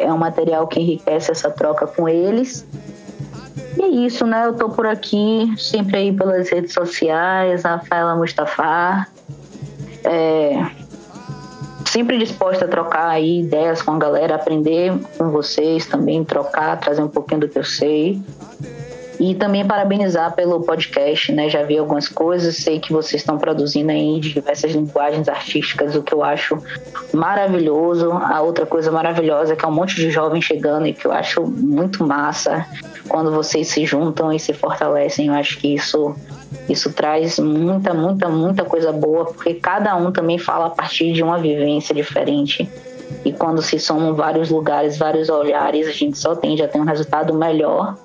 É 0.00 0.12
um 0.12 0.18
material 0.18 0.66
que 0.68 0.80
enriquece 0.80 1.32
essa 1.32 1.50
troca 1.50 1.86
com 1.86 2.08
eles. 2.08 2.64
E 3.76 3.82
é 3.82 3.88
isso, 3.88 4.26
né? 4.26 4.46
Eu 4.46 4.54
tô 4.54 4.68
por 4.68 4.86
aqui, 4.86 5.52
sempre 5.56 5.98
aí 5.98 6.12
pelas 6.12 6.48
redes 6.50 6.72
sociais, 6.72 7.64
Rafaela 7.64 8.14
Mustafa. 8.16 9.06
É, 10.08 10.70
sempre 11.84 12.18
disposta 12.18 12.64
a 12.64 12.68
trocar 12.68 13.08
aí 13.08 13.40
ideias 13.40 13.82
com 13.82 13.92
a 13.92 13.98
galera, 13.98 14.34
aprender 14.34 14.92
com 15.16 15.30
vocês 15.30 15.86
também, 15.86 16.24
trocar, 16.24 16.78
trazer 16.78 17.02
um 17.02 17.08
pouquinho 17.08 17.40
do 17.40 17.48
que 17.48 17.58
eu 17.58 17.64
sei. 17.64 18.20
E 19.18 19.34
também 19.34 19.66
parabenizar 19.66 20.34
pelo 20.34 20.60
podcast, 20.60 21.32
né? 21.32 21.48
Já 21.48 21.64
vi 21.64 21.76
algumas 21.76 22.08
coisas, 22.08 22.56
sei 22.56 22.78
que 22.78 22.92
vocês 22.92 23.20
estão 23.20 23.36
produzindo 23.36 23.92
de 23.92 24.32
diversas 24.32 24.72
linguagens 24.72 25.28
artísticas, 25.28 25.96
o 25.96 26.02
que 26.02 26.14
eu 26.14 26.22
acho 26.22 26.62
maravilhoso. 27.12 28.12
A 28.12 28.40
outra 28.40 28.64
coisa 28.64 28.92
maravilhosa 28.92 29.54
é 29.54 29.56
que 29.56 29.64
é 29.64 29.68
um 29.68 29.72
monte 29.72 29.96
de 29.96 30.10
jovens 30.10 30.44
chegando 30.44 30.86
e 30.86 30.92
que 30.92 31.06
eu 31.06 31.12
acho 31.12 31.42
muito 31.42 32.06
massa 32.06 32.64
quando 33.08 33.32
vocês 33.32 33.68
se 33.68 33.84
juntam 33.84 34.32
e 34.32 34.38
se 34.38 34.52
fortalecem. 34.52 35.26
Eu 35.26 35.34
acho 35.34 35.58
que 35.58 35.74
isso 35.74 36.14
isso 36.68 36.92
traz 36.92 37.38
muita, 37.38 37.92
muita, 37.94 38.28
muita 38.28 38.64
coisa 38.64 38.92
boa, 38.92 39.26
porque 39.26 39.54
cada 39.54 39.96
um 39.96 40.12
também 40.12 40.38
fala 40.38 40.66
a 40.66 40.70
partir 40.70 41.12
de 41.12 41.22
uma 41.22 41.38
vivência 41.38 41.94
diferente. 41.94 42.68
E 43.24 43.32
quando 43.32 43.62
se 43.62 43.78
somam 43.78 44.14
vários 44.14 44.50
lugares, 44.50 44.98
vários 44.98 45.28
olhares, 45.28 45.86
a 45.88 45.92
gente 45.92 46.18
só 46.18 46.34
tende 46.34 46.62
a 46.62 46.68
ter 46.68 46.78
um 46.78 46.84
resultado 46.84 47.34
melhor. 47.34 47.96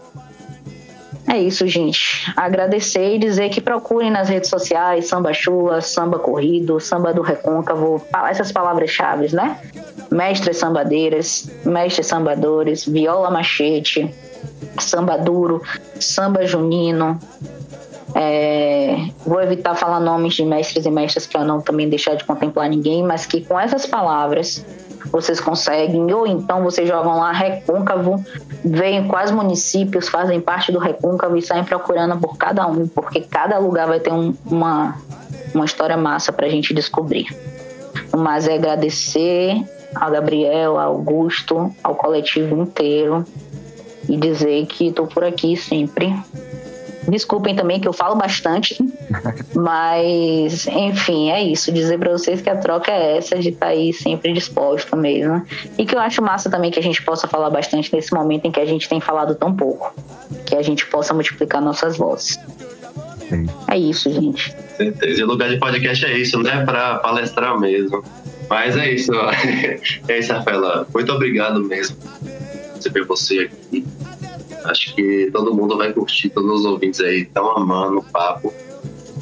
É 1.27 1.37
isso, 1.37 1.65
gente. 1.67 2.31
Agradecer 2.35 3.15
e 3.15 3.19
dizer 3.19 3.49
que 3.49 3.61
procurem 3.61 4.11
nas 4.11 4.29
redes 4.29 4.49
sociais 4.49 5.07
Samba 5.07 5.33
Chula, 5.33 5.81
Samba 5.81 6.19
Corrido, 6.19 6.79
Samba 6.79 7.13
do 7.13 7.21
Recôncavo, 7.21 8.01
essas 8.29 8.51
palavras-chave, 8.51 9.33
né? 9.33 9.59
Mestres 10.11 10.57
sambadeiras, 10.57 11.49
mestres 11.65 12.07
sambadores, 12.07 12.85
viola 12.85 13.31
machete, 13.31 14.13
samba 14.77 15.17
duro, 15.17 15.61
samba 15.99 16.45
junino, 16.45 17.19
é, 18.15 19.07
vou 19.25 19.41
evitar 19.41 19.75
falar 19.75 19.99
nomes 19.99 20.35
de 20.35 20.45
mestres 20.45 20.85
e 20.85 20.91
mestras 20.91 21.25
para 21.25 21.43
não 21.43 21.59
também 21.59 21.89
deixar 21.89 22.15
de 22.15 22.23
contemplar 22.23 22.69
ninguém, 22.69 23.03
mas 23.03 23.25
que 23.25 23.41
com 23.41 23.59
essas 23.59 23.85
palavras 23.85 24.63
vocês 25.11 25.39
conseguem, 25.39 26.11
ou 26.13 26.25
então 26.25 26.63
vocês 26.63 26.87
jogam 26.87 27.17
lá 27.19 27.31
recôncavo, 27.31 28.23
veem 28.63 29.07
quais 29.07 29.31
municípios 29.31 30.07
fazem 30.07 30.39
parte 30.39 30.71
do 30.71 30.79
recôncavo 30.79 31.37
e 31.37 31.41
saem 31.41 31.63
procurando 31.63 32.17
por 32.19 32.37
cada 32.37 32.65
um, 32.67 32.87
porque 32.87 33.21
cada 33.21 33.57
lugar 33.59 33.87
vai 33.87 33.99
ter 33.99 34.11
um, 34.11 34.33
uma, 34.45 34.97
uma 35.53 35.65
história 35.65 35.97
massa 35.97 36.31
para 36.31 36.45
a 36.45 36.49
gente 36.49 36.73
descobrir. 36.73 37.27
Mas 38.15 38.47
é 38.47 38.55
agradecer 38.55 39.63
ao 39.95 40.11
Gabriel, 40.11 40.79
ao 40.79 40.93
Augusto, 40.93 41.73
ao 41.83 41.95
coletivo 41.95 42.61
inteiro 42.61 43.25
e 44.07 44.17
dizer 44.17 44.65
que 44.67 44.87
estou 44.87 45.07
por 45.07 45.23
aqui 45.23 45.55
sempre 45.55 46.13
Desculpem 47.07 47.55
também 47.55 47.79
que 47.79 47.87
eu 47.87 47.93
falo 47.93 48.15
bastante, 48.15 48.77
mas 49.55 50.67
enfim, 50.67 51.31
é 51.31 51.43
isso. 51.43 51.71
Dizer 51.71 51.99
para 51.99 52.11
vocês 52.11 52.41
que 52.41 52.49
a 52.49 52.57
troca 52.57 52.91
é 52.91 53.17
essa, 53.17 53.37
de 53.37 53.49
estar 53.49 53.67
tá 53.67 53.71
aí 53.71 53.93
sempre 53.93 54.33
disposto 54.33 54.95
mesmo. 54.95 55.45
E 55.77 55.85
que 55.85 55.95
eu 55.95 55.99
acho 55.99 56.21
massa 56.21 56.49
também 56.49 56.71
que 56.71 56.79
a 56.79 56.83
gente 56.83 57.01
possa 57.03 57.27
falar 57.27 57.49
bastante 57.49 57.93
nesse 57.93 58.13
momento 58.13 58.45
em 58.45 58.51
que 58.51 58.59
a 58.59 58.65
gente 58.65 58.87
tem 58.87 58.99
falado 58.99 59.35
tão 59.35 59.53
pouco. 59.53 59.93
Que 60.45 60.55
a 60.55 60.61
gente 60.61 60.85
possa 60.85 61.13
multiplicar 61.13 61.61
nossas 61.61 61.97
vozes. 61.97 62.39
Sim. 63.29 63.47
É 63.67 63.77
isso, 63.77 64.11
gente. 64.11 64.55
Certeza. 64.77 65.19
E 65.19 65.23
o 65.23 65.27
lugar 65.27 65.49
de 65.49 65.57
podcast 65.57 66.05
é 66.05 66.17
isso, 66.17 66.39
né? 66.41 66.63
Para 66.65 66.99
palestrar 66.99 67.59
mesmo. 67.59 68.03
Mas 68.49 68.77
é 68.77 68.91
isso. 68.91 69.11
É 70.07 70.19
isso, 70.19 70.33
Rafaela. 70.33 70.87
Muito 70.93 71.11
obrigado 71.11 71.63
mesmo 71.63 71.95
por 71.95 72.75
receber 72.75 73.05
você 73.05 73.39
aqui. 73.39 73.85
Acho 74.65 74.95
que 74.95 75.29
todo 75.31 75.53
mundo 75.53 75.77
vai 75.77 75.91
curtir, 75.93 76.29
todos 76.29 76.61
os 76.61 76.65
ouvintes 76.65 76.99
aí 76.99 77.21
estão 77.21 77.57
amando 77.57 77.99
o 77.99 78.03
papo. 78.03 78.53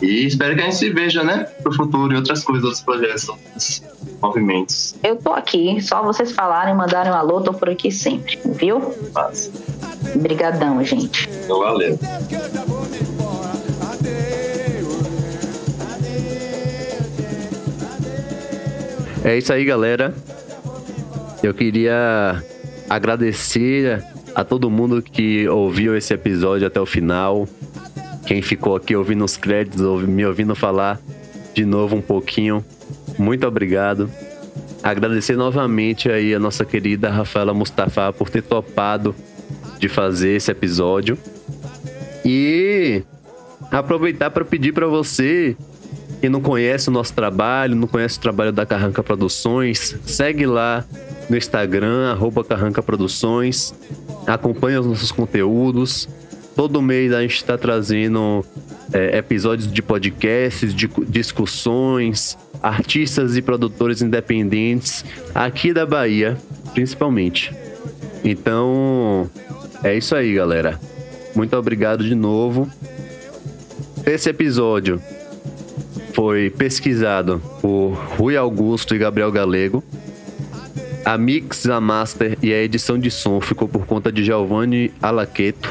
E 0.02 0.26
espero 0.26 0.56
que 0.56 0.62
a 0.62 0.64
gente 0.64 0.78
se 0.78 0.90
veja, 0.90 1.24
né, 1.24 1.44
pro 1.62 1.72
futuro 1.72 2.12
e 2.12 2.16
outras 2.16 2.44
coisas, 2.44 2.64
outros 2.64 2.82
projetos, 2.82 3.30
outros 3.30 3.84
movimentos. 4.20 4.96
Eu 5.04 5.16
tô 5.16 5.32
aqui, 5.32 5.80
só 5.80 6.02
vocês 6.02 6.32
falarem, 6.32 6.76
mandarem 6.76 7.12
um 7.12 7.16
alô, 7.16 7.42
tô 7.42 7.54
por 7.54 7.70
aqui 7.70 7.92
sempre, 7.92 8.40
viu? 8.46 8.80
Passa. 9.14 9.52
Obrigadão, 10.16 10.84
gente. 10.84 11.30
Então, 11.44 11.60
valeu. 11.60 12.00
É 19.24 19.38
isso 19.38 19.54
aí, 19.54 19.64
galera. 19.64 20.16
Eu 21.44 21.54
queria 21.54 22.44
agradecer 22.90 24.04
a 24.36 24.44
todo 24.44 24.70
mundo 24.70 25.02
que 25.02 25.48
ouviu 25.48 25.96
esse 25.96 26.14
episódio 26.14 26.68
até 26.68 26.80
o 26.80 26.86
final. 26.86 27.48
Quem 28.26 28.42
ficou 28.42 28.76
aqui 28.76 28.96
ouvindo 28.96 29.26
os 29.26 29.36
créditos, 29.38 29.82
me 30.04 30.26
ouvindo 30.26 30.56
falar 30.56 31.00
de 31.54 31.66
novo 31.66 31.96
um 31.96 32.02
pouquinho. 32.02 32.64
Muito 33.18 33.46
obrigado. 33.46 34.10
Agradecer 34.84 35.36
novamente 35.36 36.10
aí 36.10 36.34
a 36.34 36.40
nossa 36.40 36.66
querida 36.66 37.10
Rafaela 37.10 37.54
Mustafa 37.54 38.12
por 38.14 38.30
ter 38.30 38.42
topado 38.42 39.14
de 39.80 39.88
fazer 39.88 40.36
esse 40.36 40.50
episódio. 40.50 41.18
E 42.24 43.04
aproveitar 43.72 44.30
para 44.32 44.46
pedir 44.46 44.74
para 44.74 44.88
você 44.88 45.56
que 46.20 46.30
não 46.30 46.42
conhece 46.42 46.90
o 46.90 46.92
nosso 46.92 47.14
trabalho, 47.14 47.76
não 47.76 47.88
conhece 47.88 48.18
o 48.18 48.22
trabalho 48.22 48.52
da 48.52 48.66
Carranca 48.66 49.02
Produções, 49.02 49.98
segue 50.06 50.46
lá 50.46 50.86
no 51.32 51.38
Instagram, 51.38 52.12
arroba 52.12 52.44
Carranca 52.44 52.84
Produções, 52.84 53.74
acompanha 54.28 54.82
os 54.82 54.86
nossos 54.86 55.14
conteúdos. 55.14 56.10
Todo 56.58 56.82
mês 56.82 57.14
a 57.14 57.22
gente 57.22 57.38
está 57.38 57.58
trazendo 57.58 58.46
é, 58.92 59.18
episódios 59.18 59.72
de 59.72 59.82
podcasts, 59.82 60.76
de 60.76 60.90
discussões, 61.08 62.38
artistas 62.62 63.38
e 63.38 63.42
produtores 63.42 64.02
independentes 64.02 65.06
aqui 65.34 65.72
da 65.72 65.86
Bahia, 65.86 66.38
principalmente. 66.74 67.56
Então, 68.26 69.30
é 69.86 69.96
isso 69.96 70.14
aí, 70.14 70.34
galera. 70.34 70.78
Muito 71.34 71.56
obrigado 71.56 72.04
de 72.04 72.14
novo. 72.14 72.70
Esse 74.06 74.30
episódio 74.30 75.02
foi 76.14 76.50
pesquisado 76.50 77.42
por 77.62 77.94
Rui 78.18 78.36
Augusto 78.36 78.94
e 78.94 78.98
Gabriel 78.98 79.32
Galego. 79.32 79.82
A 81.04 81.18
mix, 81.18 81.68
a 81.68 81.82
master 81.82 82.38
e 82.42 82.54
a 82.54 82.62
edição 82.62 82.98
de 82.98 83.10
som 83.10 83.42
ficou 83.42 83.68
por 83.68 83.86
conta 83.86 84.12
de 84.12 84.24
Giovanni 84.24 84.94
Alaqueto. 85.02 85.70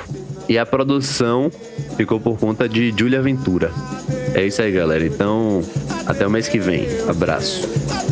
E 0.48 0.58
a 0.58 0.66
produção 0.66 1.50
ficou 1.96 2.18
por 2.18 2.38
conta 2.38 2.68
de 2.68 2.92
Julia 2.96 3.22
Ventura. 3.22 3.70
É 4.34 4.44
isso 4.44 4.60
aí, 4.60 4.72
galera. 4.72 5.04
Então, 5.04 5.62
até 6.06 6.26
o 6.26 6.30
mês 6.30 6.48
que 6.48 6.58
vem. 6.58 6.86
Abraço. 7.08 8.09